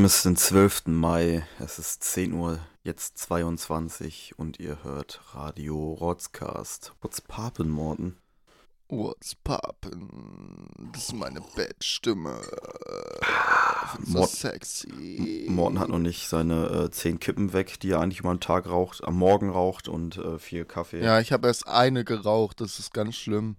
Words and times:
Haben 0.00 0.06
es 0.06 0.22
den 0.22 0.36
12. 0.36 0.86
Mai, 0.86 1.46
es 1.58 1.78
ist 1.78 2.02
10 2.02 2.32
Uhr, 2.32 2.58
jetzt 2.82 3.18
22 3.18 4.32
und 4.38 4.58
ihr 4.58 4.82
hört 4.82 5.20
Radio 5.34 5.92
Rotzcast. 5.92 6.94
What's 7.02 7.20
poppin', 7.20 7.68
Morten? 7.68 8.16
What's 8.88 9.36
poppin'? 9.44 10.08
Das 10.94 11.02
ist 11.02 11.12
meine 11.12 11.42
Bettstimme. 11.54 12.40
So 14.02 14.24
sexy. 14.24 15.44
Morten 15.50 15.78
hat 15.78 15.90
noch 15.90 15.98
nicht 15.98 16.26
seine 16.30 16.86
äh, 16.86 16.90
10 16.90 17.20
Kippen 17.20 17.52
weg, 17.52 17.78
die 17.80 17.90
er 17.90 18.00
eigentlich 18.00 18.20
immer 18.20 18.30
am 18.30 18.40
Tag 18.40 18.70
raucht, 18.70 19.04
am 19.04 19.18
Morgen 19.18 19.50
raucht 19.50 19.86
und 19.86 20.16
äh, 20.16 20.38
viel 20.38 20.64
Kaffee. 20.64 21.04
Ja, 21.04 21.20
ich 21.20 21.30
habe 21.30 21.46
erst 21.46 21.68
eine 21.68 22.06
geraucht, 22.06 22.62
das 22.62 22.78
ist 22.78 22.94
ganz 22.94 23.16
schlimm. 23.16 23.56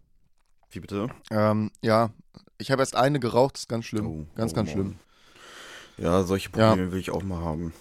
Wie 0.72 0.80
bitte? 0.80 1.10
Ähm, 1.30 1.70
ja, 1.84 2.10
ich 2.58 2.72
habe 2.72 2.82
erst 2.82 2.96
eine 2.96 3.20
geraucht, 3.20 3.54
das 3.54 3.62
ist 3.62 3.70
ganz 3.70 3.86
schlimm. 3.86 4.08
Oh, 4.08 4.26
ganz, 4.34 4.54
oh, 4.54 4.56
ganz 4.56 4.70
Morten. 4.70 4.82
schlimm. 4.82 5.00
Ja, 6.02 6.24
solche 6.24 6.50
Ja. 6.58 6.70
Probleme 6.70 6.92
will 6.92 7.00
ich 7.00 7.12
auch 7.12 7.24
mal 7.24 7.42
haben. 7.44 7.74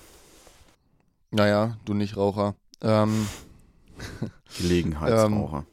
Naja, 1.30 1.76
du 1.84 1.94
nicht 1.94 2.16
Raucher. 2.16 2.54
Ähm, 2.82 3.26
Gelegenheitsraucher. 4.58 5.64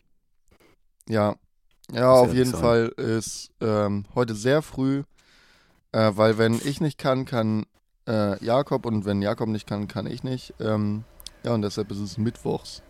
ja. 1.08 1.36
Ja, 1.94 2.10
Muss 2.10 2.28
auf 2.30 2.34
jeden 2.34 2.52
sein. 2.52 2.60
Fall 2.60 2.88
ist 2.98 3.50
ähm, 3.62 4.04
heute 4.14 4.36
sehr 4.36 4.62
früh, 4.62 5.04
äh, 5.94 6.12
weil 6.16 6.38
wenn 6.38 6.56
ich 6.56 6.82
nicht 6.82 6.98
kann, 6.98 7.24
kann 7.24 7.66
äh, 8.06 8.44
Jakob 8.44 8.86
und 8.86 9.06
wenn 9.06 9.22
Jakob 9.22 9.48
nicht 9.48 9.68
kann, 9.68 9.88
kann 9.88 10.06
ich 10.06 10.22
nicht. 10.22 10.54
Ähm, 10.60 11.06
ja, 11.46 11.54
und 11.54 11.62
deshalb 11.62 11.90
ist 11.92 12.00
es 12.00 12.18
mittwochs. 12.18 12.82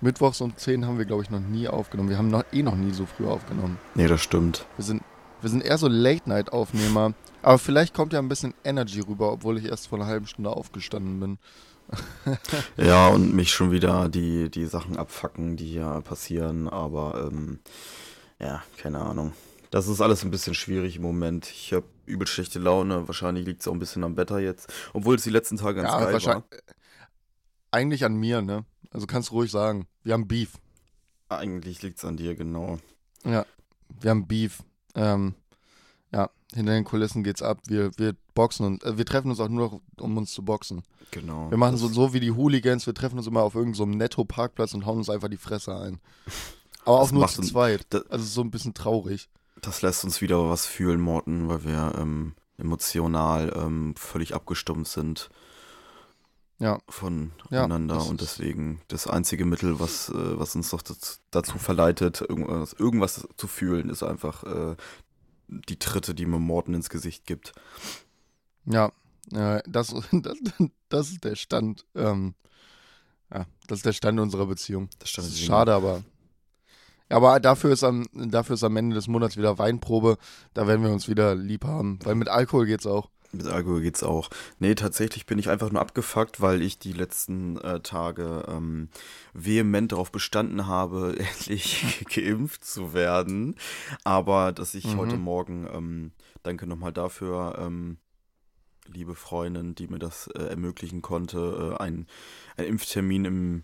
Mittwochs 0.00 0.40
um 0.40 0.56
10 0.56 0.84
haben 0.84 0.98
wir, 0.98 1.04
glaube 1.04 1.22
ich, 1.22 1.30
noch 1.30 1.38
nie 1.38 1.68
aufgenommen. 1.68 2.08
Wir 2.08 2.18
haben 2.18 2.26
noch, 2.26 2.42
eh 2.52 2.64
noch 2.64 2.74
nie 2.74 2.92
so 2.92 3.06
früh 3.06 3.24
aufgenommen. 3.28 3.78
nee, 3.94 4.08
das 4.08 4.20
stimmt. 4.20 4.66
Wir 4.76 4.84
sind, 4.84 5.04
wir 5.40 5.48
sind 5.48 5.62
eher 5.62 5.78
so 5.78 5.86
Late-Night-Aufnehmer. 5.86 7.14
Aber 7.44 7.58
vielleicht 7.58 7.92
kommt 7.92 8.14
ja 8.14 8.20
ein 8.20 8.28
bisschen 8.28 8.54
Energy 8.64 9.00
rüber, 9.00 9.30
obwohl 9.30 9.58
ich 9.58 9.66
erst 9.66 9.88
vor 9.88 9.98
einer 9.98 10.06
halben 10.06 10.26
Stunde 10.26 10.50
aufgestanden 10.50 11.20
bin. 11.20 11.38
Ja, 12.78 13.08
und 13.08 13.34
mich 13.34 13.50
schon 13.50 13.70
wieder 13.70 14.08
die, 14.08 14.50
die 14.50 14.64
Sachen 14.64 14.96
abfacken, 14.96 15.58
die 15.58 15.66
hier 15.66 16.00
passieren, 16.02 16.66
aber 16.66 17.28
ähm, 17.30 17.60
ja, 18.40 18.62
keine 18.78 19.00
Ahnung. 19.00 19.34
Das 19.70 19.86
ist 19.88 20.00
alles 20.00 20.24
ein 20.24 20.30
bisschen 20.30 20.54
schwierig 20.54 20.96
im 20.96 21.02
Moment. 21.02 21.50
Ich 21.50 21.74
habe 21.74 21.84
übel 22.06 22.26
schlechte 22.26 22.58
Laune. 22.58 23.06
Wahrscheinlich 23.06 23.44
liegt 23.44 23.60
es 23.60 23.68
auch 23.68 23.72
ein 23.72 23.78
bisschen 23.78 24.04
am 24.04 24.16
Wetter 24.16 24.38
jetzt. 24.38 24.72
Obwohl 24.94 25.16
es 25.16 25.24
die 25.24 25.30
letzten 25.30 25.58
Tage 25.58 25.82
ganz 25.82 25.92
ja, 25.92 26.00
geil 26.00 26.12
wahrscheinlich. 26.14 26.44
Eigentlich 27.70 28.04
an 28.06 28.14
mir, 28.14 28.40
ne? 28.40 28.64
Also 28.90 29.06
kannst 29.06 29.32
ruhig 29.32 29.50
sagen. 29.50 29.86
Wir 30.02 30.14
haben 30.14 30.28
Beef. 30.28 30.52
war. 31.28 31.40
Eigentlich 31.40 31.82
liegt 31.82 31.98
es 31.98 32.04
an 32.04 32.16
dir, 32.16 32.36
genau. 32.36 32.78
Ja, 33.24 33.44
wir 34.00 34.10
haben 34.10 34.26
Beef. 34.26 34.62
Ähm, 34.94 35.34
hinter 36.54 36.72
den 36.72 36.84
Kulissen 36.84 37.24
geht's 37.24 37.42
ab. 37.42 37.58
Wir, 37.66 37.90
wir 37.98 38.14
boxen 38.34 38.66
und 38.66 38.84
äh, 38.84 38.96
wir 38.98 39.04
treffen 39.04 39.30
uns 39.30 39.40
auch 39.40 39.48
nur 39.48 39.68
noch, 39.70 39.80
um 40.00 40.16
uns 40.16 40.32
zu 40.32 40.44
boxen. 40.44 40.82
Genau. 41.10 41.50
Wir 41.50 41.58
machen 41.58 41.76
so, 41.76 41.88
so 41.88 42.12
wie 42.12 42.20
die 42.20 42.32
Hooligans, 42.32 42.86
wir 42.86 42.94
treffen 42.94 43.18
uns 43.18 43.26
immer 43.26 43.42
auf 43.42 43.54
irgendeinem 43.54 43.92
so 43.92 43.96
Netto-Parkplatz 43.98 44.74
und 44.74 44.86
hauen 44.86 44.98
uns 44.98 45.10
einfach 45.10 45.28
die 45.28 45.36
Fresse 45.36 45.76
ein. 45.76 46.00
Aber 46.84 47.00
auch 47.00 47.12
nur 47.12 47.26
zu 47.28 47.42
zweit. 47.42 47.86
das- 47.90 48.10
Also 48.10 48.24
so 48.24 48.40
ein 48.42 48.50
bisschen 48.50 48.74
traurig. 48.74 49.28
Das 49.62 49.80
lässt 49.82 50.04
uns 50.04 50.20
wieder 50.20 50.50
was 50.50 50.66
fühlen, 50.66 51.00
Morten, 51.00 51.48
weil 51.48 51.64
wir 51.64 51.94
ähm, 51.98 52.34
emotional 52.58 53.52
ähm, 53.56 53.94
völlig 53.96 54.34
abgestumpft 54.34 54.92
sind 54.92 55.30
Ja. 56.58 56.78
voneinander 56.88 57.94
das 57.96 58.06
und 58.08 58.20
deswegen 58.20 58.80
das 58.88 59.06
einzige 59.06 59.44
Mittel, 59.46 59.80
was, 59.80 60.10
äh, 60.10 60.38
was 60.38 60.54
uns 60.54 60.70
doch 60.70 60.82
dazu, 60.82 61.16
dazu 61.30 61.58
verleitet, 61.58 62.20
irgendwas, 62.20 62.74
irgendwas 62.74 63.26
zu 63.36 63.46
fühlen, 63.48 63.88
ist 63.88 64.02
einfach 64.02 64.44
äh, 64.44 64.76
die 65.68 65.78
Tritte, 65.78 66.14
die 66.14 66.26
mir 66.26 66.38
Morten 66.38 66.74
ins 66.74 66.88
Gesicht 66.88 67.26
gibt. 67.26 67.52
Ja, 68.66 68.92
äh, 69.32 69.62
das, 69.66 69.88
das, 70.12 70.38
das 70.88 71.10
ist 71.10 71.24
der 71.24 71.36
Stand. 71.36 71.84
Ähm, 71.94 72.34
ja, 73.32 73.46
das 73.66 73.78
ist 73.78 73.86
der 73.86 73.92
Stand 73.92 74.20
unserer 74.20 74.46
Beziehung. 74.46 74.88
Das 74.98 74.98
Das 74.98 75.10
stand 75.10 75.28
ist 75.28 75.40
schade, 75.40 75.74
aber. 75.74 76.02
Aber 77.10 77.38
dafür 77.38 77.72
ist, 77.72 77.84
am, 77.84 78.06
dafür 78.12 78.54
ist 78.54 78.64
am 78.64 78.76
Ende 78.76 78.94
des 78.94 79.08
Monats 79.08 79.36
wieder 79.36 79.58
Weinprobe. 79.58 80.16
Da 80.54 80.66
werden 80.66 80.82
wir 80.82 80.90
uns 80.90 81.08
wieder 81.08 81.34
lieb 81.34 81.64
haben. 81.64 81.98
Weil 82.02 82.14
mit 82.14 82.28
Alkohol 82.28 82.66
geht's 82.66 82.86
auch. 82.86 83.10
Mit 83.36 83.46
Alkohol 83.46 83.80
geht's 83.80 84.02
auch. 84.02 84.30
Nee, 84.58 84.74
tatsächlich 84.74 85.26
bin 85.26 85.38
ich 85.38 85.48
einfach 85.48 85.70
nur 85.72 85.80
abgefuckt, 85.80 86.40
weil 86.40 86.62
ich 86.62 86.78
die 86.78 86.92
letzten 86.92 87.56
äh, 87.58 87.80
Tage 87.80 88.44
ähm, 88.48 88.88
vehement 89.32 89.92
darauf 89.92 90.12
bestanden 90.12 90.66
habe, 90.66 91.16
endlich 91.18 92.04
geimpft 92.14 92.64
zu 92.64 92.92
werden. 92.94 93.56
Aber 94.04 94.52
dass 94.52 94.74
ich 94.74 94.84
Mhm. 94.84 94.96
heute 94.96 95.16
Morgen, 95.16 95.68
ähm, 95.72 96.12
danke 96.42 96.66
nochmal 96.66 96.92
dafür, 96.92 97.56
ähm, 97.58 97.98
liebe 98.86 99.14
Freundin, 99.14 99.74
die 99.74 99.88
mir 99.88 99.98
das 99.98 100.28
äh, 100.28 100.42
ermöglichen 100.44 101.02
konnte, 101.02 101.74
äh, 101.78 101.82
ein, 101.82 102.06
ein 102.56 102.66
Impftermin 102.66 103.24
im, 103.24 103.62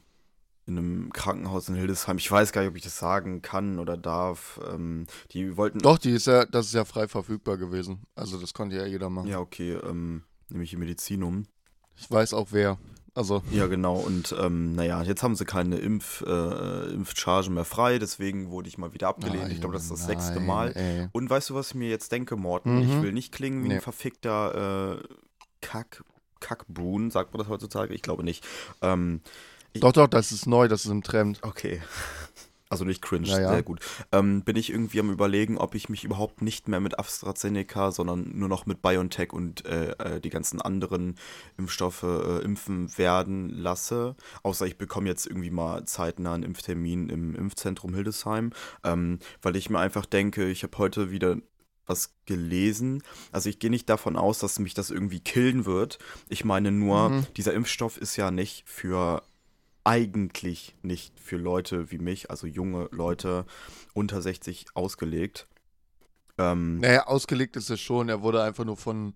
in 0.71 0.79
einem 0.79 1.13
Krankenhaus 1.13 1.69
in 1.69 1.75
Hildesheim. 1.75 2.19
Ich 2.19 2.31
weiß 2.31 2.53
gar 2.53 2.63
nicht, 2.63 2.71
ob 2.71 2.77
ich 2.77 2.83
das 2.83 2.99
sagen 2.99 3.43
kann 3.43 3.79
oder 3.79 3.97
darf. 3.97 4.61
Ähm, 4.73 5.07
die 5.33 5.57
wollten. 5.57 5.81
Doch, 5.81 5.99
die 5.99 6.11
ist 6.13 6.27
ja, 6.27 6.45
das 6.47 6.67
ist 6.67 6.75
ja 6.75 6.85
frei 6.85 7.09
verfügbar 7.09 7.57
gewesen. 7.57 8.03
Also 8.15 8.39
das 8.39 8.55
konnte 8.55 8.77
ja 8.77 8.87
jeder 8.87 9.11
machen. 9.11 9.29
Ja, 9.29 9.41
okay, 9.41 9.73
ähm, 9.73 10.23
nehme 10.49 10.65
ich 10.65 10.71
die 10.71 10.77
Medizin 10.77 11.23
um. 11.23 11.47
Ich 11.97 12.11
weiß 12.11 12.33
auch 12.35 12.49
wer. 12.53 12.79
Also, 13.13 13.43
Ja, 13.51 13.67
genau. 13.67 13.97
Und 13.97 14.35
ähm, 14.41 14.73
naja, 14.75 15.03
jetzt 15.03 15.25
haben 15.25 15.35
sie 15.35 15.45
keine 15.45 15.77
Impf, 15.79 16.23
äh, 16.23 16.93
Impfcharge 16.93 17.51
mehr 17.51 17.65
frei, 17.65 17.99
deswegen 17.99 18.51
wurde 18.51 18.69
ich 18.69 18.79
mal 18.79 18.95
wieder 18.95 19.09
abgelehnt. 19.09 19.51
ich 19.53 19.59
glaube, 19.59 19.75
das 19.75 19.83
ist 19.83 19.91
das 19.91 20.07
sechste 20.07 20.37
Nein, 20.37 20.47
Mal. 20.47 20.73
Ey. 20.77 21.09
Und 21.13 21.29
weißt 21.29 21.51
du, 21.51 21.55
was 21.57 21.71
ich 21.71 21.75
mir 21.75 21.89
jetzt 21.91 22.13
denke, 22.13 22.37
Morten? 22.37 22.77
Mhm. 22.77 22.83
Ich 22.83 23.03
will 23.03 23.13
nicht 23.13 23.33
klingen 23.33 23.65
wie 23.65 23.69
Nee. 23.69 23.75
ein 23.75 23.81
verfickter 23.81 25.01
äh, 25.01 25.03
Kack, 25.61 26.05
Kackbuhn, 26.39 27.11
sagt 27.11 27.33
man 27.35 27.41
das 27.41 27.49
heutzutage? 27.49 27.93
Ich 27.95 28.03
glaube 28.03 28.23
nicht. 28.23 28.47
Ähm, 28.81 29.21
Doch, 29.75 29.93
doch, 29.93 30.09
das 30.09 30.33
ist 30.33 30.47
neu, 30.47 30.69
das 30.69 30.85
ist 30.85 30.91
im 30.91 31.03
Trend. 31.03 31.41
okay. 31.43 31.81
Also 32.73 32.85
nicht 32.85 33.03
cringe, 33.03 33.27
Ja, 33.27 33.41
ja. 33.41 33.49
sehr 33.51 33.65
gut. 33.65 33.81
Ähm, 34.13 34.43
bin 34.45 34.55
ich 34.55 34.71
irgendwie 34.71 35.01
am 35.01 35.11
überlegen, 35.11 35.59
ob 35.59 35.75
ich 35.75 35.89
mich 35.89 36.05
überhaupt 36.05 36.41
nicht 36.41 36.69
mehr 36.69 36.79
mit 36.79 37.01
AstraZeneca, 37.01 37.91
sondern 37.91 38.31
nur 38.39 38.49
noch 38.49 38.65
mit 38.65 38.81
BioNTech 38.81 39.33
und 39.33 39.67
äh, 39.67 39.91
äh, 39.99 40.21
die 40.21 40.31
ganzen 40.31 40.61
anderen 40.63 41.17
Impfstoffe 41.59 42.05
äh, 42.05 42.39
impfen 42.45 42.97
werden 42.97 43.49
lasse. 43.49 44.15
Außer 44.45 44.67
ich 44.69 44.79
bekomme 44.79 45.09
jetzt 45.09 45.27
irgendwie 45.27 45.51
mal 45.51 45.85
zeitnah 45.85 46.35
einen 46.35 46.45
Impftermin 46.45 47.09
im 47.09 47.35
Impfzentrum 47.35 47.93
Hildesheim, 47.93 48.53
ähm, 48.85 49.19
weil 49.43 49.57
ich 49.57 49.69
mir 49.69 49.81
einfach 49.81 50.07
denke, 50.07 50.49
ich 50.49 50.63
habe 50.63 50.79
heute 50.79 51.11
wieder 51.11 51.39
was 51.87 52.15
gelesen. 52.25 53.03
Also 53.33 53.49
ich 53.49 53.59
gehe 53.59 53.71
nicht 53.71 53.89
davon 53.89 54.15
aus, 54.17 54.39
dass 54.39 54.61
mich 54.61 54.75
das 54.75 54.93
irgendwie 54.93 55.19
killen 55.19 55.67
wird. 55.67 55.99
Ich 56.29 56.45
meine 56.45 56.71
nur, 56.71 57.09
Mhm. 57.09 57.27
dieser 57.37 57.53
Impfstoff 57.53 57.97
ist 57.97 58.15
ja 58.15 58.31
nicht 58.31 58.63
für 58.69 59.25
eigentlich 59.85 60.77
nicht 60.83 61.19
für 61.19 61.37
Leute 61.37 61.91
wie 61.91 61.99
mich, 61.99 62.31
also 62.31 62.47
junge 62.47 62.89
Leute 62.93 63.47
unter 63.95 64.21
60 64.21 64.67
ausgelegt. 64.75 65.49
Ähm, 66.39 66.79
Naja, 66.79 67.07
ausgelegt 67.07 67.57
ist 67.57 67.71
es 67.71 67.81
schon. 67.81 68.09
Er 68.09 68.23
wurde 68.23 68.43
einfach 68.43 68.65
nur 68.65 68.77
von 68.77 69.15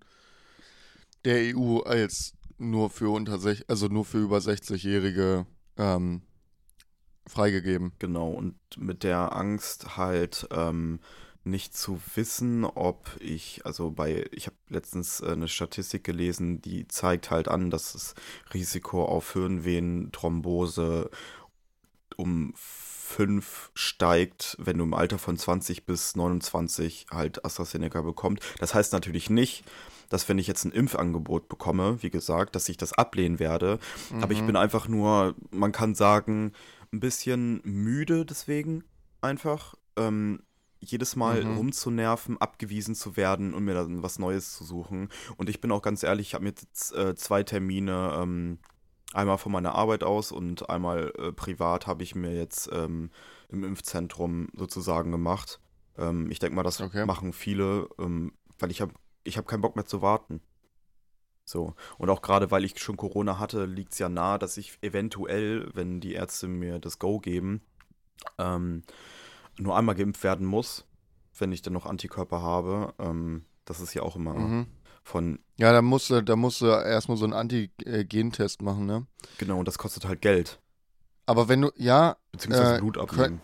der 1.24 1.56
EU 1.56 1.80
als 1.80 2.34
nur 2.58 2.90
für 2.90 3.10
unter 3.10 3.38
sech, 3.38 3.64
also 3.68 3.88
nur 3.88 4.04
für 4.04 4.18
über 4.18 4.38
60-Jährige 4.38 5.46
ähm, 5.76 6.22
freigegeben. 7.26 7.92
Genau, 7.98 8.30
und 8.30 8.56
mit 8.76 9.02
der 9.02 9.34
Angst 9.34 9.96
halt 9.96 10.46
ähm, 10.50 11.00
nicht 11.44 11.76
zu 11.76 12.00
wissen, 12.14 12.64
ob 12.64 13.10
ich, 13.20 13.64
also 13.66 13.90
bei, 13.90 14.26
ich 14.32 14.46
habe 14.46 14.56
letztens 14.68 15.20
äh, 15.20 15.32
eine 15.32 15.48
Statistik 15.48 16.02
gelesen, 16.04 16.62
die 16.62 16.88
zeigt 16.88 17.30
halt 17.30 17.48
an, 17.48 17.70
dass 17.70 17.92
das 17.92 18.14
Risiko 18.54 19.04
auf 19.04 19.32
Hirnvenenthrombose 19.34 21.10
um 22.16 22.52
5 22.56 23.70
steigt, 23.74 24.56
wenn 24.58 24.78
du 24.78 24.84
im 24.84 24.94
Alter 24.94 25.18
von 25.18 25.36
20 25.36 25.84
bis 25.86 26.16
29 26.16 27.06
halt 27.10 27.44
AstraZeneca 27.44 28.00
bekommst. 28.02 28.42
Das 28.58 28.74
heißt 28.74 28.92
natürlich 28.92 29.30
nicht, 29.30 29.64
dass 30.08 30.28
wenn 30.28 30.38
ich 30.38 30.46
jetzt 30.46 30.64
ein 30.64 30.72
Impfangebot 30.72 31.48
bekomme, 31.48 32.02
wie 32.02 32.10
gesagt, 32.10 32.54
dass 32.56 32.68
ich 32.68 32.76
das 32.76 32.92
ablehnen 32.92 33.38
werde. 33.38 33.78
Aber 34.20 34.32
ich 34.32 34.42
Mhm. 34.42 34.46
bin 34.46 34.56
einfach 34.56 34.88
nur, 34.88 35.34
man 35.50 35.72
kann 35.72 35.94
sagen, 35.94 36.52
ein 36.92 37.00
bisschen 37.00 37.60
müde 37.64 38.24
deswegen 38.24 38.84
einfach. 39.20 39.74
Ähm, 39.96 40.40
jedes 40.90 41.16
Mal 41.16 41.42
Mhm. 41.42 41.56
rumzunerven, 41.56 42.38
abgewiesen 42.40 42.94
zu 42.94 43.16
werden 43.16 43.54
und 43.54 43.64
mir 43.64 43.74
dann 43.74 44.02
was 44.02 44.18
Neues 44.18 44.54
zu 44.56 44.64
suchen. 44.64 45.08
Und 45.36 45.48
ich 45.48 45.60
bin 45.60 45.72
auch 45.72 45.82
ganz 45.82 46.02
ehrlich, 46.02 46.28
ich 46.28 46.34
habe 46.34 46.44
mir 46.44 46.50
jetzt 46.50 46.94
äh, 46.94 47.14
zwei 47.14 47.42
Termine, 47.42 48.18
ähm, 48.20 48.58
einmal 49.12 49.38
von 49.38 49.52
meiner 49.52 49.74
Arbeit 49.74 50.02
aus 50.02 50.32
und 50.32 50.68
einmal 50.68 51.12
äh, 51.18 51.32
privat 51.32 51.86
habe 51.86 52.02
ich 52.02 52.14
mir 52.14 52.34
jetzt 52.34 52.68
ähm, 52.72 53.10
im 53.48 53.62
Impfzentrum 53.64 54.48
sozusagen 54.54 55.10
gemacht. 55.12 55.60
Ähm, 55.96 56.30
ich 56.30 56.40
denke 56.40 56.56
mal, 56.56 56.62
das 56.64 56.80
Okay. 56.80 57.04
machen 57.04 57.32
viele, 57.32 57.88
ähm, 57.98 58.32
weil 58.58 58.70
ich 58.70 58.80
habe 58.80 58.92
ich 59.22 59.38
hab 59.38 59.46
keinen 59.46 59.60
Bock 59.62 59.76
mehr 59.76 59.86
zu 59.86 60.02
warten. 60.02 60.40
So. 61.44 61.74
Und 61.98 62.10
auch 62.10 62.22
gerade, 62.22 62.50
weil 62.50 62.64
ich 62.64 62.78
schon 62.78 62.96
Corona 62.96 63.38
hatte, 63.38 63.66
liegt 63.66 63.92
es 63.92 63.98
ja 63.98 64.08
nahe, 64.08 64.38
dass 64.38 64.56
ich 64.56 64.78
eventuell, 64.82 65.68
wenn 65.74 66.00
die 66.00 66.14
Ärzte 66.14 66.48
mir 66.48 66.78
das 66.78 66.98
Go 66.98 67.20
geben, 67.20 67.60
ähm, 68.38 68.82
nur 69.58 69.76
einmal 69.76 69.94
geimpft 69.94 70.22
werden 70.24 70.46
muss, 70.46 70.84
wenn 71.38 71.52
ich 71.52 71.62
dann 71.62 71.72
noch 71.72 71.86
Antikörper 71.86 72.42
habe. 72.42 72.94
Ähm, 72.98 73.44
das 73.64 73.80
ist 73.80 73.94
ja 73.94 74.02
auch 74.02 74.16
immer 74.16 74.34
Mhm. 74.34 74.66
von, 75.02 75.38
Ja, 75.56 75.72
da 75.72 75.82
musst 75.82 76.10
du, 76.10 76.22
da 76.22 76.36
musst 76.36 76.60
du 76.60 76.66
erstmal 76.66 77.16
so 77.16 77.24
einen 77.24 77.32
Antigen-Test 77.34 78.62
machen, 78.62 78.86
ne? 78.86 79.06
genau, 79.38 79.58
und 79.58 79.68
das 79.68 79.78
kostet 79.78 80.06
halt 80.06 80.20
Geld. 80.20 80.60
Aber 81.26 81.48
wenn 81.48 81.62
du, 81.62 81.70
ja, 81.76 82.16
Beziehungsweise 82.32 82.74
Äh, 82.74 82.78
Blut 82.78 82.98
abnehmen. 82.98 83.40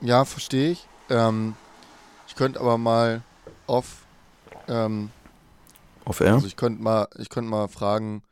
ja, 0.00 0.24
verstehe 0.24 0.70
ich. 0.72 0.86
Ähm, 1.10 1.54
ich 2.26 2.34
könnte 2.36 2.60
aber 2.60 2.78
mal 2.78 3.22
off, 3.66 4.06
ähm, 4.68 5.10
Auf 6.04 6.20
Air? 6.20 6.34
also 6.34 6.46
ich 6.46 6.56
könnte 6.56 6.82
mal, 6.82 7.08
ich 7.18 7.28
könnte 7.28 7.50
mal 7.50 7.68
fragen, 7.68 8.22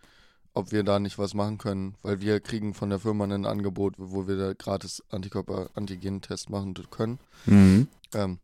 ob 0.59 0.73
wir 0.73 0.83
da 0.83 0.99
nicht 0.99 1.19
was 1.19 1.35
machen 1.35 1.57
können, 1.57 1.95
weil 2.03 2.21
wir 2.21 2.41
kriegen 2.41 2.75
von 2.75 2.91
der 2.91 2.99
Firma 2.99 3.25
ein 3.25 3.47
Angebot, 3.47 3.95
wo 3.97 4.27
wir 4.27 4.37
da 4.37 4.53
gratis 4.55 5.05
Antikörper-Antigen-Test 5.11 6.51
machen 6.51 6.75
können. 6.91 7.21
Mhm. 7.47 7.87
Ähm, 8.13 8.39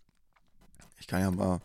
ich 1.00 1.08
kann 1.08 1.20
ja 1.20 1.32
mal, 1.32 1.60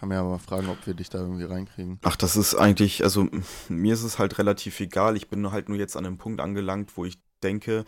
kann 0.00 0.08
mir 0.08 0.14
ja 0.14 0.24
mal 0.24 0.38
fragen, 0.38 0.70
ob 0.70 0.86
wir 0.86 0.94
dich 0.94 1.10
da 1.10 1.18
irgendwie 1.18 1.44
reinkriegen. 1.44 1.98
Ach, 2.02 2.16
das 2.16 2.34
ist 2.34 2.54
eigentlich, 2.54 3.04
also 3.04 3.28
mir 3.68 3.92
ist 3.92 4.04
es 4.04 4.18
halt 4.18 4.38
relativ 4.38 4.80
egal. 4.80 5.16
Ich 5.16 5.28
bin 5.28 5.52
halt 5.52 5.68
nur 5.68 5.76
jetzt 5.76 5.98
an 5.98 6.06
einem 6.06 6.16
Punkt 6.16 6.40
angelangt, 6.40 6.96
wo 6.96 7.04
ich 7.04 7.18
denke, 7.42 7.84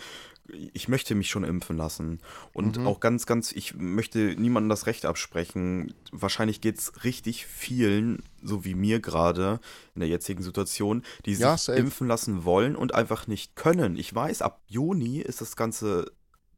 ich 0.72 0.88
möchte 0.88 1.14
mich 1.14 1.28
schon 1.30 1.44
impfen 1.44 1.76
lassen. 1.76 2.20
Und 2.52 2.78
Mhm. 2.78 2.86
auch 2.86 3.00
ganz, 3.00 3.26
ganz, 3.26 3.52
ich 3.52 3.74
möchte 3.74 4.18
niemandem 4.38 4.68
das 4.68 4.86
Recht 4.86 5.04
absprechen. 5.06 5.92
Wahrscheinlich 6.12 6.60
geht 6.60 6.78
es 6.78 7.04
richtig 7.04 7.46
vielen, 7.46 8.22
so 8.42 8.64
wie 8.64 8.74
mir 8.74 9.00
gerade 9.00 9.60
in 9.94 10.00
der 10.00 10.08
jetzigen 10.08 10.42
Situation, 10.42 11.02
die 11.24 11.34
sich 11.34 11.66
Ja, 11.66 11.74
impfen 11.74 12.06
lassen 12.06 12.44
wollen 12.44 12.76
und 12.76 12.94
einfach 12.94 13.26
nicht 13.26 13.56
können. 13.56 13.96
Ich 13.96 14.14
weiß, 14.14 14.42
ab 14.42 14.60
Juni 14.66 15.18
ist 15.20 15.40
das 15.40 15.56
Ganze 15.56 16.12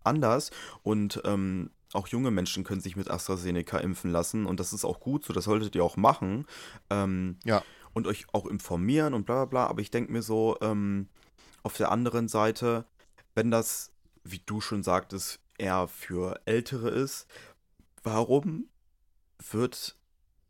anders 0.05 0.51
und 0.83 1.21
ähm, 1.25 1.71
auch 1.95 2.09
junge 2.09 2.31
Menschen 2.31 2.65
können 2.65 2.81
sich 2.83 2.97
mit 2.97 3.11
AstraZeneca 3.11 3.79
impfen 3.79 4.11
lassen 4.11 4.45
und 4.47 4.61
das 4.61 4.73
ist 4.75 4.85
auch 4.85 5.01
gut 5.01 5.25
so, 5.25 5.33
das 5.33 5.45
solltet 5.45 5.75
ihr 5.75 5.85
auch 5.85 5.97
machen. 5.97 6.47
Ähm, 6.91 7.37
Ja. 7.45 7.63
und 7.95 8.07
euch 8.07 8.27
auch 8.33 8.47
informieren 8.47 9.15
und 9.15 9.25
bla 9.27 9.37
bla 9.37 9.45
bla. 9.47 9.67
Aber 9.67 9.81
ich 9.81 9.91
denke 9.91 10.13
mir 10.13 10.23
so, 10.23 10.57
ähm, 10.61 11.09
auf 11.63 11.77
der 11.79 11.91
anderen 11.91 12.29
Seite, 12.29 12.85
wenn 13.39 13.53
das, 13.53 13.93
wie 14.25 14.41
du 14.45 14.61
schon 14.61 14.83
sagtest, 14.83 15.39
eher 15.59 15.87
für 15.87 16.41
Ältere 16.45 16.91
ist, 16.91 17.29
warum 18.03 18.69
wird, 19.53 19.97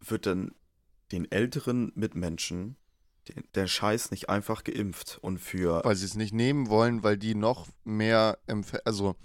wird 0.01 0.25
denn 0.25 0.55
den 1.13 1.31
älteren 1.31 1.93
Mitmenschen 1.95 2.77
den, 3.29 3.45
der 3.55 3.67
Scheiß 3.67 4.11
nicht 4.11 4.31
einfach 4.31 4.65
geimpft 4.65 5.19
und 5.21 5.37
für. 5.37 5.83
Weil 5.85 5.97
sie 5.97 6.07
es 6.07 6.15
nicht 6.15 6.33
nehmen 6.33 6.71
wollen, 6.71 7.03
weil 7.03 7.19
die 7.19 7.35
noch 7.35 7.69
mehr, 7.85 8.39
also 8.87 9.17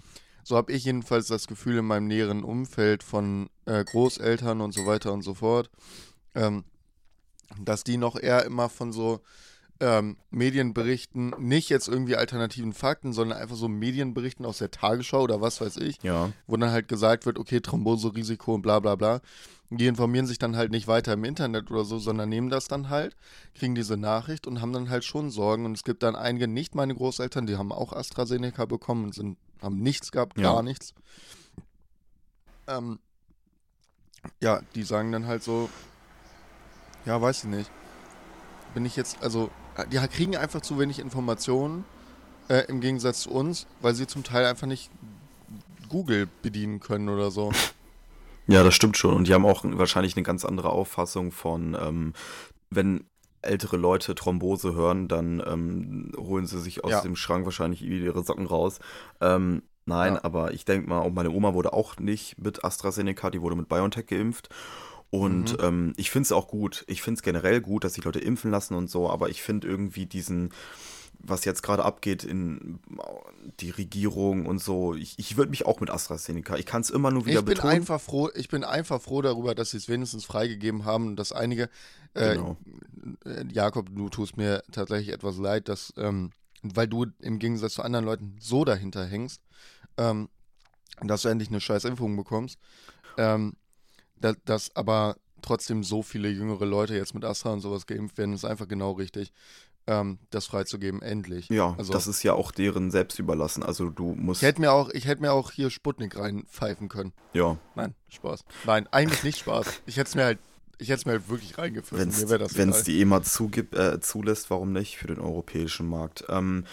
so 0.42 0.58
habe 0.58 0.70
ich 0.70 0.84
jedenfalls 0.84 1.28
das 1.28 1.46
Gefühl 1.46 1.78
in 1.78 1.86
meinem 1.86 2.06
näheren 2.06 2.44
Umfeld 2.44 3.02
von 3.02 3.48
äh, 3.64 3.82
Großeltern 3.82 4.60
und 4.60 4.72
so 4.72 4.84
weiter 4.84 5.10
und 5.10 5.22
so 5.22 5.32
fort, 5.32 5.70
ähm, 6.34 6.64
dass 7.58 7.82
die 7.82 7.96
noch 7.96 8.16
eher 8.16 8.44
immer 8.44 8.68
von 8.68 8.92
so 8.92 9.22
ähm, 9.84 10.16
Medienberichten, 10.30 11.34
nicht 11.38 11.68
jetzt 11.68 11.88
irgendwie 11.88 12.16
alternativen 12.16 12.72
Fakten, 12.72 13.12
sondern 13.12 13.38
einfach 13.38 13.56
so 13.56 13.68
Medienberichten 13.68 14.46
aus 14.46 14.56
der 14.56 14.70
Tagesschau 14.70 15.20
oder 15.20 15.42
was 15.42 15.60
weiß 15.60 15.76
ich, 15.76 16.02
Ja, 16.02 16.32
wo 16.46 16.56
dann 16.56 16.70
halt 16.70 16.88
gesagt 16.88 17.26
wird, 17.26 17.38
okay, 17.38 17.60
Thromboserisiko 17.60 18.54
und 18.54 18.62
bla 18.62 18.80
bla 18.80 18.94
bla. 18.94 19.20
Die 19.68 19.86
informieren 19.86 20.26
sich 20.26 20.38
dann 20.38 20.56
halt 20.56 20.70
nicht 20.70 20.86
weiter 20.88 21.12
im 21.12 21.24
Internet 21.24 21.70
oder 21.70 21.84
so, 21.84 21.98
sondern 21.98 22.30
nehmen 22.30 22.48
das 22.48 22.66
dann 22.66 22.88
halt, 22.88 23.14
kriegen 23.54 23.74
diese 23.74 23.98
Nachricht 23.98 24.46
und 24.46 24.62
haben 24.62 24.72
dann 24.72 24.88
halt 24.88 25.04
schon 25.04 25.30
Sorgen. 25.30 25.66
Und 25.66 25.72
es 25.76 25.84
gibt 25.84 26.02
dann 26.02 26.16
einige, 26.16 26.48
nicht 26.48 26.74
meine 26.74 26.94
Großeltern, 26.94 27.46
die 27.46 27.56
haben 27.56 27.70
auch 27.72 27.92
AstraZeneca 27.92 28.64
bekommen 28.64 29.04
und 29.04 29.14
sind, 29.14 29.36
haben 29.60 29.80
nichts 29.80 30.12
gehabt, 30.12 30.38
Ja. 30.38 30.54
gar 30.54 30.62
nichts. 30.62 30.94
Ähm, 32.68 33.00
ja, 34.40 34.62
die 34.74 34.82
sagen 34.84 35.12
dann 35.12 35.26
halt 35.26 35.42
so, 35.42 35.68
ja, 37.04 37.20
weiß 37.20 37.44
ich 37.44 37.50
nicht. 37.50 37.70
Bin 38.74 38.84
ich 38.84 38.96
jetzt, 38.96 39.22
also, 39.22 39.50
die 39.92 39.96
kriegen 40.08 40.36
einfach 40.36 40.60
zu 40.60 40.78
wenig 40.78 40.98
Informationen 40.98 41.84
äh, 42.48 42.64
im 42.68 42.80
Gegensatz 42.80 43.22
zu 43.22 43.30
uns, 43.30 43.66
weil 43.80 43.94
sie 43.94 44.06
zum 44.06 44.24
Teil 44.24 44.46
einfach 44.46 44.66
nicht 44.66 44.90
Google 45.88 46.28
bedienen 46.42 46.80
können 46.80 47.08
oder 47.08 47.30
so. 47.30 47.52
ja, 48.48 48.62
das 48.64 48.74
stimmt 48.74 48.96
schon. 48.96 49.14
Und 49.14 49.28
die 49.28 49.34
haben 49.34 49.46
auch 49.46 49.62
wahrscheinlich 49.64 50.16
eine 50.16 50.24
ganz 50.24 50.44
andere 50.44 50.70
Auffassung 50.70 51.30
von, 51.32 51.76
ähm, 51.80 52.12
wenn 52.70 53.04
ältere 53.42 53.76
Leute 53.76 54.14
Thrombose 54.14 54.74
hören, 54.74 55.06
dann 55.06 55.42
ähm, 55.46 56.12
holen 56.16 56.46
sie 56.46 56.60
sich 56.60 56.82
aus 56.82 56.90
Ja. 56.90 57.00
dem 57.02 57.14
Schrank 57.14 57.44
wahrscheinlich 57.44 57.82
ihre 57.82 58.24
Socken 58.24 58.46
raus. 58.46 58.80
Ähm, 59.20 59.62
nein, 59.84 60.14
Ja. 60.14 60.24
aber 60.24 60.52
ich 60.52 60.64
denke 60.64 60.88
mal, 60.88 61.00
auch 61.00 61.10
meine 61.12 61.30
Oma 61.30 61.54
wurde 61.54 61.72
auch 61.74 61.98
nicht 61.98 62.38
mit 62.38 62.64
AstraZeneca, 62.64 63.30
die 63.30 63.42
wurde 63.42 63.54
mit 63.56 63.68
BioNTech 63.68 64.06
geimpft. 64.06 64.48
Und 65.14 65.52
Mhm. 65.52 65.56
ähm, 65.60 65.92
ich 65.96 66.10
finde 66.10 66.26
es 66.26 66.32
auch 66.32 66.48
gut. 66.48 66.84
Ich 66.88 67.00
finde 67.02 67.18
es 67.18 67.22
generell 67.22 67.60
gut, 67.60 67.84
dass 67.84 67.94
sich 67.94 68.04
Leute 68.04 68.18
impfen 68.18 68.50
lassen 68.50 68.74
und 68.74 68.90
so, 68.90 69.08
aber 69.08 69.28
ich 69.28 69.42
finde 69.42 69.68
irgendwie 69.68 70.06
diesen, 70.06 70.52
was 71.20 71.44
jetzt 71.44 71.62
gerade 71.62 71.84
abgeht 71.84 72.24
in 72.24 72.80
die 73.60 73.70
Regierung 73.70 74.46
und 74.46 74.58
so, 74.58 74.94
ich, 74.94 75.16
ich 75.18 75.36
würde 75.36 75.50
mich 75.50 75.66
auch 75.66 75.78
mit 75.78 75.88
AstraZeneca, 75.90 76.56
ich 76.56 76.66
kann 76.66 76.80
es 76.80 76.90
immer 76.90 77.12
nur 77.12 77.26
wieder 77.26 77.38
Ich 77.38 77.44
bin 77.44 77.54
betonen. 77.54 77.74
einfach 77.76 78.00
froh, 78.00 78.28
ich 78.34 78.48
bin 78.48 78.64
einfach 78.64 79.00
froh 79.00 79.22
darüber, 79.22 79.54
dass 79.54 79.70
sie 79.70 79.76
es 79.76 79.88
wenigstens 79.88 80.24
freigegeben 80.24 80.84
haben 80.84 81.06
und 81.06 81.16
dass 81.16 81.30
einige, 81.30 81.70
äh, 82.14 82.34
Genau. 82.34 82.56
äh, 83.24 83.44
Jakob, 83.52 83.94
du 83.94 84.08
tust 84.08 84.36
mir 84.36 84.64
tatsächlich 84.72 85.14
etwas 85.14 85.36
leid, 85.38 85.68
dass, 85.68 85.92
ähm, 85.96 86.32
weil 86.62 86.88
du 86.88 87.06
im 87.20 87.38
Gegensatz 87.38 87.74
zu 87.74 87.82
anderen 87.82 88.04
Leuten 88.04 88.36
so 88.40 88.64
dahinter 88.64 89.06
hängst, 89.06 89.40
ähm, 89.96 90.28
dass 91.02 91.22
du 91.22 91.28
endlich 91.28 91.50
eine 91.50 91.60
scheiß 91.60 91.84
Impfung 91.84 92.16
bekommst, 92.16 92.58
ähm, 93.16 93.54
dass, 94.24 94.36
dass 94.44 94.76
aber 94.76 95.16
trotzdem 95.42 95.84
so 95.84 96.02
viele 96.02 96.28
jüngere 96.30 96.64
Leute 96.64 96.94
jetzt 96.96 97.14
mit 97.14 97.24
Astra 97.24 97.52
und 97.52 97.60
sowas 97.60 97.86
geimpft 97.86 98.16
werden, 98.18 98.34
ist 98.34 98.44
einfach 98.44 98.66
genau 98.66 98.92
richtig, 98.92 99.32
ähm, 99.86 100.18
das 100.30 100.46
freizugeben, 100.46 101.02
endlich. 101.02 101.48
Ja, 101.50 101.74
Also- 101.76 101.92
das 101.92 102.06
ist 102.06 102.22
ja 102.22 102.32
auch 102.32 102.50
deren 102.50 102.90
selbst 102.90 103.18
überlassen. 103.18 103.62
Also 103.62 103.90
du 103.90 104.14
musst, 104.14 104.42
Ich 104.42 104.48
hätte 104.48 104.60
mir 104.62 104.72
auch, 104.72 104.88
ich 104.90 105.06
hätte 105.06 105.20
mir 105.20 105.32
auch 105.32 105.50
hier 105.50 105.68
Sputnik 105.70 106.16
reinpfeifen 106.16 106.88
können. 106.88 107.12
ja, 107.34 107.58
Nein, 107.74 107.94
Spaß. 108.08 108.44
Nein, 108.64 108.88
eigentlich 108.90 109.22
nicht 109.22 109.38
Spaß. 109.40 109.66
Ich 109.84 109.98
hätte 109.98 110.08
es 110.08 110.14
mir 110.14 110.24
halt, 110.24 110.38
ich 110.78 110.88
hätte 110.88 111.00
es 111.00 111.04
mir 111.06 111.12
halt 111.12 111.28
wirklich 111.28 111.58
reingepfiffen. 111.58 111.98
wenn 112.56 112.70
es 112.70 112.82
die 112.84 113.00
EMA 113.02 113.22
zugibt, 113.22 113.74
äh, 113.74 114.00
zulässt, 114.00 114.48
warum 114.50 114.72
nicht 114.72 114.96
für 114.96 115.08
den 115.08 115.18
europäischen 115.18 115.86
Markt? 115.86 116.24
Ähm, 116.30 116.64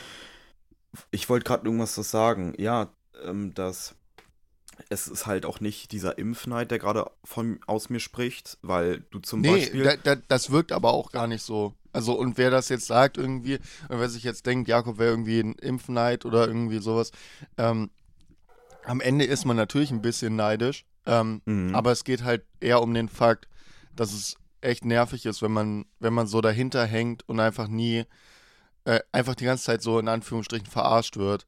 ich 1.11 1.29
wollte 1.29 1.43
gerade 1.45 1.65
irgendwas 1.65 1.93
so 1.95 2.01
sagen. 2.01 2.53
Ja, 2.57 2.89
ähm, 3.25 3.53
dass 3.53 3.95
es 4.89 5.07
ist 5.07 5.25
halt 5.25 5.45
auch 5.45 5.59
nicht 5.59 5.91
dieser 5.91 6.17
Impfneid, 6.17 6.71
der 6.71 6.79
gerade 6.79 7.09
von 7.23 7.59
aus 7.67 7.89
mir 7.89 8.00
spricht, 8.00 8.57
weil 8.61 9.01
du 9.11 9.19
zum 9.19 9.41
Nee, 9.41 9.57
Beispiel. 9.57 9.83
da, 9.83 9.95
da, 9.95 10.15
das 10.27 10.51
wirkt 10.51 10.71
aber 10.71 10.93
auch 10.93 11.11
gar 11.11 11.27
nicht 11.27 11.43
so. 11.43 11.73
Also, 11.93 12.13
und 12.13 12.38
wer 12.38 12.51
das 12.51 12.69
jetzt 12.69 12.88
sagt 12.88 13.17
irgendwie, 13.17 13.55
und 13.89 14.00
wer 14.00 14.09
sich 14.09 14.23
jetzt 14.23 14.45
denkt, 14.45 14.67
Jakob 14.69 14.97
wäre 14.97 15.09
irgendwie 15.11 15.39
ein 15.39 15.53
Impfneid 15.55 16.25
oder 16.25 16.47
irgendwie 16.47 16.79
sowas, 16.79 17.11
ähm, 17.57 17.89
am 18.83 19.01
Ende 19.01 19.25
ist 19.25 19.45
man 19.45 19.57
natürlich 19.57 19.91
ein 19.91 20.01
bisschen 20.01 20.35
neidisch, 20.35 20.85
ähm, 21.05 21.41
Mhm. 21.45 21.75
aber 21.75 21.91
es 21.91 22.03
geht 22.03 22.23
halt 22.23 22.43
eher 22.59 22.81
um 22.81 22.93
den 22.93 23.09
Fakt, 23.09 23.47
dass 23.95 24.13
es 24.13 24.38
echt 24.61 24.85
nervig 24.85 25.25
ist, 25.25 25.41
wenn 25.41 25.51
man, 25.51 25.85
wenn 26.00 26.13
man 26.13 26.27
so 26.27 26.39
dahinter 26.41 26.85
hängt 26.85 27.27
und 27.27 27.39
einfach 27.39 27.67
nie, 27.67 28.05
äh, 28.85 29.00
einfach 29.11 29.35
die 29.35 29.45
ganze 29.45 29.65
Zeit 29.65 29.81
so 29.81 30.00
in 30.00 30.07
Anführungsstrichen 30.07 30.67
verarscht 30.67 31.17
wird. 31.17 31.45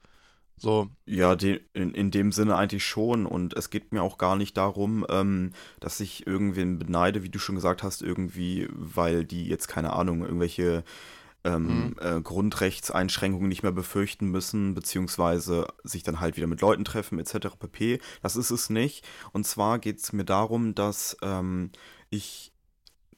So, 0.58 0.90
Ja, 1.06 1.36
de, 1.36 1.62
in, 1.74 1.94
in 1.94 2.12
dem 2.12 2.32
Sinne 2.32 2.56
eigentlich 2.56 2.86
schon. 2.86 3.26
Und 3.26 3.54
es 3.56 3.70
geht 3.70 3.92
mir 3.92 4.02
auch 4.02 4.18
gar 4.18 4.36
nicht 4.36 4.56
darum, 4.56 5.06
ähm, 5.10 5.52
dass 5.80 6.00
ich 6.00 6.26
irgendwen 6.26 6.80
beneide, 6.80 7.24
wie 7.24 7.30
du 7.30 7.40
schon 7.40 7.56
gesagt 7.56 7.84
hast, 7.84 8.02
irgendwie, 8.02 8.68
weil 8.72 9.26
die 9.26 9.46
jetzt, 9.48 9.68
keine 9.68 9.94
Ahnung, 9.94 10.22
irgendwelche 10.22 10.84
ähm, 11.44 11.96
äh, 12.00 12.22
Grundrechtseinschränkungen 12.22 13.50
nicht 13.50 13.64
mehr 13.64 13.72
befürchten 13.74 14.28
müssen, 14.28 14.74
beziehungsweise 14.74 15.68
sich 15.84 16.04
dann 16.04 16.20
halt 16.20 16.38
wieder 16.38 16.48
mit 16.48 16.62
Leuten 16.62 16.86
treffen, 16.86 17.20
etc. 17.20 17.58
pp. 17.60 18.00
Das 18.22 18.36
ist 18.36 18.50
es 18.52 18.70
nicht. 18.70 19.06
Und 19.34 19.46
zwar 19.46 19.80
geht 19.80 20.00
es 20.00 20.14
mir 20.14 20.24
darum, 20.26 20.76
dass 20.76 21.18
ähm, 21.22 21.72
ich 22.10 22.53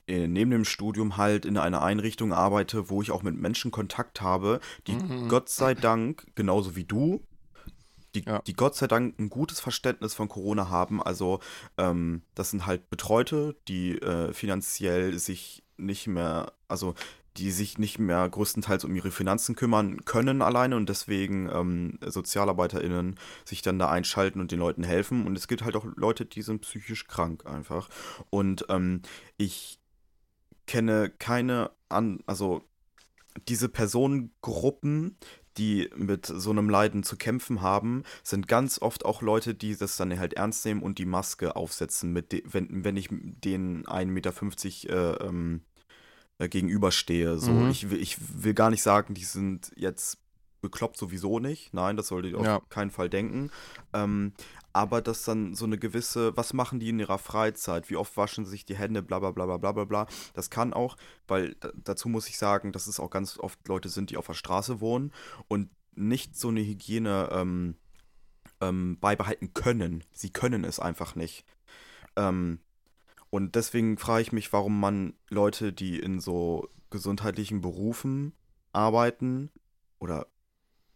neben 0.08 0.52
dem 0.52 0.66
Studium 0.66 1.18
halt 1.18 1.46
in 1.46 1.58
einer 1.58 1.82
Einrichtung 1.82 2.34
arbeite, 2.34 2.90
wo 2.90 3.02
ich 3.02 3.12
auch 3.12 3.24
mit 3.24 3.36
Menschen 3.36 3.72
Kontakt 3.72 4.22
habe, 4.22 4.60
die 4.88 4.96
Mhm. 4.96 5.28
Gott 5.30 5.50
sei 5.50 5.74
Dank, 5.74 6.28
genauso 6.36 6.76
wie 6.76 6.84
du, 6.84 7.24
die, 8.14 8.24
Ja. 8.26 8.40
die 8.40 8.54
Gott 8.54 8.76
sei 8.76 8.88
Dank 8.88 9.20
ein 9.20 9.30
gutes 9.30 9.60
Verständnis 9.60 10.14
von 10.14 10.30
Corona 10.30 10.70
haben. 10.70 11.02
Also 11.02 11.40
ähm, 11.78 12.22
das 12.34 12.52
sind 12.52 12.66
halt 12.66 12.90
Betreute, 12.90 13.56
die 13.68 14.00
äh, 14.02 14.34
finanziell 14.34 15.18
sich 15.20 15.64
nicht 15.78 16.08
mehr, 16.08 16.54
also 16.68 16.96
die 17.38 17.52
sich 17.52 17.78
nicht 17.78 18.00
mehr 18.00 18.30
größtenteils 18.30 18.86
um 18.86 18.96
ihre 18.96 19.12
Finanzen 19.12 19.56
kümmern 19.56 20.06
können 20.06 20.42
alleine 20.42 20.78
und 20.78 20.88
deswegen 20.88 21.50
ähm, 21.52 22.00
SozialarbeiterInnen 22.06 23.20
sich 23.44 23.62
dann 23.62 23.78
da 23.78 23.90
einschalten 23.90 24.40
und 24.40 24.52
den 24.52 24.60
Leuten 24.60 24.84
helfen. 24.84 25.28
Und 25.28 25.38
es 25.38 25.50
gibt 25.50 25.64
halt 25.66 25.76
auch 25.76 25.86
Leute, 25.98 26.26
die 26.26 26.42
sind 26.42 26.62
psychisch 26.62 27.08
krank 27.08 27.46
einfach. 27.46 27.90
Und 28.30 28.66
ähm, 28.70 29.02
ich 29.36 29.80
kenne 30.66 31.10
keine 31.20 31.72
an, 31.90 32.20
also 32.26 32.62
diese 33.48 33.70
Personengruppen, 33.70 35.18
die 35.58 35.90
mit 35.96 36.26
so 36.26 36.50
einem 36.52 36.70
Leiden 36.70 37.04
zu 37.04 37.16
kämpfen 37.16 37.62
haben, 37.62 38.04
sind 38.24 38.48
ganz 38.48 38.82
oft 38.82 39.06
auch 39.06 39.22
Leute, 39.22 39.56
die 39.56 39.76
das 39.76 39.96
dann 39.98 40.18
halt 40.20 40.34
ernst 40.34 40.66
nehmen 40.66 40.82
und 40.82 40.98
die 41.00 41.06
Maske 41.06 41.56
aufsetzen, 41.56 42.12
mit 42.12 42.32
de 42.32 42.44
wenn, 42.46 42.84
wenn 42.84 42.98
ich 42.98 43.10
den 43.12 43.86
1,50 43.86 44.06
Meter 44.06 45.22
äh, 45.22 45.28
ähm, 45.28 45.62
äh, 46.40 46.50
gegenüberstehe. 46.50 47.38
So, 47.38 47.52
Mhm. 47.52 47.70
ich, 47.70 47.90
will- 47.90 48.02
ich 48.02 48.18
will 48.44 48.54
gar 48.54 48.70
nicht 48.70 48.82
sagen, 48.82 49.14
die 49.14 49.24
sind 49.24 49.72
jetzt 49.78 50.18
bekloppt 50.66 50.98
sowieso 50.98 51.40
nicht. 51.40 51.74
Nein, 51.74 51.96
das 51.98 52.08
solltet 52.08 52.34
ihr 52.34 52.40
auf 52.40 52.46
Ja. 52.46 52.62
keinen 52.70 52.92
Fall 52.92 53.10
denken. 53.10 53.52
Ähm, 53.94 54.34
aber 54.74 55.02
dass 55.02 55.24
dann 55.24 55.54
so 55.54 55.64
eine 55.66 55.78
gewisse, 55.78 56.36
was 56.36 56.52
machen 56.54 56.80
die 56.80 56.90
in 56.90 57.00
ihrer 57.00 57.18
Freizeit? 57.18 57.90
Wie 57.90 57.96
oft 57.96 58.18
waschen 58.18 58.44
sie 58.44 58.52
sich 58.52 58.66
die 58.66 58.76
Hände, 58.76 59.02
bla 59.02 59.20
bla 59.20 59.32
bla 59.32 59.46
bla 59.58 59.72
bla 59.72 59.86
bla. 59.86 60.08
Das 60.34 60.50
kann 60.50 60.74
auch, 60.74 60.98
weil 61.28 61.56
da, 61.62 61.72
dazu 61.76 62.10
muss 62.10 62.28
ich 62.28 62.38
sagen, 62.38 62.72
dass 62.72 62.88
es 62.88 63.00
auch 63.00 63.10
ganz 63.10 63.38
oft 63.40 63.66
Leute 63.68 63.90
sind, 63.90 64.10
die 64.10 64.18
auf 64.18 64.26
der 64.28 64.34
Straße 64.34 64.82
wohnen 64.82 65.14
und 65.48 65.70
nicht 65.96 66.36
so 66.36 66.50
eine 66.50 66.60
Hygiene 66.62 67.30
ähm, 67.32 67.76
ähm, 68.60 68.98
beibehalten 69.00 69.54
können. 69.54 70.04
Sie 70.12 70.30
können 70.32 70.66
es 70.66 70.80
einfach 70.80 71.16
nicht. 71.16 71.46
Ähm, 72.18 72.60
und 73.30 73.56
deswegen 73.56 73.98
frage 73.98 74.24
ich 74.24 74.32
mich, 74.34 74.52
warum 74.52 74.80
man 74.80 75.14
Leute, 75.30 75.72
die 75.74 76.00
in 76.00 76.20
so 76.20 76.70
gesundheitlichen 76.90 77.62
Berufen 77.62 78.34
arbeiten 78.72 79.52
oder 80.00 80.28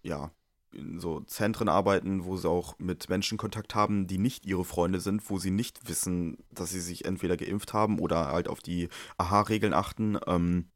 ja, 0.03 0.31
in 0.71 0.99
so 0.99 1.21
Zentren 1.21 1.67
arbeiten, 1.67 2.25
wo 2.25 2.37
sie 2.37 2.49
auch 2.49 2.77
mit 2.77 3.09
Menschen 3.09 3.37
Kontakt 3.37 3.75
haben, 3.75 4.07
die 4.07 4.17
nicht 4.17 4.45
ihre 4.45 4.65
Freunde 4.65 4.99
sind, 4.99 5.29
wo 5.29 5.39
sie 5.39 5.51
nicht 5.51 5.89
wissen, 5.89 6.37
dass 6.51 6.69
sie 6.69 6.81
sich 6.81 7.05
entweder 7.05 7.37
geimpft 7.37 7.73
haben 7.73 7.99
oder 7.99 8.27
halt 8.27 8.47
auf 8.47 8.59
die 8.59 8.89
AHA-Regeln 9.17 9.73
achten, 9.73 10.19
ähm, 10.27 10.69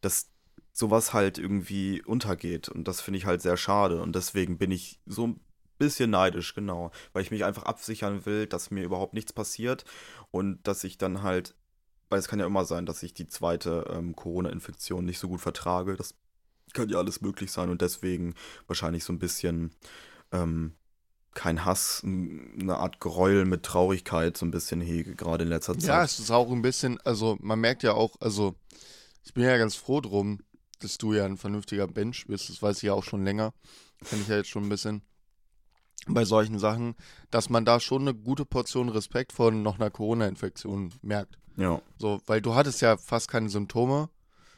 dass 0.00 0.30
sowas 0.72 1.12
halt 1.12 1.38
irgendwie 1.38 2.02
untergeht. 2.02 2.68
Und 2.68 2.86
das 2.86 3.00
finde 3.00 3.18
ich 3.18 3.26
halt 3.26 3.42
sehr 3.42 3.56
schade. 3.56 4.02
Und 4.02 4.14
deswegen 4.14 4.58
bin 4.58 4.70
ich 4.70 5.00
so 5.06 5.26
ein 5.26 5.40
bisschen 5.78 6.10
neidisch, 6.10 6.54
genau. 6.54 6.90
Weil 7.12 7.22
ich 7.22 7.30
mich 7.30 7.44
einfach 7.44 7.64
absichern 7.64 8.26
will, 8.26 8.46
dass 8.46 8.70
mir 8.70 8.84
überhaupt 8.84 9.14
nichts 9.14 9.32
passiert 9.32 9.84
und 10.30 10.66
dass 10.66 10.84
ich 10.84 10.98
dann 10.98 11.22
halt, 11.22 11.54
weil 12.10 12.18
es 12.18 12.28
kann 12.28 12.38
ja 12.40 12.46
immer 12.46 12.64
sein, 12.64 12.86
dass 12.86 13.02
ich 13.02 13.14
die 13.14 13.26
zweite 13.26 13.86
ähm, 13.90 14.14
Corona-Infektion 14.14 15.04
nicht 15.04 15.18
so 15.18 15.28
gut 15.28 15.40
vertrage. 15.40 15.96
Das 15.96 16.14
kann 16.74 16.88
ja 16.88 16.98
alles 16.98 17.20
möglich 17.20 17.50
sein 17.52 17.70
und 17.70 17.82
deswegen 17.82 18.34
wahrscheinlich 18.66 19.04
so 19.04 19.12
ein 19.12 19.18
bisschen 19.18 19.70
ähm, 20.32 20.74
kein 21.34 21.64
Hass, 21.64 22.02
eine 22.04 22.76
Art 22.76 23.00
Gräuel 23.00 23.44
mit 23.44 23.62
Traurigkeit 23.62 24.36
so 24.36 24.44
ein 24.44 24.50
bisschen 24.50 24.80
hege, 24.80 25.14
gerade 25.14 25.44
in 25.44 25.50
letzter 25.50 25.74
Ja, 25.74 25.78
Zeit. 25.80 26.04
es 26.06 26.18
ist 26.18 26.30
auch 26.30 26.50
ein 26.50 26.62
bisschen, 26.62 26.98
also 27.02 27.36
man 27.40 27.60
merkt 27.60 27.82
ja 27.82 27.92
auch, 27.94 28.16
also 28.20 28.54
ich 29.24 29.34
bin 29.34 29.44
ja 29.44 29.56
ganz 29.56 29.76
froh 29.76 30.00
drum, 30.00 30.40
dass 30.80 30.98
du 30.98 31.12
ja 31.12 31.24
ein 31.24 31.36
vernünftiger 31.36 31.86
Mensch 31.86 32.26
bist. 32.26 32.48
Das 32.48 32.62
weiß 32.62 32.78
ich 32.78 32.84
ja 32.84 32.92
auch 32.94 33.04
schon 33.04 33.24
länger. 33.24 33.52
Kenne 34.04 34.22
ich 34.22 34.28
ja 34.28 34.36
jetzt 34.36 34.48
schon 34.48 34.64
ein 34.64 34.68
bisschen. 34.68 35.02
Bei 36.06 36.24
solchen 36.24 36.58
Sachen, 36.58 36.94
dass 37.30 37.50
man 37.50 37.64
da 37.64 37.80
schon 37.80 38.02
eine 38.02 38.14
gute 38.14 38.44
Portion 38.46 38.88
Respekt 38.88 39.32
vor 39.32 39.50
noch 39.50 39.78
einer 39.78 39.90
Corona-Infektion 39.90 40.94
merkt. 41.02 41.38
Ja. 41.56 41.82
So, 41.98 42.20
weil 42.26 42.40
du 42.40 42.54
hattest 42.54 42.80
ja 42.80 42.96
fast 42.96 43.28
keine 43.28 43.48
Symptome 43.50 44.08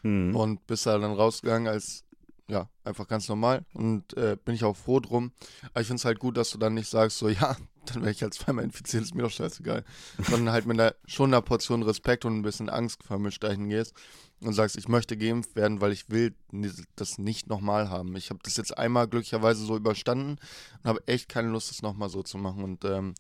Hm. 0.03 0.35
und 0.35 0.67
bist 0.67 0.87
da 0.87 0.99
dann 0.99 1.13
rausgegangen 1.13 1.69
als, 1.69 2.05
ja, 2.49 2.69
einfach 2.85 3.07
ganz 3.09 3.29
normal. 3.29 3.65
Und 3.75 4.17
äh, 4.17 4.37
bin 4.45 4.55
ich 4.55 4.65
auch 4.65 4.77
froh 4.77 5.01
drum. 5.01 5.33
Aber 5.73 5.81
ich 5.81 5.87
finde 5.87 6.01
es 6.01 6.05
halt 6.05 6.19
gut, 6.19 6.37
dass 6.37 6.51
du 6.51 6.59
dann 6.59 6.75
nicht 6.75 6.89
sagst, 6.89 7.19
so, 7.19 7.29
ja, 7.29 7.57
dann 7.87 8.03
wäre 8.03 8.11
ich 8.11 8.23
halt 8.23 8.35
zweimal 8.35 8.65
infiziert, 8.65 9.03
ist 9.03 9.15
mir 9.15 9.23
doch 9.23 9.31
scheißegal. 9.31 9.85
Sondern 10.29 10.53
halt 10.53 10.67
mit 10.67 10.81
einer, 10.81 10.95
schon 11.07 11.31
einer 11.31 11.43
Portion 11.43 11.83
Respekt 11.83 12.25
und 12.25 12.39
ein 12.39 12.43
bisschen 12.43 12.69
Angst 12.69 13.03
vermischt 13.03 13.43
dahin 13.43 13.69
gehst 13.69 13.95
und 14.41 14.53
sagst, 14.53 14.77
ich 14.77 14.89
möchte 14.89 15.17
geimpft 15.17 15.55
werden, 15.55 15.81
weil 15.81 15.93
ich 15.93 16.09
will 16.09 16.35
das 16.97 17.19
nicht 17.19 17.49
nochmal 17.49 17.91
haben. 17.91 18.17
Ich 18.17 18.31
habe 18.31 18.41
das 18.43 18.57
jetzt 18.57 18.77
einmal 18.77 19.09
glücklicherweise 19.09 19.65
so 19.65 19.77
überstanden 19.77 20.37
und 20.83 20.89
habe 20.89 21.07
echt 21.07 21.29
keine 21.29 21.49
Lust, 21.49 21.71
das 21.71 21.83
nochmal 21.83 22.09
so 22.09 22.23
zu 22.23 22.39
machen. 22.39 22.65
Und 22.65 22.85
ähm, 22.85 23.15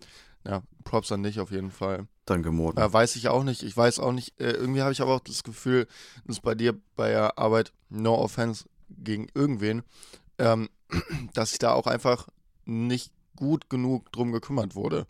ja, 0.46 0.62
Props 0.84 1.12
an 1.12 1.22
dich 1.22 1.40
auf 1.40 1.50
jeden 1.50 1.70
Fall. 1.70 2.06
Danke, 2.24 2.50
Morten. 2.50 2.80
Äh, 2.80 2.92
weiß 2.92 3.16
ich 3.16 3.28
auch 3.28 3.44
nicht. 3.44 3.62
Ich 3.62 3.76
weiß 3.76 3.98
auch 3.98 4.12
nicht. 4.12 4.40
Äh, 4.40 4.52
irgendwie 4.52 4.82
habe 4.82 4.92
ich 4.92 5.02
aber 5.02 5.14
auch 5.14 5.20
das 5.20 5.42
Gefühl, 5.42 5.86
dass 6.24 6.40
bei 6.40 6.54
dir 6.54 6.80
bei 6.96 7.10
der 7.10 7.38
Arbeit, 7.38 7.72
no 7.88 8.14
offense 8.14 8.64
gegen 8.88 9.28
irgendwen, 9.34 9.82
ähm, 10.38 10.68
dass 11.34 11.50
sich 11.50 11.58
da 11.58 11.72
auch 11.72 11.86
einfach 11.86 12.28
nicht 12.64 13.12
gut 13.36 13.68
genug 13.70 14.12
drum 14.12 14.32
gekümmert 14.32 14.74
wurde. 14.74 15.06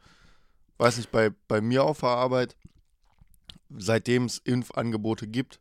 Weiß 0.79 0.97
nicht, 0.97 1.11
bei, 1.11 1.31
bei 1.47 1.61
mir 1.61 1.85
auf 1.85 2.01
der 2.01 2.11
Arbeit, 2.11 2.57
seitdem 3.69 4.25
es 4.25 4.39
Impfangebote 4.39 5.29
gibt, 5.29 5.61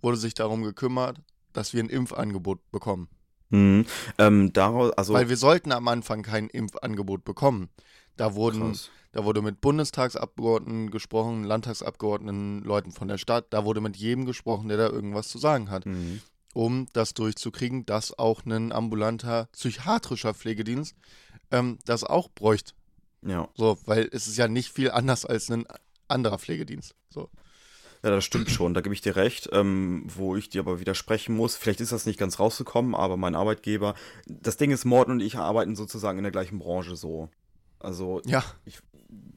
wurde 0.00 0.16
sich 0.16 0.34
darum 0.34 0.62
gekümmert, 0.62 1.20
dass 1.52 1.72
wir 1.74 1.82
ein 1.82 1.88
Impfangebot 1.88 2.70
bekommen. 2.70 3.08
Hm. 3.50 3.86
Ähm, 4.18 4.52
daraus, 4.52 4.92
also 4.92 5.14
Weil 5.14 5.28
wir 5.28 5.36
sollten 5.36 5.72
am 5.72 5.88
Anfang 5.88 6.22
kein 6.22 6.48
Impfangebot 6.48 7.24
bekommen. 7.24 7.68
Da 8.16 8.34
wurden 8.34 8.72
krass. 8.72 8.90
da 9.12 9.24
wurde 9.24 9.42
mit 9.42 9.60
Bundestagsabgeordneten 9.60 10.90
gesprochen, 10.90 11.44
Landtagsabgeordneten, 11.44 12.62
Leuten 12.62 12.92
von 12.92 13.08
der 13.08 13.18
Stadt. 13.18 13.46
Da 13.50 13.64
wurde 13.64 13.80
mit 13.80 13.96
jedem 13.96 14.24
gesprochen, 14.26 14.68
der 14.68 14.78
da 14.78 14.88
irgendwas 14.88 15.28
zu 15.28 15.38
sagen 15.38 15.70
hat, 15.70 15.84
Hm. 15.84 16.20
um 16.54 16.86
das 16.92 17.14
durchzukriegen, 17.14 17.84
dass 17.86 18.18
auch 18.18 18.44
ein 18.46 18.72
ambulanter 18.72 19.48
psychiatrischer 19.52 20.34
Pflegedienst 20.34 20.96
ähm, 21.50 21.78
das 21.84 22.04
auch 22.04 22.28
bräuchte. 22.30 22.72
Ja. 23.22 23.48
So, 23.56 23.78
weil 23.86 24.08
es 24.12 24.26
ist 24.26 24.36
ja 24.36 24.48
nicht 24.48 24.70
viel 24.72 24.90
anders 24.90 25.24
als 25.24 25.50
ein 25.50 25.66
anderer 26.08 26.38
Pflegedienst. 26.38 26.94
So. 27.10 27.28
Ja, 28.02 28.10
das 28.10 28.24
stimmt 28.24 28.50
schon, 28.50 28.72
da 28.74 28.82
gebe 28.82 28.94
ich 28.94 29.00
dir 29.00 29.16
recht. 29.16 29.48
Ähm, 29.52 30.04
wo 30.06 30.36
ich 30.36 30.48
dir 30.48 30.60
aber 30.60 30.78
widersprechen 30.80 31.34
muss, 31.34 31.56
vielleicht 31.56 31.80
ist 31.80 31.92
das 31.92 32.06
nicht 32.06 32.18
ganz 32.18 32.38
rausgekommen, 32.38 32.94
aber 32.94 33.16
mein 33.16 33.34
Arbeitgeber, 33.34 33.94
das 34.26 34.56
Ding 34.56 34.70
ist, 34.70 34.84
Morten 34.84 35.10
und 35.12 35.20
ich 35.20 35.36
arbeiten 35.36 35.74
sozusagen 35.74 36.18
in 36.18 36.22
der 36.24 36.30
gleichen 36.32 36.58
Branche 36.58 36.94
so. 36.94 37.28
Also 37.78 38.22
Ja, 38.26 38.42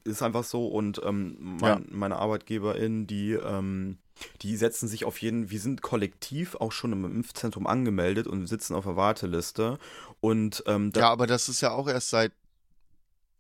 ist 0.03 0.22
einfach 0.24 0.43
so 0.43 0.67
und 0.67 1.01
ähm, 1.05 1.38
mein, 1.39 1.60
Ja. 1.62 1.81
meine 1.91 2.15
ArbeitgeberInnen, 2.17 3.05
die, 3.05 3.34
ähm, 3.34 3.98
die 4.41 4.55
setzen 4.58 4.88
sich 4.88 5.05
auf 5.05 5.22
jeden, 5.22 5.50
wir 5.51 5.60
sind 5.60 5.81
kollektiv 5.81 6.55
auch 6.55 6.72
schon 6.72 6.91
im 6.93 7.05
Impfzentrum 7.05 7.67
angemeldet 7.67 8.27
und 8.27 8.48
sitzen 8.48 8.75
auf 8.75 8.86
der 8.86 8.96
Warteliste 8.96 9.77
und 10.22 10.63
ähm, 10.67 10.91
ja, 10.96 11.10
aber 11.10 11.27
das 11.27 11.48
ist 11.50 11.62
ja 11.62 11.72
auch 11.72 11.88
erst 11.88 12.10
seit 12.10 12.31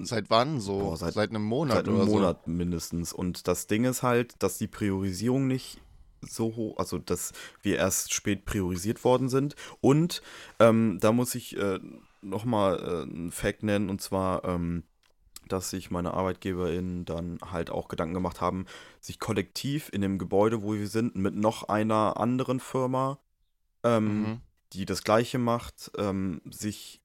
seit 0.01 0.29
wann 0.29 0.59
so? 0.61 0.77
Boah, 0.79 0.97
seit, 0.97 1.13
seit- 1.13 1.29
einem 1.29 1.43
Monat 1.43 1.77
seit 1.77 1.87
einem 1.87 1.97
oder 1.97 2.05
Monat 2.05 2.47
mindestens 2.47 3.11
und 3.13 3.47
das 3.47 3.67
Ding 3.67 3.83
ist 3.85 4.03
halt, 4.03 4.35
dass 4.41 4.57
die 4.57 4.67
Priorisierung 4.67 5.47
nicht 5.47 5.79
so 6.21 6.55
hoch, 6.55 6.77
also 6.77 6.97
dass 6.99 7.31
wir 7.61 7.77
erst 7.77 8.13
spät 8.13 8.45
priorisiert 8.45 9.03
worden 9.03 9.29
sind 9.29 9.55
und 9.81 10.21
ähm, 10.59 10.97
da 11.01 11.11
muss 11.11 11.35
ich 11.35 11.57
äh, 11.57 11.79
nochmal 12.21 12.79
äh, 12.79 13.01
einen 13.03 13.31
Fact 13.31 13.63
nennen 13.63 13.89
und 13.89 14.01
zwar, 14.01 14.43
ähm, 14.45 14.83
dass 15.47 15.69
sich 15.71 15.89
meine 15.89 16.13
ArbeitgeberInnen 16.13 17.05
dann 17.05 17.39
halt 17.51 17.71
auch 17.71 17.87
Gedanken 17.87 18.13
gemacht 18.13 18.39
haben, 18.41 18.65
sich 18.99 19.19
kollektiv 19.19 19.89
in 19.91 20.01
dem 20.01 20.19
Gebäude, 20.19 20.61
wo 20.61 20.73
wir 20.73 20.87
sind, 20.87 21.15
mit 21.15 21.35
noch 21.35 21.63
einer 21.69 22.17
anderen 22.17 22.59
Firma, 22.59 23.19
ähm, 23.83 24.21
Mhm. 24.21 24.41
die 24.73 24.85
das 24.85 25.03
Gleiche 25.03 25.39
macht, 25.39 25.91
ähm, 25.97 26.41
sich, 26.51 27.01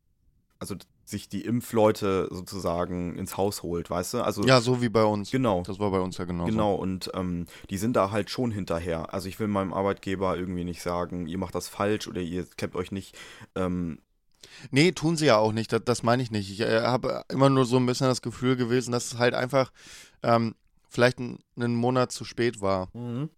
also 0.58 0.74
sich 1.06 1.28
die 1.28 1.42
Impfleute 1.44 2.28
sozusagen 2.30 3.16
ins 3.16 3.36
Haus 3.36 3.62
holt, 3.62 3.88
weißt 3.90 4.14
du? 4.14 4.22
Also 4.24 4.44
Ja, 4.44 4.60
so 4.60 4.82
wie 4.82 4.88
bei 4.88 5.04
uns. 5.04 5.30
genau. 5.30 5.62
Das 5.62 5.78
war 5.78 5.90
bei 5.90 6.00
uns 6.00 6.18
ja 6.18 6.24
genauso. 6.24 6.50
Genau, 6.50 6.74
und 6.74 7.10
ähm, 7.14 7.46
die 7.70 7.78
sind 7.78 7.94
da 7.96 8.10
halt 8.10 8.30
schon 8.30 8.50
hinterher. 8.50 9.12
Also 9.14 9.28
ich 9.28 9.38
will 9.38 9.48
meinem 9.48 9.72
Arbeitgeber 9.72 10.36
irgendwie 10.36 10.64
nicht 10.64 10.82
sagen, 10.82 11.26
ihr 11.26 11.38
macht 11.38 11.54
das 11.54 11.68
falsch 11.68 12.08
oder 12.08 12.20
ihr 12.20 12.44
klemmt 12.44 12.74
euch 12.74 12.90
nicht. 12.92 13.16
Ähm, 13.54 13.98
Nee, 14.70 14.92
tun 14.92 15.16
sie 15.16 15.26
ja 15.26 15.38
auch 15.38 15.52
nicht, 15.52 15.72
das, 15.72 15.82
das 15.84 16.02
meine 16.02 16.22
ich 16.22 16.30
nicht. 16.30 16.50
Ich 16.50 16.60
äh, 16.60 16.82
habe 16.82 17.24
immer 17.28 17.50
nur 17.50 17.66
so 17.66 17.76
ein 17.76 17.86
bisschen 17.86 18.06
das 18.06 18.22
Gefühl 18.22 18.56
gewesen, 18.56 18.92
dass 18.92 19.12
es 19.12 19.18
halt 19.18 19.34
einfach 19.34 19.72
ähm, 20.22 20.54
vielleicht 20.88 21.18
ein, 21.18 21.38
einen 21.56 21.74
Monat 21.74 22.12
zu 22.12 22.24
spät 22.24 22.60
war. 22.60 22.88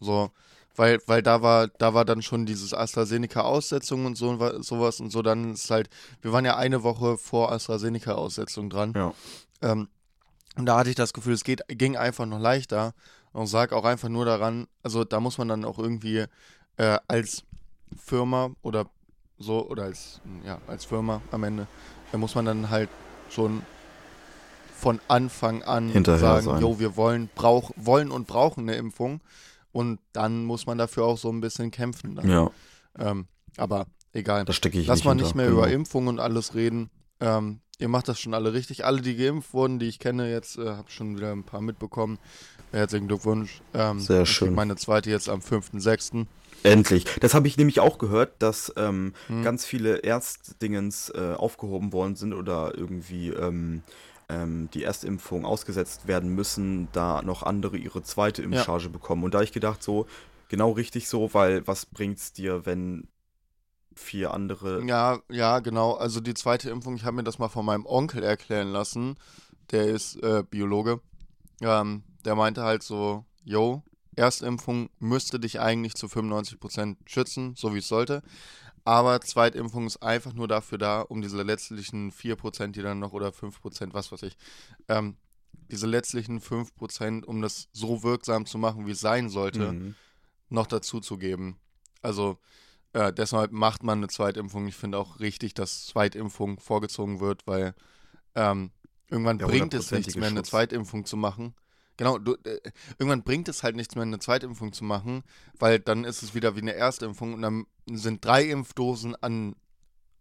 So, 0.01 0.31
weil, 0.75 0.99
weil 1.07 1.23
da 1.23 1.41
war, 1.41 1.69
da 1.69 1.95
war 1.95 2.05
dann 2.05 2.21
schon 2.21 2.45
dieses 2.45 2.75
AstraZeneca-Aussetzung 2.75 4.05
und 4.05 4.17
so 4.17 4.39
wa- 4.39 4.63
sowas 4.63 5.01
und 5.01 5.11
so, 5.11 5.23
dann 5.23 5.53
ist 5.55 5.71
halt, 5.71 5.89
wir 6.21 6.33
waren 6.33 6.45
ja 6.45 6.57
eine 6.57 6.83
Woche 6.83 7.17
vor 7.17 7.51
AstraZeneca-Aussetzung 7.53 8.69
dran. 8.69 8.93
Ja. 8.95 9.15
Ähm, 9.63 9.89
und 10.57 10.67
da 10.67 10.79
hatte 10.79 10.91
ich 10.91 10.97
das 10.97 11.13
Gefühl, 11.13 11.35
es 11.35 11.45
geht, 11.45 11.63
ging 11.69 11.97
einfach 11.97 12.27
noch 12.27 12.39
leichter. 12.41 12.95
Und 13.33 13.49
sag 13.49 13.75
auch 13.75 13.85
einfach 13.85 14.09
nur 14.09 14.25
daran, 14.25 14.67
also 14.83 15.05
da 15.05 15.21
muss 15.21 15.37
man 15.37 15.49
dann 15.49 15.67
auch 15.67 15.79
irgendwie 15.79 16.25
äh, 16.79 16.99
als 17.07 17.45
Firma 17.95 18.51
oder 18.63 18.87
so, 19.39 19.69
oder 19.69 19.85
als, 19.85 20.21
ja, 20.45 20.59
als 20.67 20.85
Firma 20.85 21.21
am 21.31 21.45
Ende, 21.45 21.67
da 22.13 22.19
muss 22.19 22.35
man 22.35 22.45
dann 22.45 22.71
halt 22.71 22.89
schon 23.31 23.63
von 24.75 25.01
Anfang 25.09 25.63
an 25.63 25.89
Hinterher 25.89 26.21
sagen, 26.21 26.45
sein. 26.47 26.61
jo, 26.61 26.79
wir 26.79 26.97
wollen, 26.97 27.29
brauch, 27.35 27.71
wollen 27.77 28.11
und 28.11 28.27
brauchen 28.27 28.63
eine 28.69 28.77
Impfung. 28.77 29.21
Und 29.73 29.99
dann 30.13 30.45
muss 30.45 30.67
man 30.67 30.79
dafür 30.79 31.05
auch 31.05 31.19
so 31.19 31.31
ein 31.31 31.41
bisschen 31.41 31.71
kämpfen. 31.71 32.15
Dann. 32.15 32.29
ja, 32.31 32.51
Ähm, 32.99 33.27
aber 33.57 33.87
egal. 34.13 34.45
da 34.45 34.53
stecke 34.53 34.79
ich 34.79 34.87
Lass 34.87 34.99
nicht 34.99 35.05
mal 35.05 35.15
nicht 35.15 35.35
mehr 35.35 35.47
genau. 35.47 35.59
über 35.59 35.69
Impfung 35.71 36.07
und 36.07 36.19
alles 36.21 36.55
reden. 36.55 36.91
Ähm, 37.21 37.61
ihr 37.79 37.89
macht 37.89 38.09
das 38.09 38.21
schon 38.21 38.35
alle 38.35 38.53
richtig. 38.53 38.85
Alle, 38.85 39.01
die 39.01 39.17
geimpft 39.17 39.53
wurden, 39.53 39.79
die 39.79 39.87
ich 39.87 39.99
kenne, 39.99 40.31
jetzt 40.31 40.59
äh, 40.59 40.67
habe 40.71 40.91
schon 40.91 41.17
wieder 41.17 41.33
ein 41.33 41.45
paar 41.45 41.61
mitbekommen. 41.61 42.19
Herzlichen 42.73 43.09
Glückwunsch. 43.09 43.61
Ähm, 43.75 44.01
Sehr 44.01 44.27
schön. 44.27 44.55
Meine 44.55 44.77
zweite 44.77 45.11
jetzt 45.11 45.29
am 45.29 45.41
5.6. 45.41 46.27
Endlich. 46.63 47.05
Das 47.21 47.35
habe 47.35 47.49
ich 47.49 47.57
nämlich 47.59 47.81
auch 47.81 47.99
gehört, 47.99 48.35
dass 48.41 48.73
ähm, 48.77 49.13
Hm. 49.29 49.43
ganz 49.43 49.65
viele 49.65 49.99
Erstdingens 49.99 51.11
äh, 51.11 51.35
aufgehoben 51.37 51.93
worden 51.93 52.17
sind 52.17 52.33
oder 52.33 52.73
irgendwie 52.77 53.29
ähm, 53.29 53.83
ähm, 54.29 54.69
die 54.75 54.83
Erstimpfung 54.83 55.45
ausgesetzt 55.45 56.09
werden 56.09 56.35
müssen, 56.35 56.89
da 56.93 57.23
noch 57.23 57.43
andere 57.43 57.77
ihre 57.77 58.03
zweite 58.03 58.43
Impfcharge 58.43 58.89
bekommen. 58.89 59.23
Und 59.23 59.35
da 59.35 59.43
ich 59.43 59.53
gedacht 59.53 59.83
so, 59.83 60.07
genau 60.49 60.73
richtig 60.73 61.09
so, 61.09 61.33
weil 61.35 61.67
was 61.67 61.87
bringt's 61.87 62.33
dir, 62.33 62.67
wenn 62.67 63.07
vier 63.97 64.33
andere. 64.35 64.85
Ja, 64.85 65.21
ja, 65.31 65.59
genau. 65.61 65.95
Also 65.95 66.21
die 66.21 66.35
zweite 66.35 66.71
Impfung, 66.71 66.97
ich 66.97 67.05
habe 67.05 67.17
mir 67.17 67.25
das 67.25 67.39
mal 67.39 67.49
von 67.49 67.65
meinem 67.65 67.87
Onkel 67.87 68.23
erklären 68.23 68.69
lassen. 68.69 69.17
Der 69.71 69.87
ist 69.87 70.23
äh, 70.23 70.45
Biologe. 70.49 71.01
Ähm, 71.61 72.05
der 72.25 72.35
meinte 72.35 72.63
halt 72.63 72.83
so, 72.83 73.25
yo, 73.45 73.83
Erstimpfung 74.15 74.91
müsste 74.99 75.41
dich 75.41 75.61
eigentlich 75.61 75.95
zu 75.95 76.07
95% 76.07 76.97
schützen, 77.07 77.55
so 77.57 77.75
wie 77.75 77.79
es 77.79 77.89
sollte. 77.89 78.23
Aber 78.85 79.21
Zweitimpfung 79.21 79.87
ist 79.87 80.03
einfach 80.03 80.33
nur 80.33 80.47
dafür 80.47 80.79
da, 80.79 81.01
um 81.01 81.21
diese 81.21 81.43
letztlichen 81.43 82.13
4%, 82.13 82.77
die 82.77 82.83
dann 82.83 83.01
noch, 83.01 83.13
oder 83.13 83.33
5%, 83.33 83.95
was 83.95 84.13
weiß 84.13 84.23
ich, 84.23 84.37
ähm, 84.89 85.17
diese 85.71 85.87
letztlichen 85.89 86.41
5%, 86.41 87.25
um 87.25 87.43
das 87.43 87.69
so 87.73 88.03
wirksam 88.05 88.47
zu 88.47 88.59
machen, 88.59 88.87
wie 88.87 88.93
es 88.93 89.01
sein 89.01 89.29
sollte, 89.29 89.73
Mhm. 89.73 89.95
noch 90.51 90.67
dazu 90.69 91.01
zu 91.01 91.19
geben. 91.19 91.59
Also 92.03 92.39
äh, 92.97 93.13
deshalb 93.13 93.53
macht 93.53 93.83
man 93.83 93.99
eine 93.99 94.09
Zweitimpfung. 94.09 94.67
Ich 94.67 94.75
finde 94.77 94.97
auch 94.99 95.21
richtig, 95.21 95.53
dass 95.55 95.87
Zweitimpfung 95.87 96.59
vorgezogen 96.59 97.21
wird, 97.21 97.47
weil 97.47 97.75
ähm, 98.35 98.71
irgendwann 99.11 99.39
Der 99.39 99.47
bringt 99.47 99.75
es 99.75 99.91
nichts 99.91 100.17
mehr, 100.17 100.29
eine. 100.29 100.43
Zweitimpfung 100.43 101.05
zu 101.05 101.17
machen. 101.17 101.55
Genau, 101.99 102.19
du, 102.19 102.35
äh, 102.45 102.61
irgendwann 102.99 103.23
bringt 103.23 103.49
es 103.49 103.63
halt 103.63 103.77
nichts 103.77 103.95
mehr, 103.95 104.03
eine 104.03 104.19
Zweitimpfung 104.19 104.73
zu 104.73 104.85
machen, 104.85 105.23
weil 105.59 105.79
dann 105.79 106.05
ist 106.05 106.23
es 106.23 106.35
wieder 106.35 106.57
wie 106.57 106.61
eine 106.61 106.75
Erstimpfung 106.75 107.35
und 107.35 107.43
dann 107.43 107.67
sind 107.91 108.25
drei 108.25 108.45
Impfdosen 108.45 109.15
an 109.23 109.57